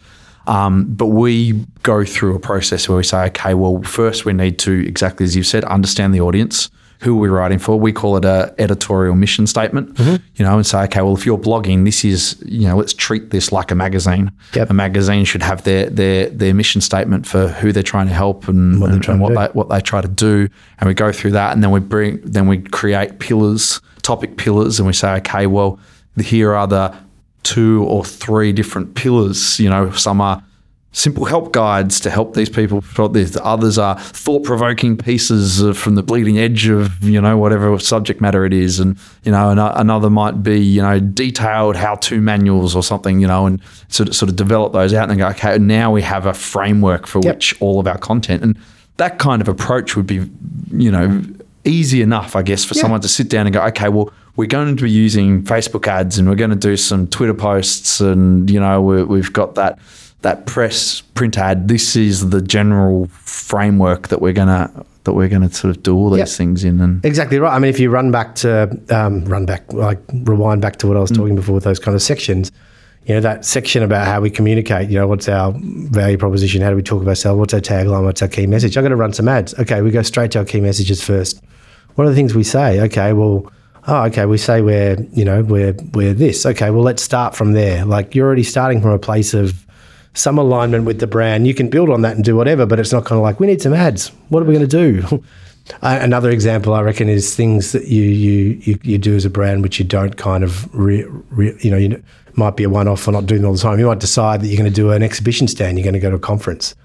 Um, 0.48 0.86
but 0.94 1.08
we 1.08 1.65
go 1.84 2.04
through 2.04 2.36
a 2.36 2.39
process 2.39 2.89
where 2.89 2.98
we 2.98 3.04
say, 3.04 3.26
okay, 3.26 3.54
well, 3.54 3.84
first 3.84 4.26
we 4.26 4.34
need 4.34 4.58
to 4.60 4.86
exactly 4.88 5.24
as 5.24 5.36
you 5.36 5.44
said, 5.44 5.63
understand 5.65 6.15
the 6.15 6.22
audience. 6.22 6.70
Who 7.02 7.17
are 7.17 7.20
we 7.20 7.30
writing 7.30 7.58
for? 7.58 7.80
We 7.80 7.91
call 7.91 8.15
it 8.17 8.26
a 8.26 8.54
editorial 8.60 9.15
mission 9.15 9.48
statement. 9.48 9.98
You 10.36 10.46
know, 10.46 10.56
and 10.56 10.65
say, 10.65 10.84
okay, 10.84 11.02
well, 11.02 11.15
if 11.15 11.26
you're 11.26 11.38
blogging, 11.38 11.84
this 11.84 12.06
is 12.06 12.41
you 12.46 12.67
know, 12.67 12.76
let's 12.76 12.94
treat 12.94 13.32
this 13.32 13.52
like 13.52 13.72
a 13.72 13.76
magazine. 13.76 14.32
Yep. 14.54 14.70
A 14.70 14.74
magazine 14.74 15.26
should 15.26 15.41
have 15.41 15.63
their 15.63 15.89
their 15.89 16.30
their 16.30 16.54
mission 16.54 16.80
statement 16.80 17.26
for 17.26 17.48
who 17.48 17.72
they're 17.72 17.82
trying 17.82 18.08
to 18.08 18.13
help 18.13 18.48
and 18.48 18.80
what, 18.80 18.91
and, 18.91 19.08
and 19.08 19.20
what 19.20 19.34
they 19.34 19.48
what 19.54 19.70
they 19.70 19.80
try 19.80 20.02
to 20.02 20.08
do, 20.08 20.48
and 20.80 20.88
we 20.88 20.94
go 20.94 21.12
through 21.12 21.32
that, 21.32 21.54
and 21.54 21.63
then 21.63 21.72
we 21.72 21.80
bring 21.80 22.22
then 22.22 22.48
we 22.48 22.60
create 22.60 23.17
pillars, 23.17 23.82
topic 24.01 24.37
pillars, 24.37 24.79
and 24.79 24.87
we 24.87 24.93
say, 24.93 25.13
okay, 25.17 25.47
well, 25.47 25.79
here 26.21 26.53
are 26.53 26.67
the 26.67 26.95
two 27.43 27.83
or 27.87 28.05
three 28.05 28.51
different 28.53 28.95
pillars. 28.95 29.59
You 29.59 29.69
know, 29.69 29.91
some 29.91 30.21
are 30.21 30.43
simple 30.93 31.23
help 31.23 31.53
guides 31.53 32.01
to 32.01 32.09
help 32.09 32.35
these 32.35 32.49
people. 32.49 32.81
The 32.81 33.41
others 33.43 33.77
are 33.77 33.97
thought 33.97 34.43
provoking 34.43 34.97
pieces 34.97 35.61
from 35.77 35.95
the 35.95 36.03
bleeding 36.03 36.37
edge 36.37 36.67
of 36.67 37.01
you 37.01 37.21
know 37.21 37.37
whatever 37.37 37.79
subject 37.79 38.19
matter 38.21 38.45
it 38.45 38.53
is, 38.53 38.79
and 38.79 38.97
you 39.23 39.31
know, 39.31 39.71
another 39.75 40.09
might 40.09 40.43
be 40.43 40.59
you 40.59 40.81
know 40.81 40.99
detailed 40.99 41.75
how 41.75 41.95
to 41.95 42.19
manuals 42.21 42.75
or 42.75 42.83
something. 42.83 43.19
You 43.19 43.27
know, 43.27 43.45
and 43.45 43.61
sort 43.87 44.09
of 44.09 44.15
sort 44.15 44.29
of 44.29 44.35
develop 44.35 44.73
those 44.73 44.93
out 44.93 45.09
and 45.09 45.17
go, 45.17 45.27
okay, 45.29 45.57
now 45.57 45.91
we 45.91 46.01
have 46.01 46.25
a 46.25 46.33
framework 46.33 47.07
for 47.07 47.21
Yep. 47.23 47.35
which 47.35 47.61
all 47.61 47.79
of 47.79 47.87
our 47.87 47.97
content 47.97 48.43
and 48.43 48.57
that 48.97 49.17
kind 49.17 49.41
of 49.41 49.47
approach 49.47 49.95
would 49.95 50.05
be 50.05 50.29
you 50.71 50.91
know 50.91 51.23
easy 51.65 52.02
enough 52.02 52.36
i 52.36 52.41
guess 52.41 52.63
for 52.65 52.74
someone 52.74 53.02
to 53.02 53.08
sit 53.08 53.30
down 53.30 53.45
and 53.47 53.54
go 53.54 53.62
okay 53.62 53.89
well 53.89 54.12
we're 54.36 54.47
going 54.47 54.76
to 54.76 54.84
be 54.84 54.89
using 54.91 55.43
facebook 55.43 55.88
ads 55.88 56.17
and 56.17 56.28
we're 56.28 56.36
going 56.36 56.50
to 56.50 56.56
do 56.56 56.76
some 56.78 57.08
twitter 57.08 57.34
posts 57.34 58.00
and 58.02 58.50
you 58.50 58.60
know 58.60 58.82
we 58.82 59.04
we've 59.04 59.34
got 59.34 59.56
that 59.56 59.78
that 60.21 60.45
press 60.45 61.02
print 61.02 61.38
ad 61.38 61.67
this 61.67 61.95
is 61.95 62.30
the 62.30 62.41
general 62.41 63.08
framework 63.24 64.08
that 64.10 64.21
we're 64.21 64.34
going 64.34 64.47
to 64.47 64.86
that 65.04 65.13
we're 65.13 65.28
going 65.28 65.41
to 65.41 65.52
sort 65.54 65.76
of 65.76 65.82
do 65.82 65.95
all 65.95 66.12
these 66.12 66.19
Yep. 66.19 66.28
things 66.30 66.63
in 66.63 66.80
and 66.80 67.04
Exactly 67.04 67.39
right. 67.39 67.52
I 67.56 67.58
mean, 67.58 67.69
if 67.69 67.80
you 67.80 67.89
run 67.89 68.12
back 68.12 68.36
to 68.36 68.80
um, 68.91 69.26
run 69.26 69.47
back, 69.47 69.74
like 69.74 69.97
rewind 70.13 70.62
back 70.62 70.76
to 70.78 70.88
what 70.88 70.95
I 70.95 71.00
was 71.00 71.10
talking 71.10 71.36
before 71.36 71.56
with 71.56 71.63
those 71.63 71.80
kind 71.80 71.95
of 71.95 72.04
sections, 72.04 72.52
you 73.05 73.15
know, 73.15 73.21
that 73.21 73.45
section 73.45 73.81
about 73.81 74.07
how 74.07 74.21
we 74.21 74.29
communicate. 74.29 74.89
You 74.89 74.99
know, 74.99 75.07
what's 75.07 75.27
our 75.27 75.53
value 75.55 76.17
proposition? 76.17 76.61
How 76.61 76.69
do 76.69 76.75
we 76.75 76.83
talk 76.83 77.01
about 77.01 77.11
ourselves? 77.11 77.39
What's 77.39 77.53
our 77.53 77.59
tagline? 77.59 78.03
What's 78.03 78.21
our 78.21 78.27
key 78.27 78.45
message? 78.45 78.77
I'm 78.77 78.83
going 78.83 78.91
to 78.91 78.95
run 78.95 79.13
some 79.13 79.27
ads. 79.27 79.57
Okay, 79.57 79.81
we 79.81 79.91
go 79.91 80.01
straight 80.03 80.31
to 80.31 80.39
our 80.39 80.45
key 80.45 80.61
messages 80.61 81.03
first. 81.03 81.41
What 81.95 82.05
are 82.05 82.09
the 82.09 82.15
things 82.15 82.35
we 82.35 82.43
say? 82.43 82.79
Okay, 82.81 83.13
well, 83.13 83.51
oh, 83.87 84.03
okay, 84.03 84.25
we 84.25 84.37
say 84.37 84.61
we're 84.61 84.97
you 85.13 85.25
know 85.25 85.41
we're 85.41 85.73
we're 85.93 86.13
this. 86.13 86.45
Okay, 86.45 86.69
well, 86.69 86.83
let's 86.83 87.01
start 87.01 87.35
from 87.35 87.53
there. 87.53 87.85
Like 87.85 88.13
you're 88.13 88.27
already 88.27 88.43
starting 88.43 88.81
from 88.81 88.91
a 88.91 88.99
place 88.99 89.33
of 89.33 89.65
some 90.13 90.37
alignment 90.37 90.85
with 90.85 90.99
the 90.99 91.07
brand. 91.07 91.47
You 91.47 91.53
can 91.53 91.69
build 91.69 91.89
on 91.89 92.01
that 92.01 92.15
and 92.15 92.23
do 92.23 92.35
whatever, 92.35 92.65
but 92.65 92.79
it's 92.79 92.91
not 92.91 93.05
kind 93.05 93.17
of 93.17 93.23
like 93.23 93.39
we 93.39 93.47
need 93.47 93.61
some 93.61 93.73
ads. 93.73 94.09
What 94.29 94.43
are 94.43 94.45
we 94.45 94.53
going 94.53 94.67
to 94.67 95.01
do? 95.01 95.23
Another 95.81 96.31
example, 96.31 96.73
I 96.73 96.81
reckon, 96.81 97.07
is 97.07 97.35
things 97.35 97.71
that 97.71 97.87
you 97.87 98.03
you 98.03 98.61
you, 98.61 98.79
you 98.83 98.97
do 98.97 99.15
as 99.15 99.25
a 99.25 99.29
brand 99.29 99.63
which 99.63 99.79
you 99.79 99.85
don't 99.85 100.17
kind 100.17 100.43
of 100.43 100.73
re, 100.73 101.03
re, 101.29 101.55
you 101.61 101.71
know 101.71 101.77
you, 101.77 102.03
might 102.38 102.56
be 102.56 102.63
a 102.63 102.70
one-off 102.70 103.08
or 103.08 103.12
not 103.12 103.26
doing 103.26 103.44
it 103.44 103.46
all 103.46 103.54
the 103.54 103.60
time. 103.60 103.80
You 103.80 103.88
might 103.88 104.00
decide 104.00 104.41
that 104.41 104.48
you're 104.48 104.58
going 104.58 104.72
to 104.72 104.76
do 104.76 104.91
an 104.91 105.04
exhibition 105.04 105.48
stand. 105.48 105.78
You're 105.78 105.84
going 105.84 105.94
to 105.94 106.00
go 106.00 106.10
to 106.10 106.15
a 106.15 106.20
conference. 106.20 106.76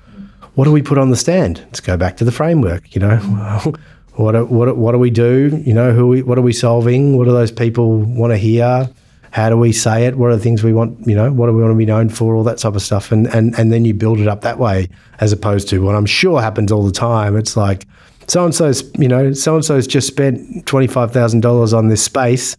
What 0.54 0.64
do 0.64 0.72
we 0.72 0.82
put 0.82 0.98
on 0.98 1.10
the 1.10 1.16
stand? 1.16 1.58
Let's 1.66 1.80
go 1.80 1.96
back 1.96 2.16
to 2.18 2.24
the 2.24 2.32
framework. 2.32 2.94
You 2.94 3.00
know, 3.00 3.16
what 4.14 4.50
what 4.50 4.76
what 4.76 4.92
do 4.92 4.98
we 4.98 5.10
do? 5.10 5.62
You 5.64 5.74
know, 5.74 5.92
who 5.92 6.08
we, 6.08 6.22
what 6.22 6.38
are 6.38 6.42
we 6.42 6.52
solving? 6.52 7.16
What 7.16 7.24
do 7.24 7.32
those 7.32 7.52
people 7.52 7.98
want 7.98 8.32
to 8.32 8.38
hear? 8.38 8.88
How 9.32 9.50
do 9.50 9.58
we 9.58 9.72
say 9.72 10.06
it? 10.06 10.16
What 10.16 10.30
are 10.30 10.36
the 10.36 10.42
things 10.42 10.64
we 10.64 10.72
want? 10.72 11.06
You 11.06 11.14
know, 11.14 11.30
what 11.30 11.46
do 11.46 11.52
we 11.52 11.60
want 11.60 11.72
to 11.72 11.76
be 11.76 11.84
known 11.84 12.08
for? 12.08 12.34
All 12.34 12.44
that 12.44 12.56
type 12.56 12.74
of 12.74 12.80
stuff, 12.80 13.12
and 13.12 13.26
and 13.34 13.54
and 13.58 13.70
then 13.70 13.84
you 13.84 13.92
build 13.92 14.18
it 14.18 14.28
up 14.28 14.40
that 14.40 14.58
way, 14.58 14.88
as 15.20 15.30
opposed 15.30 15.68
to 15.68 15.82
what 15.82 15.94
I'm 15.94 16.06
sure 16.06 16.40
happens 16.40 16.72
all 16.72 16.86
the 16.86 16.92
time. 16.92 17.36
It's 17.36 17.54
like 17.54 17.86
so 18.28 18.44
and 18.44 18.54
so's, 18.54 18.90
you 18.98 19.08
know, 19.08 19.32
so 19.32 19.56
and 19.56 19.64
so's 19.64 19.86
just 19.86 20.06
spent 20.06 20.66
twenty 20.66 20.86
five 20.86 21.12
thousand 21.12 21.40
dollars 21.40 21.72
on 21.74 21.88
this 21.88 22.02
space. 22.02 22.56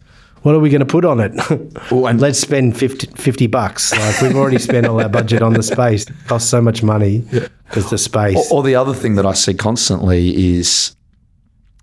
What 0.48 0.54
are 0.54 0.60
we 0.60 0.70
going 0.70 0.80
to 0.80 0.86
put 0.86 1.04
on 1.04 1.20
it? 1.20 1.32
Well, 1.90 2.06
and- 2.06 2.18
Let's 2.18 2.38
spend 2.38 2.74
50, 2.74 3.08
50 3.08 3.46
bucks. 3.48 3.92
Like 3.92 4.22
we've 4.22 4.34
already 4.34 4.58
spent 4.58 4.86
all 4.86 4.98
our 4.98 5.08
budget 5.10 5.42
on 5.42 5.52
the 5.52 5.62
space. 5.62 6.08
It 6.08 6.16
costs 6.26 6.48
so 6.48 6.62
much 6.62 6.82
money 6.82 7.18
because 7.68 7.90
the 7.90 7.98
space. 7.98 8.50
Or, 8.50 8.58
or 8.60 8.62
the 8.62 8.74
other 8.74 8.94
thing 8.94 9.16
that 9.16 9.26
I 9.26 9.34
see 9.34 9.52
constantly 9.52 10.56
is 10.56 10.96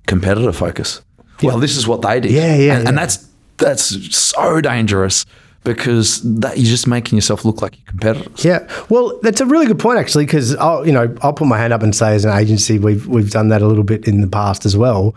competitor 0.07 0.51
focus. 0.51 1.03
Well, 1.43 1.59
this 1.59 1.77
is 1.77 1.87
what 1.87 2.01
they 2.01 2.19
did. 2.19 2.31
Yeah, 2.31 2.55
yeah, 2.55 2.77
And, 2.79 2.87
and 2.87 2.97
that's 2.97 3.29
that's 3.57 4.17
so 4.17 4.61
dangerous 4.61 5.27
because 5.63 6.21
that 6.39 6.57
you're 6.57 6.65
just 6.65 6.87
making 6.87 7.17
yourself 7.17 7.45
look 7.45 7.61
like 7.61 7.77
your 7.77 7.85
competitors. 7.85 8.43
Yeah, 8.43 8.67
well, 8.89 9.19
that's 9.21 9.41
a 9.41 9.45
really 9.45 9.67
good 9.67 9.79
point 9.79 9.99
actually, 9.99 10.25
because 10.25 10.55
I'll 10.55 10.83
you 10.87 10.91
know 10.91 11.15
I'll 11.21 11.33
put 11.33 11.47
my 11.47 11.59
hand 11.59 11.71
up 11.71 11.83
and 11.83 11.95
say 11.95 12.15
as 12.15 12.25
an 12.25 12.35
agency 12.35 12.79
we've 12.79 13.05
we've 13.05 13.29
done 13.29 13.49
that 13.49 13.61
a 13.61 13.67
little 13.67 13.83
bit 13.83 14.07
in 14.07 14.21
the 14.21 14.27
past 14.27 14.65
as 14.65 14.75
well. 14.75 15.13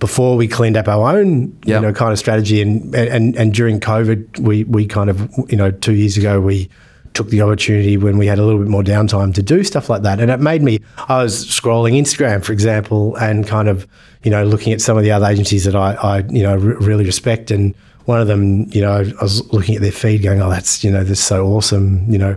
Before 0.00 0.36
we 0.36 0.48
cleaned 0.48 0.76
up 0.76 0.88
our 0.88 1.16
own 1.16 1.56
Yeah. 1.64 1.76
you 1.76 1.82
know 1.82 1.92
kind 1.92 2.12
of 2.12 2.18
strategy, 2.18 2.60
and 2.60 2.94
and 2.94 3.36
and 3.36 3.54
during 3.54 3.78
COVID, 3.80 4.40
we 4.40 4.64
we 4.64 4.86
kind 4.86 5.08
of 5.10 5.30
you 5.48 5.56
know 5.56 5.70
two 5.70 5.94
years 5.94 6.16
ago 6.16 6.40
we 6.40 6.68
took 7.12 7.28
the 7.28 7.42
opportunity 7.42 7.96
when 7.96 8.16
we 8.18 8.26
had 8.26 8.38
a 8.38 8.44
little 8.44 8.60
bit 8.60 8.68
more 8.68 8.82
downtime 8.82 9.34
to 9.34 9.42
do 9.42 9.62
stuff 9.62 9.88
like 9.90 10.02
that, 10.02 10.20
and 10.20 10.30
it 10.30 10.40
made 10.40 10.62
me. 10.62 10.80
I 11.08 11.22
was 11.22 11.44
scrolling 11.46 11.98
Instagram, 11.98 12.42
for 12.42 12.52
example, 12.52 13.14
and 13.16 13.46
kind 13.46 13.68
of 13.68 13.86
you 14.24 14.30
know 14.30 14.42
looking 14.44 14.72
at 14.72 14.80
some 14.80 14.96
of 14.96 15.04
the 15.04 15.12
other 15.12 15.26
agencies 15.26 15.64
that 15.64 15.76
I 15.76 15.94
I 15.94 16.18
you 16.30 16.42
know 16.42 16.56
re- 16.56 16.74
really 16.80 17.04
respect 17.04 17.50
and. 17.50 17.74
One 18.06 18.20
of 18.20 18.26
them, 18.26 18.66
you 18.72 18.80
know, 18.80 18.92
I 18.92 19.22
was 19.22 19.46
looking 19.52 19.76
at 19.76 19.82
their 19.82 19.92
feed, 19.92 20.22
going, 20.22 20.40
"Oh, 20.42 20.50
that's 20.50 20.82
you 20.82 20.90
know, 20.90 21.04
this 21.04 21.20
is 21.20 21.24
so 21.24 21.46
awesome." 21.46 22.06
You 22.10 22.18
know, 22.18 22.36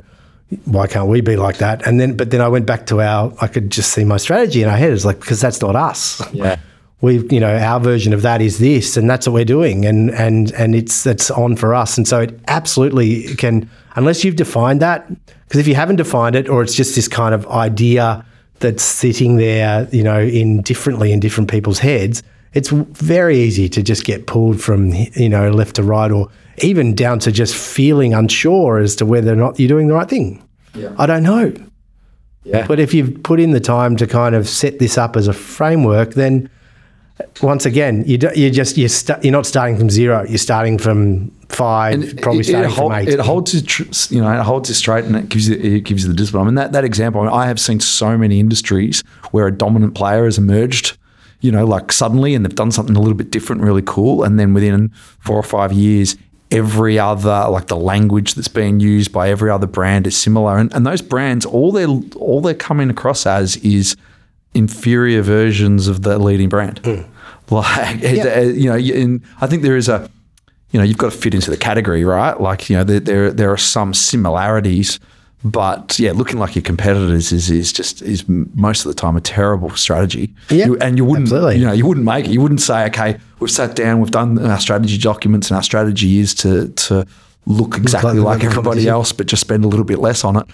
why 0.66 0.86
can't 0.88 1.08
we 1.08 1.22
be 1.22 1.36
like 1.36 1.58
that? 1.60 1.88
And 1.88 2.00
then, 2.00 2.16
but 2.16 2.30
then 2.30 2.42
I 2.42 2.48
went 2.48 2.68
back 2.68 2.86
to 2.88 3.02
our, 3.02 3.34
I 3.42 3.48
could 3.48 3.72
just 3.72 3.92
see 3.92 4.04
my 4.04 4.18
strategy 4.18 4.62
in 4.62 4.70
our 4.70 4.78
head. 4.78 4.92
It's 4.92 5.06
like, 5.06 5.20
because 5.20 5.42
that's 5.42 5.62
not 5.62 5.76
us. 5.76 6.22
Yeah. 6.32 6.58
We've, 7.04 7.30
you 7.34 7.42
know, 7.42 7.54
our 7.54 7.82
version 7.82 8.14
of 8.14 8.22
that 8.22 8.42
is 8.42 8.60
this, 8.60 8.96
and 8.96 9.10
that's 9.10 9.28
what 9.28 9.34
we're 9.34 9.44
doing. 9.44 9.86
And, 9.86 10.10
and, 10.12 10.54
and 10.54 10.74
it's, 10.74 11.06
it's 11.06 11.30
on 11.30 11.58
for 11.58 11.76
us. 11.76 11.98
And 11.98 12.08
so 12.08 12.22
it 12.22 12.40
absolutely 12.48 13.36
can, 13.36 13.70
unless 13.98 14.24
you've 14.24 14.38
defined 14.38 14.82
that, 14.82 15.06
because 15.44 15.60
if 15.60 15.68
you 15.68 15.76
haven't 15.76 15.98
defined 15.98 16.38
it, 16.38 16.48
or 16.48 16.64
it's 16.64 16.74
just 16.74 16.96
this 16.96 17.10
kind 17.10 17.36
of 17.36 17.46
idea 17.48 18.26
that's 18.60 18.84
sitting 18.84 19.36
there, 19.36 19.86
you 19.92 20.02
know, 20.02 20.22
in 20.22 20.62
differently 20.62 21.12
in 21.12 21.20
different 21.20 21.52
people's 21.52 21.80
heads, 21.80 22.24
it's 22.54 22.70
very 22.70 23.38
easy 23.38 23.68
to 23.68 23.84
just 23.84 24.06
get 24.06 24.26
pulled 24.26 24.62
from, 24.62 24.94
you 24.94 25.28
know, 25.28 25.52
left 25.52 25.76
to 25.76 25.84
right 25.84 26.10
or 26.10 26.30
even 26.60 26.96
down 26.96 27.20
to 27.20 27.34
just 27.34 27.54
feeling 27.54 28.14
unsure 28.14 28.78
as 28.78 28.96
to 28.96 29.06
whether 29.06 29.34
or 29.34 29.36
not 29.36 29.60
you're 29.60 29.68
doing 29.68 29.88
the 29.88 29.94
right 29.94 30.08
thing. 30.08 30.42
Yeah. 30.74 30.96
I 30.98 31.06
don't 31.06 31.24
know. 31.24 31.54
Yeah. 32.46 32.66
But 32.66 32.80
if 32.80 32.94
you've 32.94 33.24
put 33.24 33.42
in 33.42 33.52
the 33.52 33.60
time 33.60 33.98
to 33.98 34.08
kind 34.08 34.36
of 34.36 34.48
set 34.48 34.80
this 34.80 34.98
up 34.98 35.18
as 35.18 35.28
a 35.28 35.34
framework, 35.34 36.14
then 36.14 36.50
once 37.42 37.66
again, 37.66 38.04
you 38.08 38.18
do, 38.18 38.30
you 38.36 38.50
just 38.50 38.78
you're, 38.78 38.90
sta 38.90 39.20
you're 39.22 39.32
not 39.32 39.46
starting 39.46 39.78
from 39.78 39.90
zero. 39.90 40.26
You're 40.28 40.38
starting 40.38 40.78
from 40.78 41.30
five, 41.50 42.18
probably 42.22 42.42
it, 42.42 42.46
starting 42.46 42.72
it, 42.72 42.74
hold- 42.74 42.92
from 42.92 43.02
eight. 43.02 43.10
it 43.10 43.20
holds 43.20 43.54
you, 43.54 43.62
tr- 43.62 43.84
you 44.10 44.22
know, 44.22 44.40
it 44.40 44.44
holds 44.44 44.70
you 44.70 44.76
straight, 44.76 45.06
and 45.06 45.16
it 45.16 45.30
gives 45.30 45.48
you 45.48 45.56
it 45.56 45.82
gives 45.82 46.04
you 46.04 46.10
the 46.10 46.16
discipline. 46.16 46.44
I 46.44 46.46
mean, 46.46 46.56
that 46.56 46.72
that 46.72 46.84
example. 46.84 47.22
I, 47.22 47.26
mean, 47.26 47.34
I 47.34 47.48
have 47.48 47.60
seen 47.60 47.80
so 47.80 48.18
many 48.18 48.40
industries 48.40 49.04
where 49.32 49.48
a 49.48 49.52
dominant 49.52 49.96
player 49.96 50.26
has 50.26 50.38
emerged. 50.38 50.98
You 51.42 51.52
know, 51.52 51.66
like 51.66 51.92
suddenly, 51.92 52.36
and 52.36 52.46
they've 52.46 52.56
done 52.56 52.72
something 52.72 52.96
a 52.96 53.02
little 53.02 53.18
bit 53.18 53.30
different, 53.30 53.64
really 53.64 53.82
cool, 53.86 54.24
and 54.24 54.40
then 54.40 54.54
within 54.54 54.90
four 55.20 55.36
or 55.36 55.44
five 55.44 55.74
years, 55.74 56.16
every 56.52 56.98
other 56.98 57.48
like 57.50 57.68
the 57.68 57.76
language 57.76 58.36
that's 58.36 58.48
being 58.48 58.80
used 58.80 59.12
by 59.12 59.30
every 59.30 59.52
other 59.52 59.68
brand 59.68 60.08
is 60.08 60.16
similar, 60.16 60.58
and, 60.58 60.74
and 60.74 60.88
those 60.88 61.02
brands, 61.02 61.46
all 61.46 61.74
they're 61.74 61.88
all 62.16 62.40
they're 62.40 62.54
coming 62.54 62.90
across 62.90 63.28
as 63.28 63.58
is 63.58 63.98
inferior 64.54 65.22
versions 65.22 65.88
of 65.88 66.02
the 66.02 66.18
leading 66.20 66.50
brand. 66.50 66.80
Like, 67.50 68.02
it- 68.02 68.26
uh, 68.26 68.40
you 68.50 68.70
know, 68.70 68.78
and 68.78 69.22
I 69.42 69.48
think 69.48 69.62
there 69.62 69.76
is 69.78 69.88
a 69.88 70.10
you 70.74 70.80
know, 70.80 70.84
you've 70.84 70.98
got 70.98 71.12
to 71.12 71.18
fit 71.18 71.36
into 71.36 71.52
the 71.52 71.58
category, 71.58 72.04
right? 72.04 72.40
Like, 72.42 72.68
you 72.68 72.76
know, 72.76 72.84
there 72.84 73.00
there, 73.00 73.32
there 73.32 73.52
are 73.52 73.58
some 73.58 73.94
similarities, 73.94 75.00
but 75.44 76.00
yeah, 76.00 76.14
looking 76.14 76.40
like 76.40 76.56
your 76.56 76.64
competitors 76.64 77.32
is 77.32 77.52
is 77.52 77.72
just 77.72 78.02
is 78.02 78.28
most 78.28 78.86
of 78.86 78.90
the 78.90 79.00
time 79.00 79.16
a 79.16 79.22
terrible 79.22 79.70
strategy. 79.72 80.34
Yeah, 80.50 80.70
and 80.82 80.98
you 80.98 81.06
wouldn't, 81.06 81.28
absolutely. 81.28 81.58
you 81.58 81.66
know, 81.66 81.74
you 81.74 81.86
wouldn't 81.86 82.06
make 82.08 82.26
it. 82.26 82.32
You 82.32 82.42
wouldn't 82.42 82.62
say, 82.62 82.86
okay, 82.86 83.20
we've 83.40 83.52
sat 83.52 83.76
down, 83.76 84.00
we've 84.00 84.10
done 84.10 84.40
our 84.40 84.60
strategy 84.60 84.98
documents, 84.98 85.52
and 85.52 85.58
our 85.58 85.64
strategy 85.64 86.18
is 86.18 86.34
to 86.36 86.70
to 86.70 87.06
look 87.46 87.78
exactly 87.78 88.14
like 88.20 88.40
like, 88.40 88.44
everybody 88.44 88.88
else, 88.88 89.12
but 89.12 89.28
just 89.28 89.42
spend 89.42 89.64
a 89.66 89.68
little 89.68 89.86
bit 89.86 90.00
less 90.00 90.24
on 90.24 90.38
it. 90.38 90.46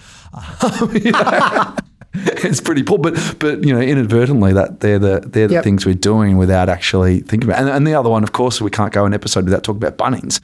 It's 2.42 2.60
pretty 2.60 2.82
poor, 2.82 2.98
but 2.98 3.14
but 3.38 3.64
you 3.64 3.72
know, 3.74 3.80
inadvertently, 3.80 4.52
that 4.54 4.80
they're 4.80 4.98
the 4.98 5.20
they're 5.24 5.46
the 5.48 5.54
Yep. 5.54 5.64
things 5.64 5.86
we're 5.86 5.94
doing 5.94 6.36
without 6.38 6.68
actually 6.68 7.20
thinking 7.20 7.48
about. 7.48 7.60
it. 7.60 7.66
And, 7.66 7.70
and 7.76 7.86
the 7.86 7.94
other 7.94 8.08
one, 8.10 8.22
of 8.22 8.32
course, 8.32 8.60
we 8.60 8.70
can't 8.70 8.92
go 8.92 9.04
an 9.04 9.14
episode 9.14 9.44
without 9.44 9.62
talking 9.62 9.82
about 9.84 9.96
Bunnings. 9.98 10.40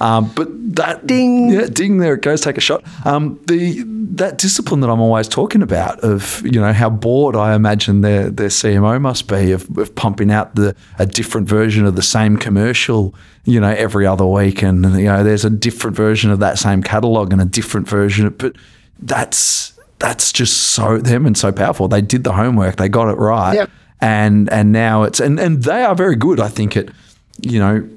Um, 0.00 0.30
but 0.36 0.46
that 0.76 1.06
Ding. 1.08 1.48
yeah, 1.48 1.66
ding, 1.66 1.98
there 1.98 2.14
it 2.14 2.22
goes. 2.22 2.40
Take 2.42 2.56
a 2.56 2.60
shot. 2.60 2.84
Um, 3.04 3.40
the 3.48 3.82
that 4.14 4.38
discipline 4.38 4.80
that 4.80 4.90
I'm 4.90 5.00
always 5.00 5.26
talking 5.26 5.60
about 5.62 5.98
of 6.00 6.40
you 6.44 6.60
know 6.60 6.72
how 6.72 6.88
bored 6.90 7.34
I 7.34 7.54
imagine 7.54 8.02
their 8.02 8.30
their 8.30 8.48
CMO 8.48 9.00
must 9.00 9.26
be 9.26 9.50
of, 9.52 9.66
of 9.76 9.94
pumping 9.96 10.30
out 10.30 10.54
the 10.54 10.76
a 11.00 11.06
different 11.06 11.48
version 11.48 11.84
of 11.84 11.96
the 11.96 12.02
same 12.02 12.36
commercial 12.36 13.12
you 13.44 13.58
know 13.58 13.70
every 13.70 14.06
other 14.06 14.26
week, 14.26 14.62
and 14.62 14.84
you 14.98 15.06
know 15.06 15.24
there's 15.24 15.44
a 15.44 15.50
different 15.50 15.96
version 15.96 16.30
of 16.30 16.38
that 16.38 16.58
same 16.58 16.80
catalog 16.82 17.32
and 17.32 17.40
a 17.42 17.44
different 17.46 17.88
version. 17.88 18.28
But 18.30 18.54
that's 19.00 19.72
that's 19.98 20.32
just 20.32 20.56
so 20.58 20.98
them 20.98 21.26
and 21.26 21.36
so 21.36 21.52
powerful. 21.52 21.88
They 21.88 22.02
did 22.02 22.24
the 22.24 22.32
homework. 22.32 22.76
They 22.76 22.88
got 22.88 23.08
it 23.08 23.16
right. 23.16 23.54
Yep. 23.54 23.70
And 24.00 24.50
and 24.52 24.72
now 24.72 25.02
it's 25.02 25.20
and 25.20 25.40
and 25.40 25.62
they 25.64 25.82
are 25.82 25.94
very 25.94 26.16
good. 26.16 26.40
I 26.40 26.48
think 26.48 26.76
at 26.76 26.90
you 27.40 27.58
know 27.58 27.88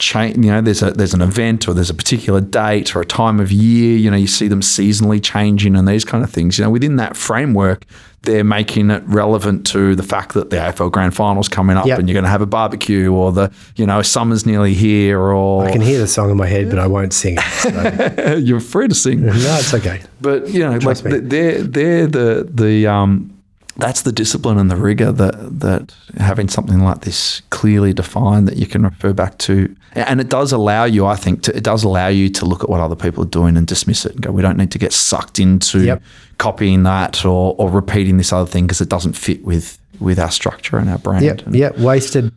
change. 0.00 0.36
You 0.36 0.50
know, 0.50 0.60
there's 0.60 0.82
a 0.82 0.90
there's 0.90 1.14
an 1.14 1.22
event 1.22 1.68
or 1.68 1.74
there's 1.74 1.90
a 1.90 1.94
particular 1.94 2.40
date 2.40 2.96
or 2.96 3.00
a 3.00 3.06
time 3.06 3.38
of 3.38 3.52
year. 3.52 3.96
You 3.96 4.10
know, 4.10 4.16
you 4.16 4.26
see 4.26 4.48
them 4.48 4.60
seasonally 4.60 5.22
changing 5.22 5.76
and 5.76 5.86
these 5.86 6.04
kind 6.04 6.24
of 6.24 6.30
things. 6.30 6.58
You 6.58 6.64
know, 6.64 6.70
within 6.70 6.96
that 6.96 7.16
framework, 7.16 7.84
they're 8.22 8.44
making 8.44 8.90
it 8.90 9.02
relevant 9.06 9.66
to 9.68 9.96
the 9.96 10.02
fact 10.02 10.34
that 10.34 10.50
the 10.50 10.56
AFL 10.56 10.92
Grand 10.92 11.14
Final's 11.14 11.48
coming 11.48 11.76
up 11.78 11.86
Yep. 11.86 11.98
and 12.00 12.08
you're 12.08 12.14
going 12.14 12.24
to 12.24 12.30
have 12.30 12.42
a 12.42 12.46
barbecue 12.46 13.10
or 13.12 13.32
the 13.32 13.50
you 13.76 13.86
know 13.86 14.02
summer's 14.02 14.44
nearly 14.44 14.74
here 14.74 15.18
or 15.18 15.64
I 15.64 15.72
can 15.72 15.80
hear 15.80 15.98
the 15.98 16.06
song 16.06 16.30
in 16.30 16.36
my 16.36 16.46
head, 16.46 16.68
but 16.68 16.78
I 16.78 16.86
won't 16.86 17.12
sing 17.14 17.36
it. 17.38 17.44
So. 17.62 18.34
you're 18.42 18.60
free 18.60 18.88
to 18.88 18.94
sing. 18.94 19.24
no, 19.24 19.32
it's 19.34 19.72
okay. 19.72 20.02
But 20.20 20.48
you 20.50 20.60
know, 20.60 20.76
like 20.78 21.02
me. 21.04 21.18
they're 21.20 21.62
they're 21.62 22.06
the 22.06 22.46
the 22.52 22.86
um 22.86 23.32
that's 23.76 24.02
the 24.02 24.12
discipline 24.12 24.58
and 24.58 24.70
the 24.70 24.76
rigor 24.76 25.12
that 25.12 25.60
that 25.60 25.94
having 26.18 26.48
something 26.48 26.80
like 26.80 27.00
this 27.02 27.40
clearly 27.50 27.92
defined 27.92 28.48
that 28.48 28.56
you 28.56 28.66
can 28.66 28.82
refer 28.82 29.12
back 29.12 29.38
to, 29.38 29.74
and 29.94 30.20
it 30.20 30.28
does 30.28 30.52
allow 30.52 30.84
you, 30.84 31.06
I 31.06 31.16
think, 31.16 31.42
to, 31.44 31.56
it 31.56 31.64
does 31.64 31.84
allow 31.84 32.08
you 32.08 32.28
to 32.30 32.44
look 32.44 32.62
at 32.64 32.68
what 32.70 32.80
other 32.80 32.96
people 32.96 33.22
are 33.24 33.28
doing 33.28 33.56
and 33.56 33.66
dismiss 33.66 34.04
it 34.04 34.12
and 34.12 34.22
go, 34.22 34.32
we 34.32 34.42
don't 34.42 34.56
need 34.56 34.70
to 34.72 34.78
get 34.78 34.92
sucked 34.92 35.38
into 35.38 35.80
Yep. 35.84 36.02
copying 36.38 36.82
that 36.82 37.24
or, 37.24 37.54
or 37.58 37.70
repeating 37.70 38.16
this 38.16 38.32
other 38.32 38.50
thing 38.50 38.64
because 38.66 38.80
it 38.80 38.88
doesn't 38.88 39.14
fit 39.14 39.44
with 39.44 39.78
with 40.00 40.18
our 40.18 40.30
structure 40.30 40.78
and 40.78 40.88
our 40.90 40.98
brand. 40.98 41.24
Yeah, 41.24 41.36
yep. 41.50 41.78
Wasted. 41.78 42.32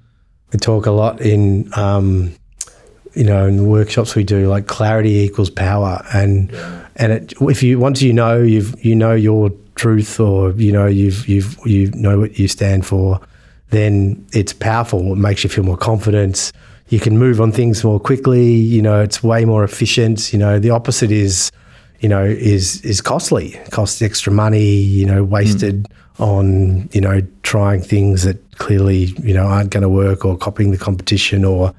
We 0.52 0.60
talk 0.60 0.86
a 0.86 0.92
lot 0.92 1.20
in, 1.22 1.68
um, 1.76 2.36
you 3.16 3.24
know, 3.24 3.48
in 3.48 3.58
the 3.58 3.64
workshops 3.64 4.16
we 4.16 4.24
do. 4.24 4.48
Like 4.48 4.68
clarity 4.68 5.20
equals 5.22 5.50
power, 5.50 6.04
and 6.14 6.52
and 6.96 7.12
it, 7.12 7.34
if 7.42 7.64
you 7.64 7.80
once 7.80 8.02
you 8.02 8.14
know 8.14 8.42
you've 8.42 8.76
you 8.86 8.96
know 8.96 9.14
your 9.14 9.52
truth, 9.76 10.20
or 10.20 10.52
you 10.52 10.72
know 10.72 10.86
you've 10.86 11.28
you've 11.28 11.58
you 11.66 11.92
know 11.92 12.20
what 12.20 12.40
you 12.40 12.48
stand 12.48 12.86
for, 12.86 13.20
then 13.70 14.26
it's 14.34 14.54
powerful. 14.54 15.14
It 15.14 15.18
makes 15.18 15.44
you 15.44 15.50
feel 15.50 15.64
more 15.64 15.78
confident. 15.78 16.52
You 16.90 17.00
can 17.00 17.18
move 17.18 17.42
on 17.42 17.52
things 17.52 17.84
more 17.84 18.00
quickly. 18.00 18.52
You 18.52 18.82
know, 18.82 19.02
it's 19.02 19.24
way 19.24 19.46
more 19.46 19.64
efficient. 19.64 20.32
You 20.34 20.40
know, 20.40 20.60
the 20.60 20.70
opposite 20.70 21.12
is 21.12 21.52
you 22.04 22.10
know, 22.10 22.24
is 22.26 22.82
is 22.82 23.00
costly. 23.00 23.52
Costs 23.72 24.02
extra 24.02 24.32
money. 24.32 24.74
You 24.76 25.06
know, 25.06 25.24
wasted 25.24 25.88
hmm. 26.18 26.24
on 26.24 26.90
you 26.92 27.00
know 27.00 27.22
trying 27.44 27.82
things 27.82 28.24
that 28.24 28.38
clearly 28.58 29.16
you 29.24 29.34
know 29.34 29.46
aren't 29.46 29.72
going 29.72 29.84
to 29.84 29.90
work, 29.90 30.26
or 30.26 30.38
copying 30.38 30.72
the 30.72 30.78
competition, 30.78 31.46
or 31.46 31.74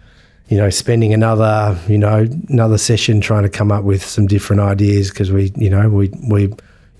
you 0.49 0.57
know 0.57 0.70
spending 0.70 1.12
another 1.12 1.78
you 1.88 1.99
know 1.99 2.26
another 2.49 2.78
session 2.78 3.20
trying 3.20 3.42
to 3.42 3.51
come 3.51 3.70
up 3.70 3.84
with 3.84 4.03
some 4.03 4.26
different 4.26 4.62
ideas 4.62 5.11
because 5.11 5.30
we 5.30 5.53
you 5.57 5.68
know 5.68 5.90
we 5.90 6.11
we 6.30 6.51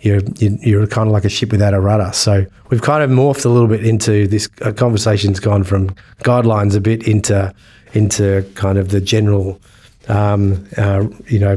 you're 0.05 0.21
you- 0.37 0.59
you're 0.63 0.87
kind 0.87 1.07
of 1.09 1.13
like 1.13 1.25
a 1.25 1.29
ship 1.29 1.51
without 1.53 1.75
a 1.75 1.81
rudder. 1.81 2.11
So 2.13 2.45
we've 2.71 2.83
kind 2.83 3.03
of 3.03 3.11
morphed 3.11 3.45
a 3.45 3.49
little 3.49 3.69
bit 3.69 3.85
into 3.85 4.27
this 4.29 4.49
uh, 4.63 4.73
conversation's 4.73 5.41
gone 5.41 5.65
from 5.65 5.95
guidelines 6.23 6.75
a 6.77 6.81
bit 6.81 7.07
into 7.09 7.53
into 7.95 8.45
kind 8.55 8.77
of 8.79 8.89
the 8.91 9.01
general 9.01 9.61
um, 10.09 10.67
uh, 10.77 11.05
you 11.29 11.39
know, 11.39 11.57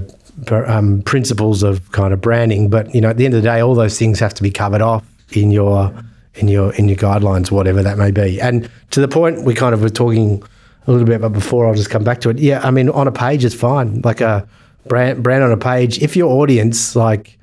um, 0.51 1.01
principles 1.01 1.63
of 1.63 1.91
kind 1.91 2.13
of 2.13 2.21
branding. 2.21 2.69
But 2.69 2.93
you 2.95 3.01
know, 3.01 3.09
at 3.09 3.17
the 3.17 3.25
end 3.25 3.33
of 3.33 3.41
the 3.41 3.47
day, 3.49 3.59
all 3.59 3.75
those 3.75 3.97
things 3.99 4.19
have 4.19 4.33
to 4.35 4.43
be 4.43 4.51
covered 4.51 4.81
off 4.81 5.03
in 5.31 5.51
your 5.51 5.93
in 6.35 6.47
your 6.47 6.73
in 6.75 6.87
your 6.87 6.97
guidelines, 6.97 7.51
whatever 7.51 7.83
that 7.83 7.97
may 7.97 8.11
be. 8.11 8.39
And 8.39 8.69
to 8.91 9.01
the 9.01 9.07
point 9.07 9.43
we 9.43 9.53
kind 9.53 9.73
of 9.73 9.81
were 9.81 9.89
talking 9.89 10.41
a 10.85 10.91
little 10.91 11.05
bit, 11.07 11.19
but 11.19 11.29
before 11.33 11.67
I'll 11.67 11.75
just 11.75 11.89
come 11.89 12.03
back 12.05 12.21
to 12.21 12.29
it. 12.29 12.39
Yeah, 12.39 12.61
I 12.63 12.71
mean, 12.71 12.89
on 12.89 13.07
a 13.07 13.11
page 13.11 13.43
it's 13.43 13.55
fine, 13.55 14.01
like 14.05 14.21
a 14.21 14.47
brand 14.87 15.21
brand 15.23 15.43
on 15.43 15.51
a 15.51 15.57
page. 15.57 16.01
If 16.01 16.15
your 16.15 16.31
audience 16.41 16.95
like 16.95 17.36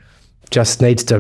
just 0.55 0.81
needs 0.81 1.03
to 1.05 1.17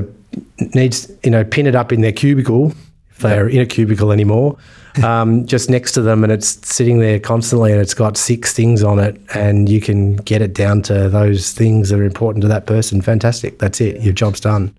needs 0.74 1.10
you 1.24 1.30
know 1.30 1.44
pin 1.44 1.66
it 1.66 1.74
up 1.74 1.92
in 1.92 2.00
their 2.00 2.12
cubicle 2.12 2.72
if 3.10 3.18
they're 3.18 3.48
in 3.48 3.60
a 3.60 3.66
cubicle 3.66 4.12
anymore 4.12 4.56
um, 5.02 5.44
just 5.54 5.68
next 5.68 5.92
to 5.92 6.02
them 6.02 6.22
and 6.24 6.32
it's 6.32 6.48
sitting 6.76 6.98
there 7.00 7.18
constantly 7.18 7.72
and 7.72 7.80
it's 7.80 7.94
got 7.94 8.16
six 8.16 8.52
things 8.52 8.82
on 8.84 8.98
it 9.00 9.20
and 9.34 9.68
you 9.68 9.80
can 9.80 10.16
get 10.18 10.40
it 10.40 10.54
down 10.54 10.82
to 10.82 11.08
those 11.08 11.52
things 11.52 11.88
that 11.88 11.98
are 11.98 12.04
important 12.04 12.42
to 12.42 12.48
that 12.48 12.66
person 12.66 13.02
fantastic 13.02 13.58
that's 13.58 13.80
it 13.80 14.00
your 14.00 14.12
job's 14.12 14.40
done 14.40 14.72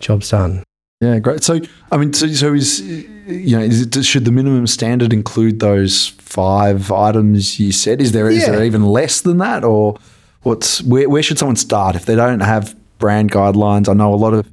job's 0.00 0.30
done 0.30 0.62
Yeah, 1.02 1.18
great. 1.18 1.42
So, 1.42 1.60
I 1.90 1.96
mean, 1.98 2.12
so, 2.12 2.26
so 2.28 2.54
is 2.54 2.80
you 3.26 3.56
know, 3.56 3.64
is 3.64 3.82
it, 3.82 4.04
should 4.04 4.24
the 4.24 4.32
minimum 4.32 4.66
standard 4.66 5.12
include 5.12 5.58
those 5.60 6.08
five 6.18 6.90
items 6.92 7.58
you 7.60 7.72
said? 7.72 8.00
Is 8.00 8.12
there 8.12 8.28
is 8.30 8.42
Yeah. 8.42 8.52
there 8.52 8.64
even 8.64 8.84
less 8.86 9.20
than 9.22 9.38
that, 9.38 9.64
or 9.64 9.96
what's 10.42 10.80
where, 10.82 11.08
where 11.08 11.22
should 11.22 11.38
someone 11.38 11.56
start 11.56 11.96
if 11.96 12.04
they 12.04 12.14
don't 12.16 12.40
have 12.40 12.74
brand 13.02 13.30
guidelines? 13.32 13.88
I 13.88 13.92
know 13.94 14.14
a 14.14 14.20
lot 14.26 14.32
of 14.32 14.46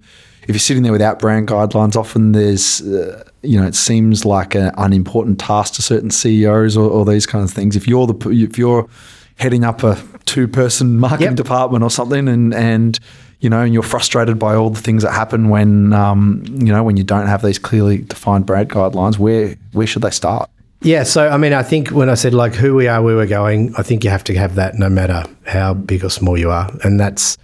if 0.43 0.49
you're 0.55 0.57
sitting 0.59 0.81
there 0.83 0.91
without 0.91 1.19
brand 1.19 1.47
guidelines, 1.47 1.95
often 1.95 2.31
there's 2.33 2.81
uh, 2.81 3.23
you 3.43 3.61
know 3.61 3.67
it 3.67 3.75
seems 3.75 4.25
like 4.25 4.55
an 4.55 4.71
unimportant 4.77 5.39
task 5.39 5.75
to 5.75 5.81
certain 5.81 6.09
CEOs 6.09 6.75
or, 6.75 6.89
or 6.89 7.05
these 7.05 7.25
kind 7.27 7.43
of 7.43 7.51
things. 7.51 7.75
If 7.75 7.87
you're 7.87 8.07
the 8.07 8.29
if 8.29 8.57
you're 8.57 8.87
heading 9.35 9.63
up 9.63 9.83
a 9.83 9.95
two 10.25 10.47
person 10.47 10.99
marketing 11.05 11.27
Yep. 11.27 11.35
department 11.35 11.83
or 11.83 11.91
something, 11.91 12.27
and 12.27 12.53
and 12.53 12.99
you 13.41 13.49
know, 13.49 13.61
and 13.61 13.73
you're 13.73 13.83
frustrated 13.83 14.37
by 14.39 14.55
all 14.55 14.69
the 14.71 14.81
things 14.81 15.03
that 15.03 15.13
happen 15.13 15.49
when 15.49 15.93
um, 15.93 16.43
you 16.47 16.73
know 16.73 16.83
when 16.83 16.97
you 16.97 17.03
don't 17.03 17.27
have 17.27 17.41
these 17.43 17.59
clearly 17.59 17.99
defined 17.99 18.45
brand 18.47 18.69
guidelines. 18.71 19.19
Where 19.19 19.55
where 19.73 19.87
should 19.87 20.01
they 20.01 20.09
start? 20.23 20.49
Yeah, 20.81 21.03
so 21.03 21.27
I 21.29 21.37
mean, 21.37 21.53
I 21.53 21.61
think 21.61 21.89
when 21.89 22.09
I 22.09 22.15
said 22.15 22.33
like 22.33 22.55
who 22.55 22.73
we 22.73 22.87
are, 22.87 23.01
where 23.03 23.15
we're 23.17 23.27
going, 23.27 23.73
I 23.77 23.83
think 23.83 24.03
you 24.03 24.09
have 24.09 24.23
to 24.23 24.33
have 24.35 24.55
that 24.55 24.75
no 24.75 24.89
matter 24.89 25.25
how 25.45 25.73
big 25.75 26.03
or 26.03 26.09
small 26.09 26.37
you 26.39 26.49
are, 26.49 26.71
and 26.83 26.99
that's 26.99 27.37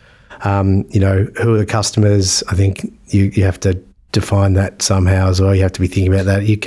um, 0.44 0.86
you 0.90 1.00
know 1.00 1.28
who 1.42 1.56
are 1.56 1.58
the 1.58 1.66
customers. 1.66 2.44
I 2.50 2.56
think 2.56 2.92
you 3.08 3.26
you 3.34 3.44
have 3.44 3.60
to 3.62 3.74
define 4.12 4.54
that 4.54 4.82
somehow 4.82 5.30
as 5.30 5.42
well. 5.42 5.56
You 5.56 5.64
have 5.64 5.74
to 5.74 5.82
be 5.82 5.88
thinking 5.88 6.14
about 6.14 6.26
that. 6.26 6.46
You, 6.46 6.60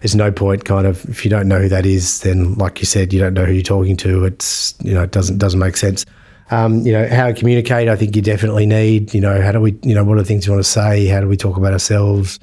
there's 0.00 0.14
no 0.14 0.30
point 0.30 0.64
kind 0.64 0.86
of 0.86 1.04
if 1.08 1.24
you 1.24 1.30
don't 1.30 1.48
know 1.48 1.60
who 1.60 1.68
that 1.68 1.86
is, 1.86 2.20
then 2.20 2.54
like 2.54 2.80
you 2.80 2.86
said, 2.86 3.12
you 3.12 3.18
don't 3.18 3.34
know 3.34 3.44
who 3.44 3.52
you're 3.52 3.62
talking 3.62 3.96
to. 3.98 4.24
It's 4.24 4.74
you 4.82 4.94
know 4.94 5.02
it 5.02 5.12
doesn't 5.12 5.38
doesn't 5.38 5.60
make 5.60 5.76
sense. 5.76 6.04
Um, 6.50 6.86
you 6.86 6.92
know 6.92 7.08
how 7.08 7.26
to 7.26 7.34
communicate. 7.34 7.88
I 7.88 7.96
think 7.96 8.14
you 8.14 8.22
definitely 8.22 8.66
need. 8.66 9.12
You 9.12 9.20
know 9.20 9.40
how 9.40 9.52
do 9.52 9.60
we? 9.60 9.78
You 9.82 9.94
know 9.94 10.04
what 10.04 10.18
are 10.18 10.22
the 10.22 10.28
things 10.28 10.46
you 10.46 10.52
want 10.52 10.64
to 10.64 10.70
say? 10.70 11.06
How 11.06 11.20
do 11.20 11.28
we 11.28 11.36
talk 11.36 11.56
about 11.56 11.72
ourselves? 11.72 12.38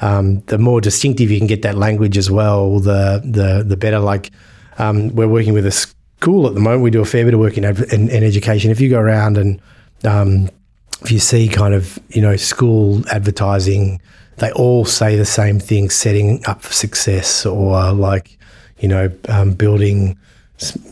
um, 0.00 0.40
the 0.46 0.58
more 0.58 0.80
distinctive 0.80 1.30
you 1.30 1.38
can 1.38 1.46
get 1.46 1.62
that 1.62 1.76
language 1.76 2.18
as 2.18 2.30
well, 2.30 2.80
the 2.80 3.22
the 3.24 3.64
the 3.66 3.76
better. 3.76 3.98
Like 3.98 4.30
um, 4.78 5.14
we're 5.14 5.28
working 5.28 5.54
with 5.54 5.66
a 5.66 5.70
school 5.70 6.46
at 6.46 6.54
the 6.54 6.60
moment. 6.60 6.82
We 6.82 6.90
do 6.90 7.00
a 7.00 7.06
fair 7.06 7.24
bit 7.24 7.34
of 7.34 7.40
work 7.40 7.56
in, 7.56 7.64
in, 7.64 8.08
in 8.08 8.22
education. 8.24 8.70
If 8.70 8.80
you 8.80 8.90
go 8.90 8.98
around 8.98 9.38
and 9.38 9.60
um, 10.06 10.48
if 11.02 11.12
you 11.12 11.18
see 11.18 11.48
kind 11.48 11.74
of 11.74 11.98
you 12.10 12.22
know 12.22 12.36
school 12.36 13.02
advertising, 13.10 14.00
they 14.38 14.50
all 14.52 14.84
say 14.84 15.16
the 15.16 15.24
same 15.24 15.58
thing: 15.58 15.90
setting 15.90 16.44
up 16.46 16.62
for 16.62 16.72
success, 16.72 17.44
or 17.44 17.92
like 17.92 18.38
you 18.78 18.88
know 18.88 19.10
um, 19.28 19.52
building 19.52 20.18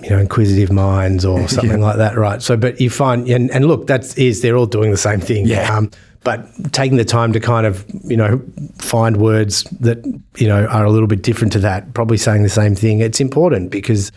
you 0.02 0.10
know 0.10 0.18
inquisitive 0.18 0.70
minds 0.70 1.24
or 1.24 1.48
something 1.56 1.80
like 1.80 1.96
that, 1.96 2.16
right? 2.16 2.42
So, 2.42 2.56
but 2.56 2.80
you 2.80 2.90
find 2.90 3.28
and, 3.28 3.50
and 3.50 3.66
look, 3.66 3.86
that 3.86 4.16
is 4.18 4.42
they're 4.42 4.56
all 4.56 4.66
doing 4.66 4.90
the 4.90 4.96
same 4.96 5.20
thing. 5.20 5.46
Yeah. 5.46 5.74
Um, 5.74 5.90
but 6.22 6.48
taking 6.72 6.96
the 6.96 7.04
time 7.04 7.34
to 7.34 7.40
kind 7.40 7.66
of 7.66 7.84
you 8.02 8.16
know 8.16 8.42
find 8.78 9.18
words 9.18 9.64
that 9.80 10.04
you 10.36 10.48
know 10.48 10.66
are 10.66 10.84
a 10.84 10.90
little 10.90 11.08
bit 11.08 11.22
different 11.22 11.52
to 11.52 11.58
that, 11.60 11.94
probably 11.94 12.16
saying 12.16 12.42
the 12.42 12.48
same 12.48 12.74
thing. 12.74 13.00
It's 13.00 13.20
important 13.20 13.70
because 13.70 14.10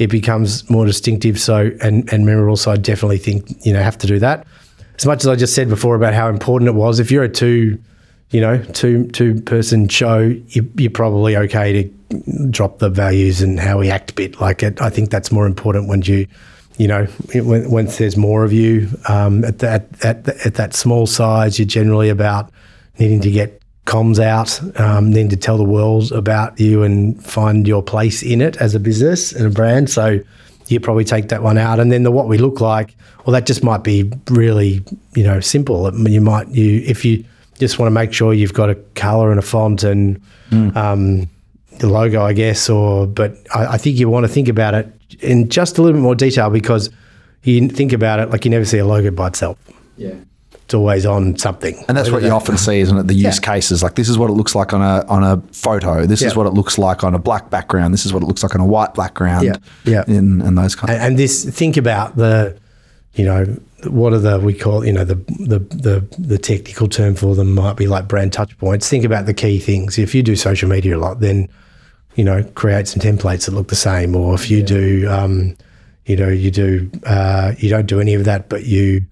it 0.00 0.08
becomes 0.08 0.68
more 0.70 0.86
distinctive. 0.86 1.38
So, 1.38 1.70
and 1.82 2.10
and 2.10 2.26
remember 2.26 2.48
also, 2.48 2.72
I 2.72 2.76
definitely 2.76 3.18
think 3.18 3.64
you 3.64 3.72
know 3.72 3.82
have 3.82 3.98
to 3.98 4.06
do 4.06 4.18
that. 4.18 4.46
As 4.98 5.06
much 5.06 5.20
as 5.20 5.28
I 5.28 5.36
just 5.36 5.54
said 5.54 5.68
before 5.68 5.94
about 5.94 6.14
how 6.14 6.28
important 6.28 6.68
it 6.68 6.74
was, 6.74 6.98
if 6.98 7.10
you're 7.10 7.22
a 7.22 7.28
two, 7.28 7.78
you 8.30 8.40
know, 8.40 8.58
two 8.72 9.06
two 9.08 9.42
person 9.42 9.88
show, 9.88 10.20
you, 10.48 10.68
you're 10.76 10.90
probably 10.90 11.36
okay 11.36 11.82
to 11.82 12.48
drop 12.48 12.78
the 12.78 12.88
values 12.88 13.42
and 13.42 13.60
how 13.60 13.78
we 13.78 13.90
act 13.90 14.12
a 14.12 14.14
bit. 14.14 14.40
Like 14.40 14.62
it, 14.62 14.80
I 14.80 14.88
think 14.88 15.10
that's 15.10 15.30
more 15.30 15.46
important 15.46 15.88
when 15.88 16.00
you, 16.02 16.26
you 16.78 16.88
know, 16.88 17.04
when, 17.34 17.70
once 17.70 17.98
there's 17.98 18.16
more 18.16 18.42
of 18.42 18.54
you 18.54 18.88
um, 19.06 19.44
at 19.44 19.58
that 19.58 19.86
at, 20.02 20.26
at 20.46 20.54
that 20.54 20.72
small 20.72 21.06
size, 21.06 21.58
you're 21.58 21.66
generally 21.66 22.08
about 22.08 22.50
needing 22.98 23.20
to 23.20 23.30
get 23.30 23.59
comms 23.90 24.20
out, 24.20 24.60
um, 24.78 25.10
needing 25.10 25.28
to 25.30 25.36
tell 25.36 25.58
the 25.58 25.64
world 25.64 26.12
about 26.12 26.58
you 26.60 26.84
and 26.84 27.22
find 27.24 27.66
your 27.66 27.82
place 27.82 28.22
in 28.22 28.40
it 28.40 28.56
as 28.58 28.74
a 28.74 28.80
business 28.80 29.32
and 29.32 29.44
a 29.46 29.50
brand. 29.50 29.90
So 29.90 30.20
you 30.68 30.78
probably 30.78 31.04
take 31.04 31.28
that 31.30 31.42
one 31.42 31.58
out, 31.58 31.80
and 31.80 31.90
then 31.90 32.04
the 32.04 32.12
what 32.12 32.28
we 32.28 32.38
look 32.38 32.60
like. 32.60 32.94
Well, 33.26 33.32
that 33.32 33.46
just 33.46 33.64
might 33.64 33.82
be 33.82 34.10
really 34.30 34.82
you 35.14 35.24
know 35.24 35.40
simple. 35.40 35.86
I 35.86 35.90
mean, 35.90 36.12
You 36.14 36.20
might 36.20 36.48
you 36.48 36.82
if 36.86 37.04
you 37.04 37.24
just 37.58 37.78
want 37.78 37.88
to 37.88 37.90
make 37.90 38.12
sure 38.12 38.32
you've 38.32 38.54
got 38.54 38.70
a 38.70 38.76
color 38.94 39.30
and 39.30 39.38
a 39.38 39.42
font 39.42 39.82
and 39.82 40.20
um, 40.76 41.28
the 41.78 41.88
logo, 41.88 42.22
I 42.22 42.32
guess. 42.32 42.70
Or 42.70 43.08
but 43.08 43.36
I, 43.52 43.74
I 43.74 43.78
think 43.78 43.98
you 43.98 44.08
want 44.08 44.24
to 44.24 44.32
think 44.32 44.48
about 44.48 44.74
it 44.74 44.86
in 45.18 45.48
just 45.48 45.78
a 45.78 45.82
little 45.82 45.98
bit 45.98 46.02
more 46.02 46.14
detail 46.14 46.48
because 46.50 46.90
you 47.42 47.68
think 47.68 47.92
about 47.92 48.20
it 48.20 48.30
like 48.30 48.44
you 48.44 48.50
never 48.52 48.64
see 48.64 48.78
a 48.78 48.86
logo 48.86 49.10
by 49.10 49.26
itself. 49.26 49.58
Yeah. 49.96 50.14
It's 50.70 50.74
always 50.76 51.04
on 51.04 51.36
something. 51.36 51.84
And 51.88 51.96
that's 51.96 52.12
what 52.12 52.22
you 52.22 52.28
often 52.30 52.56
see, 52.56 52.78
isn't 52.78 52.96
it? 52.96 53.08
The 53.08 53.14
use 53.14 53.40
cases. 53.40 53.82
Like 53.82 53.96
this 53.96 54.08
is 54.08 54.16
what 54.16 54.30
it 54.30 54.34
looks 54.34 54.54
like 54.54 54.72
on 54.72 54.80
a 54.80 55.04
on 55.08 55.24
a 55.24 55.42
photo. 55.52 56.06
This 56.06 56.22
is 56.22 56.36
what 56.36 56.46
it 56.46 56.50
looks 56.50 56.78
like 56.78 57.02
on 57.02 57.12
a 57.12 57.18
black 57.18 57.50
background. 57.50 57.92
This 57.92 58.06
is 58.06 58.12
what 58.12 58.22
it 58.22 58.26
looks 58.26 58.44
like 58.44 58.54
on 58.54 58.60
a 58.60 58.64
white 58.64 58.94
background. 58.94 59.46
Yeah, 59.46 59.56
yeah. 59.84 60.04
And, 60.06 60.40
and 60.40 60.56
those 60.56 60.76
kind. 60.76 60.92
and, 60.92 61.02
and 61.02 61.18
this 61.18 61.44
think 61.44 61.76
about 61.76 62.14
the 62.14 62.56
you 63.14 63.24
know 63.24 63.46
what 63.88 64.12
are 64.12 64.20
the 64.20 64.38
we 64.38 64.54
call 64.54 64.86
you 64.86 64.92
know 64.92 65.04
the 65.04 65.16
the 65.40 65.58
the, 65.58 66.06
the 66.20 66.38
technical 66.38 66.86
term 66.86 67.16
for 67.16 67.34
them 67.34 67.52
might 67.52 67.76
be 67.76 67.88
like 67.88 68.06
brand 68.06 68.32
touch 68.32 68.56
points 68.58 68.88
think 68.88 69.04
about 69.04 69.26
the 69.26 69.34
key 69.34 69.58
things 69.58 69.98
if 69.98 70.14
you 70.14 70.22
do 70.22 70.36
social 70.36 70.68
media 70.68 70.96
a 70.96 71.00
lot 71.00 71.18
then 71.18 71.48
you 72.14 72.22
know 72.22 72.44
create 72.54 72.86
some 72.86 73.00
templates 73.00 73.46
that 73.46 73.54
look 73.54 73.66
the 73.66 73.74
same 73.74 74.14
or 74.14 74.34
if 74.34 74.48
you 74.48 74.62
do 74.62 75.08
um, 75.10 75.56
you 76.06 76.14
know 76.14 76.28
you 76.28 76.52
do 76.52 76.88
uh, 77.06 77.54
you 77.58 77.68
don't 77.68 77.86
do 77.86 77.98
any 77.98 78.14
of 78.14 78.24
that 78.24 78.48
but 78.48 78.66
you 78.66 79.04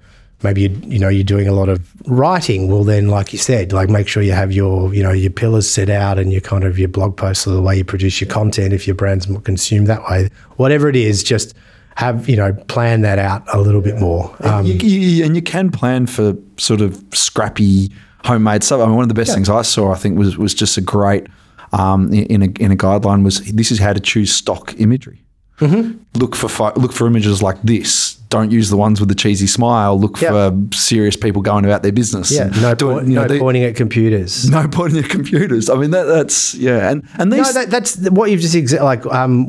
maybe 0.43 0.63
you, 0.63 0.69
you 0.85 0.99
know 0.99 1.09
you're 1.09 1.25
doing 1.25 1.49
a 1.49 1.53
lot 1.53 1.69
of 1.69 1.81
writing 2.07 2.69
well 2.71 2.85
then 2.85 3.09
like 3.09 3.33
you 3.33 3.39
said 3.39 3.73
like 3.73 3.89
make 3.89 4.07
sure 4.09 4.23
you 4.23 4.33
have 4.33 4.53
your 4.53 4.95
you 4.95 5.03
know 5.03 5.13
your 5.13 5.31
pillars 5.31 5.69
set 5.69 5.91
out 5.91 6.19
and 6.19 6.33
your 6.33 6.41
kind 6.41 6.65
of 6.65 6.79
your 6.79 6.89
blog 6.89 7.17
posts 7.17 7.47
or 7.47 7.51
the 7.51 7.63
way 7.63 7.77
you 7.77 7.85
produce 7.85 8.21
your 8.21 8.31
content 8.31 8.73
if 8.73 8.87
your 8.87 8.95
brand's 8.95 9.29
more 9.29 9.41
consumed 9.41 9.87
that 9.89 10.03
way 10.09 10.29
whatever 10.57 10.89
it 10.89 10.97
is 10.97 11.23
just 11.23 11.55
have 11.97 12.29
you 12.29 12.37
know 12.37 12.53
plan 12.69 13.01
that 13.01 13.19
out 13.19 13.43
a 13.53 13.61
little 13.61 13.81
bit 13.81 13.99
more 13.99 14.35
um, 14.41 14.65
You- 14.65 14.75
you- 14.75 15.25
and 15.25 15.35
you 15.35 15.43
can 15.43 15.71
plan 15.71 16.07
for 16.07 16.35
sort 16.57 16.81
of 16.81 17.03
scrappy 17.13 17.91
homemade 18.25 18.63
stuff. 18.65 18.81
I 18.81 18.87
mean, 18.87 18.95
one 18.97 19.03
of 19.05 19.09
the 19.09 19.15
best 19.15 19.33
things 19.33 19.49
I 19.49 19.63
saw, 19.63 19.93
I 19.93 19.97
think, 19.97 20.19
was 20.19 20.37
was 20.37 20.53
just 20.55 20.77
a 20.77 20.81
great 20.81 21.27
um, 21.73 22.13
in 22.13 22.43
a 22.43 22.47
in 22.61 22.71
a 22.73 22.77
guideline 22.77 23.25
was 23.25 23.41
this 23.53 23.71
is 23.73 23.79
how 23.79 23.93
to 23.93 24.01
choose 24.01 24.33
stock 24.33 24.75
imagery. 24.79 25.23
Mm-hmm. 25.61 25.99
Look 26.19 26.35
for 26.37 26.73
look 26.77 26.93
for 26.93 27.07
images 27.07 27.43
like 27.43 27.61
this. 27.63 28.18
Don't 28.31 28.51
use 28.51 28.69
the 28.69 28.77
ones 28.77 29.01
with 29.01 29.09
the 29.09 29.15
cheesy 29.15 29.47
smile. 29.47 29.99
Look 29.99 30.21
Yeah. 30.21 30.31
for 30.51 30.59
serious 30.77 31.17
people 31.17 31.41
going 31.41 31.65
about 31.65 31.83
their 31.83 31.93
business. 31.93 32.31
yeah 32.31 32.49
no, 32.61 32.75
doing, 32.75 32.97
point, 32.97 33.09
you 33.09 33.15
know, 33.15 33.25
no 33.27 33.39
pointing 33.39 33.65
at 33.65 33.75
computers 33.77 34.51
no 34.51 34.69
pointing 34.69 35.03
at 35.05 35.09
computers. 35.11 35.71
I 35.71 35.77
mean, 35.77 35.93
that, 35.93 36.05
that's 36.05 36.55
yeah, 36.55 36.91
and 36.91 37.03
and 37.19 37.33
these 37.33 37.41
No, 37.41 37.53
that, 37.53 37.71
that's 37.71 37.97
what 38.11 38.31
you've 38.31 38.41
just 38.43 38.55
exa- 38.55 38.83
like. 38.83 39.07
Um, 39.07 39.47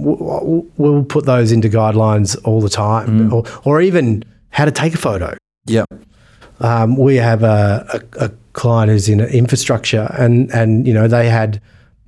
we'll 0.78 1.04
put 1.04 1.26
those 1.26 1.52
into 1.52 1.68
guidelines 1.70 2.38
all 2.46 2.62
the 2.62 2.70
time, 2.70 3.34
or, 3.34 3.44
or 3.66 3.82
even 3.82 4.24
how 4.52 4.66
to 4.66 4.72
take 4.72 4.94
a 4.94 4.98
photo. 4.98 5.36
yeah, 5.66 5.84
Um, 6.62 6.98
we 6.98 7.16
have 7.18 7.44
a, 7.44 8.02
a, 8.20 8.26
a 8.26 8.32
client 8.54 8.92
who's 8.92 9.08
in 9.10 9.20
infrastructure, 9.22 10.14
and 10.18 10.50
and 10.52 10.88
you 10.88 10.94
know 10.94 11.08
they 11.08 11.30
had 11.30 11.62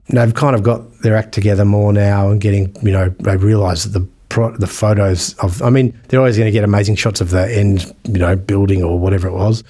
they've 0.09 0.33
kind 0.33 0.55
of 0.55 0.63
got 0.63 1.01
their 1.03 1.15
act 1.15 1.33
together 1.33 1.65
more 1.65 1.93
now, 1.93 2.29
and 2.29 2.39
getting 2.41 2.75
you 2.81 2.91
know 2.91 3.09
they 3.19 3.37
realise 3.37 3.83
that 3.83 3.97
the 3.99 4.07
pro, 4.31 4.55
the 4.57 4.65
photos 4.67 5.33
of 5.39 5.61
I 5.61 5.69
mean 5.69 5.93
they're 6.07 6.19
always 6.19 6.37
going 6.37 6.47
to 6.47 6.51
get 6.51 6.63
amazing 6.63 6.95
shots 6.95 7.19
of 7.21 7.29
the 7.31 7.43
end 7.53 7.93
you 8.07 8.17
know 8.19 8.35
building 8.35 8.81
or 8.81 8.97
whatever 8.97 9.27
it 9.27 9.33
was. 9.33 9.63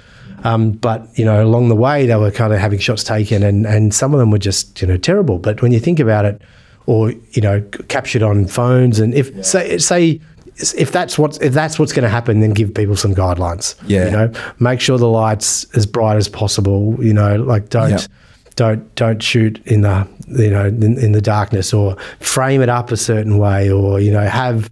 Um, 0.44 0.72
but 0.72 1.08
you 1.18 1.26
know, 1.26 1.44
along 1.44 1.70
the 1.70 1.76
way, 1.76 2.06
they 2.08 2.16
were 2.16 2.32
kind 2.32 2.52
of 2.54 2.60
having 2.60 2.80
shots 2.80 3.04
taken, 3.04 3.44
and, 3.44 3.66
and 3.68 3.94
some 3.94 4.14
of 4.14 4.20
them 4.20 4.32
were 4.32 4.40
just 4.40 4.82
you 4.82 4.88
know 4.88 4.98
terrible. 4.98 5.38
But 5.38 5.62
when 5.62 5.72
you 5.72 5.80
think 5.80 6.00
about 6.00 6.26
it, 6.26 6.42
or 6.88 7.12
you 7.12 7.42
know, 7.42 7.60
c- 7.76 7.84
captured 7.90 8.24
on 8.24 8.48
phones, 8.48 9.00
and 9.00 9.14
if 9.14 9.46
say 9.46 9.78
say 9.78 10.20
if 10.58 10.92
that's 10.92 11.18
what's 11.20 11.38
if 11.40 11.54
that's 11.54 11.78
what's 11.80 11.94
going 11.94 12.04
to 12.04 12.10
happen, 12.10 12.40
then 12.40 12.52
give 12.54 12.74
people 12.74 12.96
some 12.96 13.14
guidelines. 13.14 13.76
Yeah. 13.86 14.06
you 14.06 14.12
know, 14.12 14.32
make 14.60 14.80
sure 14.82 14.98
the 14.98 15.08
lights 15.08 15.66
as 15.76 15.86
bright 15.86 16.18
as 16.18 16.28
possible. 16.28 16.96
You 17.00 17.14
know, 17.14 17.36
like 17.36 17.70
don't 17.70 17.92
Yep. 17.92 18.02
don't 18.56 18.96
don't 18.96 19.22
shoot 19.22 19.62
in 19.66 19.82
the 19.82 20.08
you 20.38 20.50
know 20.50 20.66
in, 20.66 20.98
in 20.98 21.12
the 21.12 21.22
darkness 21.22 21.74
or 21.74 21.96
frame 22.20 22.62
it 22.62 22.70
up 22.70 22.92
a 22.92 22.98
certain 22.98 23.38
way 23.38 23.70
or 23.70 24.00
you 24.00 24.12
know 24.12 24.26
have 24.28 24.70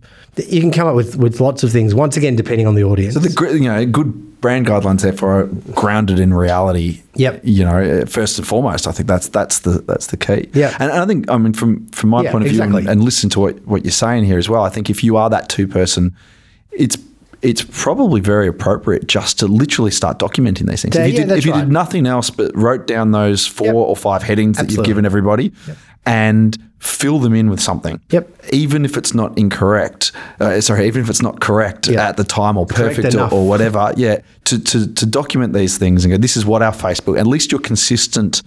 you 0.48 0.62
can 0.62 0.72
come 0.72 0.88
up 0.88 0.96
with 0.96 1.16
with 1.18 1.40
lots 1.40 1.64
of 1.64 1.72
things 1.72 1.94
once 1.94 2.16
again 2.16 2.36
depending 2.36 2.68
on 2.68 2.76
the 2.76 2.84
audience 2.84 3.14
So 3.16 3.20
the 3.20 3.54
you 3.58 3.68
know 3.68 3.86
good 3.86 4.30
brand 4.42 4.66
guidelines 4.66 5.02
therefore 5.02 5.42
are 5.42 5.46
grounded 5.74 6.20
in 6.20 6.34
reality. 6.34 7.02
Yep. 7.16 7.42
You 7.44 7.66
know, 7.66 8.06
first 8.06 8.38
and 8.38 8.48
foremost, 8.48 8.88
I 8.88 8.92
think 8.92 9.08
that's 9.08 9.28
that's 9.28 9.60
the 9.60 9.80
that's 9.82 10.08
the 10.08 10.18
key. 10.18 10.50
Yeah. 10.54 10.76
And, 10.80 10.92
and 10.92 11.02
I 11.02 11.06
think 11.06 11.30
I 11.30 11.38
mean 11.38 11.54
from 11.54 11.86
from 11.90 12.10
my 12.10 12.24
Yeah, 12.24 12.32
point 12.32 12.46
of 12.46 12.52
view 12.52 12.62
and, 12.62 12.88
and 12.88 13.04
listen 13.04 13.30
to 13.32 13.40
what 13.40 13.60
what 13.66 13.84
you're 13.84 13.92
saying 13.92 14.24
here 14.24 14.38
as 14.38 14.50
well. 14.50 14.64
I 14.64 14.70
think 14.70 14.90
if 14.90 15.04
you 15.04 15.18
are 15.18 15.30
that 15.30 15.50
two 15.50 15.68
person, 15.68 16.16
it's 16.72 16.98
it's 17.42 17.64
probably 17.64 18.22
very 18.22 18.48
appropriate 18.48 19.08
just 19.08 19.40
to 19.40 19.48
literally 19.48 19.92
start 19.92 20.20
documenting 20.20 20.68
these 20.70 20.82
things. 20.82 20.96
Yeah, 20.96 21.06
if 21.06 21.14
you, 21.14 21.20
did, 21.20 21.30
that's 21.30 21.40
if 21.40 21.46
you 21.46 21.54
right. 21.54 21.62
did 21.62 21.72
nothing 21.72 22.06
else 22.06 22.30
but 22.30 22.56
wrote 22.56 22.86
down 22.88 23.12
those 23.12 23.48
four 23.48 23.68
Yep. 23.68 23.76
or 23.76 23.96
five 23.96 24.24
headings 24.24 24.58
that 24.58 24.72
you've 24.72 24.86
given 24.86 25.06
everybody 25.06 25.54
and 26.06 26.58
fill 26.80 27.20
them 27.20 27.34
in 27.34 27.50
with 27.50 27.60
something. 27.62 28.00
Yep. 28.10 28.30
Even 28.52 28.86
if 28.86 28.98
it's 28.98 29.14
not 29.14 29.38
incorrect, 29.38 30.12
uh, 30.40 30.60
sorry, 30.62 30.88
even 30.88 31.02
if 31.02 31.10
it's 31.10 31.22
not 31.22 31.40
correct 31.40 31.88
Yeah. 31.88 32.10
at 32.10 32.18
the 32.18 32.24
time 32.24 32.58
or 32.58 32.66
perfect 32.66 33.16
or, 33.16 33.34
or 33.34 33.48
whatever, 33.48 33.94
yeah, 33.96 34.20
to, 34.46 34.60
to, 34.60 34.94
to 34.94 35.06
document 35.06 35.54
these 35.54 35.78
things 35.78 36.04
and 36.06 36.12
go, 36.12 36.18
this 36.18 36.36
is 36.38 36.46
what 36.46 36.62
our 36.62 36.72
Facebook, 36.72 37.20
at 37.20 37.28
least 37.28 37.52
you're 37.52 37.62
consistent 37.62 38.42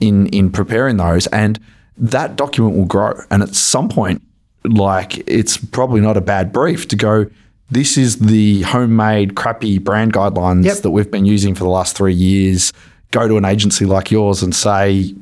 in, 0.00 0.26
in 0.28 0.50
preparing 0.50 0.96
those 0.96 1.26
and 1.28 1.58
that 1.96 2.36
document 2.36 2.76
will 2.76 2.84
grow. 2.84 3.14
And 3.30 3.42
at 3.42 3.54
some 3.54 3.88
point, 3.88 4.22
like 4.64 5.18
it's 5.28 5.56
probably 5.56 6.00
not 6.00 6.16
a 6.16 6.20
bad 6.20 6.52
brief 6.52 6.86
to 6.88 6.96
go, 6.96 7.26
this 7.70 7.96
is 7.98 8.16
the 8.18 8.62
homemade 8.62 9.34
crappy 9.34 9.78
brand 9.78 10.12
guidelines 10.12 10.64
Yep. 10.64 10.76
that 10.78 10.90
we've 10.90 11.10
been 11.10 11.26
using 11.26 11.54
for 11.54 11.64
the 11.64 11.70
last 11.70 11.96
three 11.96 12.14
years. 12.14 12.72
Go 13.10 13.26
to 13.28 13.36
an 13.36 13.44
agency 13.44 13.84
like 13.84 14.10
yours 14.10 14.42
and 14.42 14.54
say, 14.54 15.14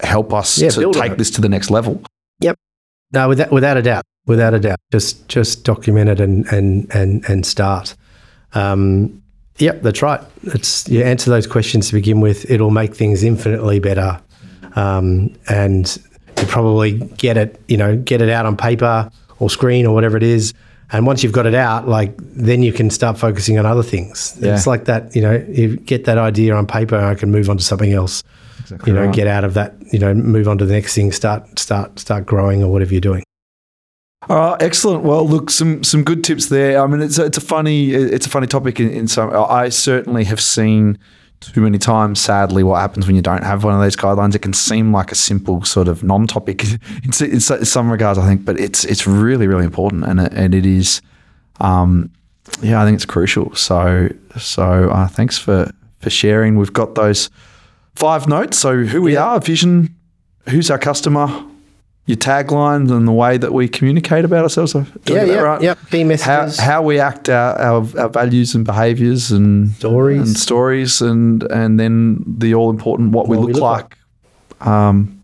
help 0.00 0.32
us 0.32 0.58
Yeah, 0.58 0.70
to 0.70 0.92
take 0.92 1.12
it. 1.12 1.18
this 1.18 1.30
to 1.32 1.40
the 1.40 1.48
next 1.48 1.70
level. 1.70 2.02
Yep. 2.40 2.56
No, 3.12 3.28
without, 3.28 3.50
without 3.50 3.76
a 3.76 3.82
doubt, 3.82 4.04
without 4.26 4.54
a 4.54 4.60
doubt, 4.60 4.78
just 4.92 5.28
just 5.28 5.64
document 5.64 6.10
it 6.10 6.20
and 6.20 6.46
and 6.52 6.86
and 6.94 7.24
and 7.28 7.44
start. 7.46 7.94
Um, 8.54 9.22
yep, 9.58 9.82
that's 9.82 10.02
right. 10.02 10.20
It's 10.44 10.88
you 10.88 11.02
answer 11.02 11.30
those 11.30 11.46
questions 11.46 11.88
to 11.88 11.94
begin 11.94 12.20
with. 12.20 12.50
It'll 12.50 12.70
make 12.70 12.94
things 12.94 13.22
infinitely 13.24 13.80
better, 13.80 14.20
um, 14.76 15.34
and 15.48 15.98
you 16.38 16.46
probably 16.46 16.92
get 17.16 17.36
it, 17.36 17.60
you 17.68 17.76
know, 17.76 17.96
get 17.96 18.20
it 18.20 18.28
out 18.28 18.46
on 18.46 18.56
paper 18.56 19.10
or 19.38 19.50
screen 19.50 19.86
or 19.86 19.94
whatever 19.94 20.16
it 20.16 20.22
is. 20.22 20.52
And 20.90 21.06
once 21.06 21.22
you've 21.22 21.32
got 21.32 21.46
it 21.46 21.54
out, 21.54 21.86
like 21.86 22.14
then 22.18 22.62
you 22.62 22.72
can 22.72 22.88
start 22.90 23.18
focusing 23.18 23.58
on 23.58 23.66
other 23.66 23.82
things. 23.82 24.36
Yeah. 24.40 24.54
It's 24.54 24.66
like 24.66 24.86
that, 24.86 25.14
you 25.14 25.20
know, 25.20 25.44
you 25.48 25.76
get 25.76 26.06
that 26.06 26.16
idea 26.16 26.54
on 26.54 26.66
paper, 26.66 26.96
and 26.96 27.04
I 27.04 27.14
can 27.14 27.30
move 27.30 27.50
on 27.50 27.58
to 27.58 27.64
something 27.64 27.92
else 27.92 28.22
Exactly 28.60 28.92
you 28.92 28.98
know, 28.98 29.06
right. 29.06 29.14
get 29.14 29.26
out 29.26 29.44
of 29.44 29.54
that, 29.54 29.74
you 29.92 29.98
know, 29.98 30.12
move 30.12 30.48
on 30.48 30.58
to 30.58 30.66
the 30.66 30.72
next 30.72 30.94
thing, 30.94 31.12
start, 31.12 31.58
start, 31.58 31.98
start 31.98 32.26
growing 32.26 32.62
or 32.62 32.70
whatever 32.70 32.92
you're 32.92 33.00
doing. 33.00 33.22
All 34.28 34.36
right, 34.36 34.62
excellent. 34.62 35.04
Well, 35.04 35.26
look, 35.26 35.48
some 35.48 35.82
some 35.84 36.04
good 36.04 36.22
tips 36.22 36.46
there. 36.46 36.82
I 36.82 36.86
mean, 36.86 37.00
it's 37.00 37.18
a, 37.18 37.24
it's 37.24 37.38
a 37.38 37.40
funny 37.40 37.92
it's 37.92 38.26
a 38.26 38.28
funny 38.28 38.46
topic 38.46 38.78
in, 38.78 38.90
in 38.90 39.08
some. 39.08 39.30
I 39.32 39.70
certainly 39.70 40.24
have 40.24 40.40
seen 40.40 40.98
too 41.40 41.60
many 41.60 41.78
times, 41.78 42.20
sadly, 42.20 42.62
what 42.64 42.80
happens 42.80 43.06
when 43.06 43.14
you 43.16 43.22
don't 43.22 43.44
have 43.44 43.62
one 43.64 43.74
of 43.74 43.80
those 43.80 43.96
guidelines. 43.96 44.34
It 44.34 44.40
can 44.42 44.52
seem 44.52 44.92
like 44.92 45.12
a 45.12 45.14
simple 45.14 45.64
sort 45.64 45.86
of 45.88 46.02
non-topic 46.02 46.64
in, 47.04 47.10
s- 47.10 47.20
in 47.20 47.34
in 47.58 47.64
some 47.64 47.90
regards, 47.90 48.18
I 48.18 48.26
think, 48.26 48.44
but 48.44 48.58
it's 48.58 48.84
it's 48.84 49.06
really 49.06 49.46
really 49.46 49.64
important, 49.64 50.04
and 50.04 50.20
it, 50.20 50.32
and 50.34 50.54
it 50.54 50.66
is, 50.66 51.00
um, 51.60 52.10
yeah, 52.62 52.82
I 52.82 52.84
think 52.84 52.96
it's 52.96 53.04
crucial. 53.06 53.54
So 53.54 54.08
so 54.36 54.90
uh, 54.90 55.06
thanks 55.08 55.38
for 55.38 55.70
for 56.00 56.10
sharing. 56.10 56.56
We've 56.56 56.72
got 56.72 56.94
those 56.94 57.30
five 57.94 58.26
notes. 58.28 58.58
So 58.58 58.84
who 58.84 59.00
we 59.02 59.16
are, 59.16 59.40
vision, 59.40 59.94
who's 60.48 60.70
our 60.70 60.78
customer, 60.78 61.28
your 62.08 62.16
taglines 62.16 62.90
and 62.90 63.06
the 63.06 63.12
way 63.12 63.36
that 63.36 63.52
we 63.52 63.68
communicate 63.68 64.24
about 64.24 64.42
ourselves. 64.42 64.74
Yeah, 65.04 65.24
yeah, 65.24 65.34
right? 65.40 65.60
yep. 65.62 65.78
Key 65.90 66.00
How, 66.00 66.06
messages. 66.06 66.58
how 66.58 66.82
we 66.82 66.98
act 66.98 67.28
our, 67.28 67.54
our, 67.58 67.86
our 68.00 68.08
values 68.08 68.54
and 68.54 68.64
behaviours 68.64 69.30
and 69.30 69.70
Stories. 69.72 70.18
and 70.18 70.36
stories 70.36 71.02
and 71.02 71.42
and 71.44 71.78
then 71.78 72.24
the 72.26 72.54
all 72.54 72.70
important 72.70 73.12
what, 73.12 73.28
we 73.28 73.36
look 73.36 73.48
we 73.48 73.52
look 73.52 73.62
like. 73.62 73.96
Um, 74.66 75.22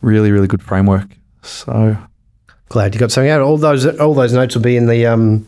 really, 0.00 0.32
really 0.32 0.46
good 0.46 0.62
framework. 0.62 1.08
So 1.42 1.96
Glad 2.70 2.94
you 2.94 3.00
got 3.00 3.12
something 3.12 3.30
out. 3.30 3.42
All 3.42 3.58
those, 3.58 3.86
all 4.00 4.14
those 4.14 4.32
notes 4.32 4.54
will 4.54 4.62
be 4.62 4.76
in 4.78 4.86
the, 4.86 5.06
um, 5.06 5.46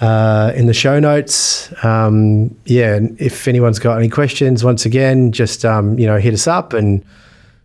uh, 0.00 0.52
in 0.56 0.66
the 0.66 0.74
show 0.74 0.98
notes. 0.98 1.72
Um, 1.84 2.54
yeah. 2.64 2.96
And 2.96 3.18
if 3.20 3.46
anyone's 3.46 3.78
got 3.78 3.96
any 3.96 4.08
questions, 4.08 4.64
once 4.64 4.84
again, 4.84 5.30
just, 5.30 5.64
um, 5.64 5.98
you 5.98 6.06
know, 6.06 6.18
hit 6.18 6.34
us 6.34 6.48
up 6.48 6.72
and 6.72 7.04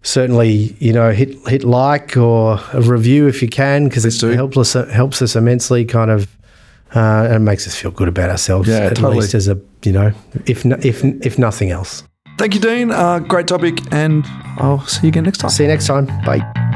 certainly, 0.05 0.75
you 0.79 0.93
know, 0.93 1.11
hit, 1.11 1.35
hit 1.47 1.63
like 1.65 2.15
or 2.15 2.59
a 2.71 2.81
review 2.81 3.27
if 3.27 3.41
you 3.41 3.49
can, 3.49 3.89
because 3.89 4.05
it 4.05 4.35
helps 4.35 4.55
us, 4.57 4.73
helps 4.91 5.21
us 5.21 5.35
immensely 5.35 5.83
kind 5.83 6.09
of, 6.11 6.29
uh, 6.95 7.27
and 7.29 7.43
makes 7.43 7.67
us 7.67 7.75
feel 7.75 7.91
good 7.91 8.07
about 8.07 8.29
ourselves 8.29 8.69
Yeah, 8.69 8.77
at 8.77 8.95
totally. 8.95 9.17
least 9.17 9.33
as 9.33 9.47
a, 9.49 9.59
you 9.83 9.91
know, 9.91 10.13
if, 10.45 10.63
no, 10.63 10.77
if, 10.81 11.03
if 11.03 11.37
nothing 11.37 11.71
else. 11.71 12.03
thank 12.37 12.53
you, 12.53 12.61
Dean. 12.61 12.91
Uh, 12.91 13.19
great 13.19 13.47
topic, 13.47 13.79
and 13.91 14.23
I'll 14.57 14.85
see 14.85 15.07
you 15.07 15.09
again 15.09 15.23
next 15.23 15.39
time. 15.39 15.49
See 15.49 15.63
you 15.63 15.69
next 15.69 15.87
time. 15.87 16.05
Bye. 16.23 16.74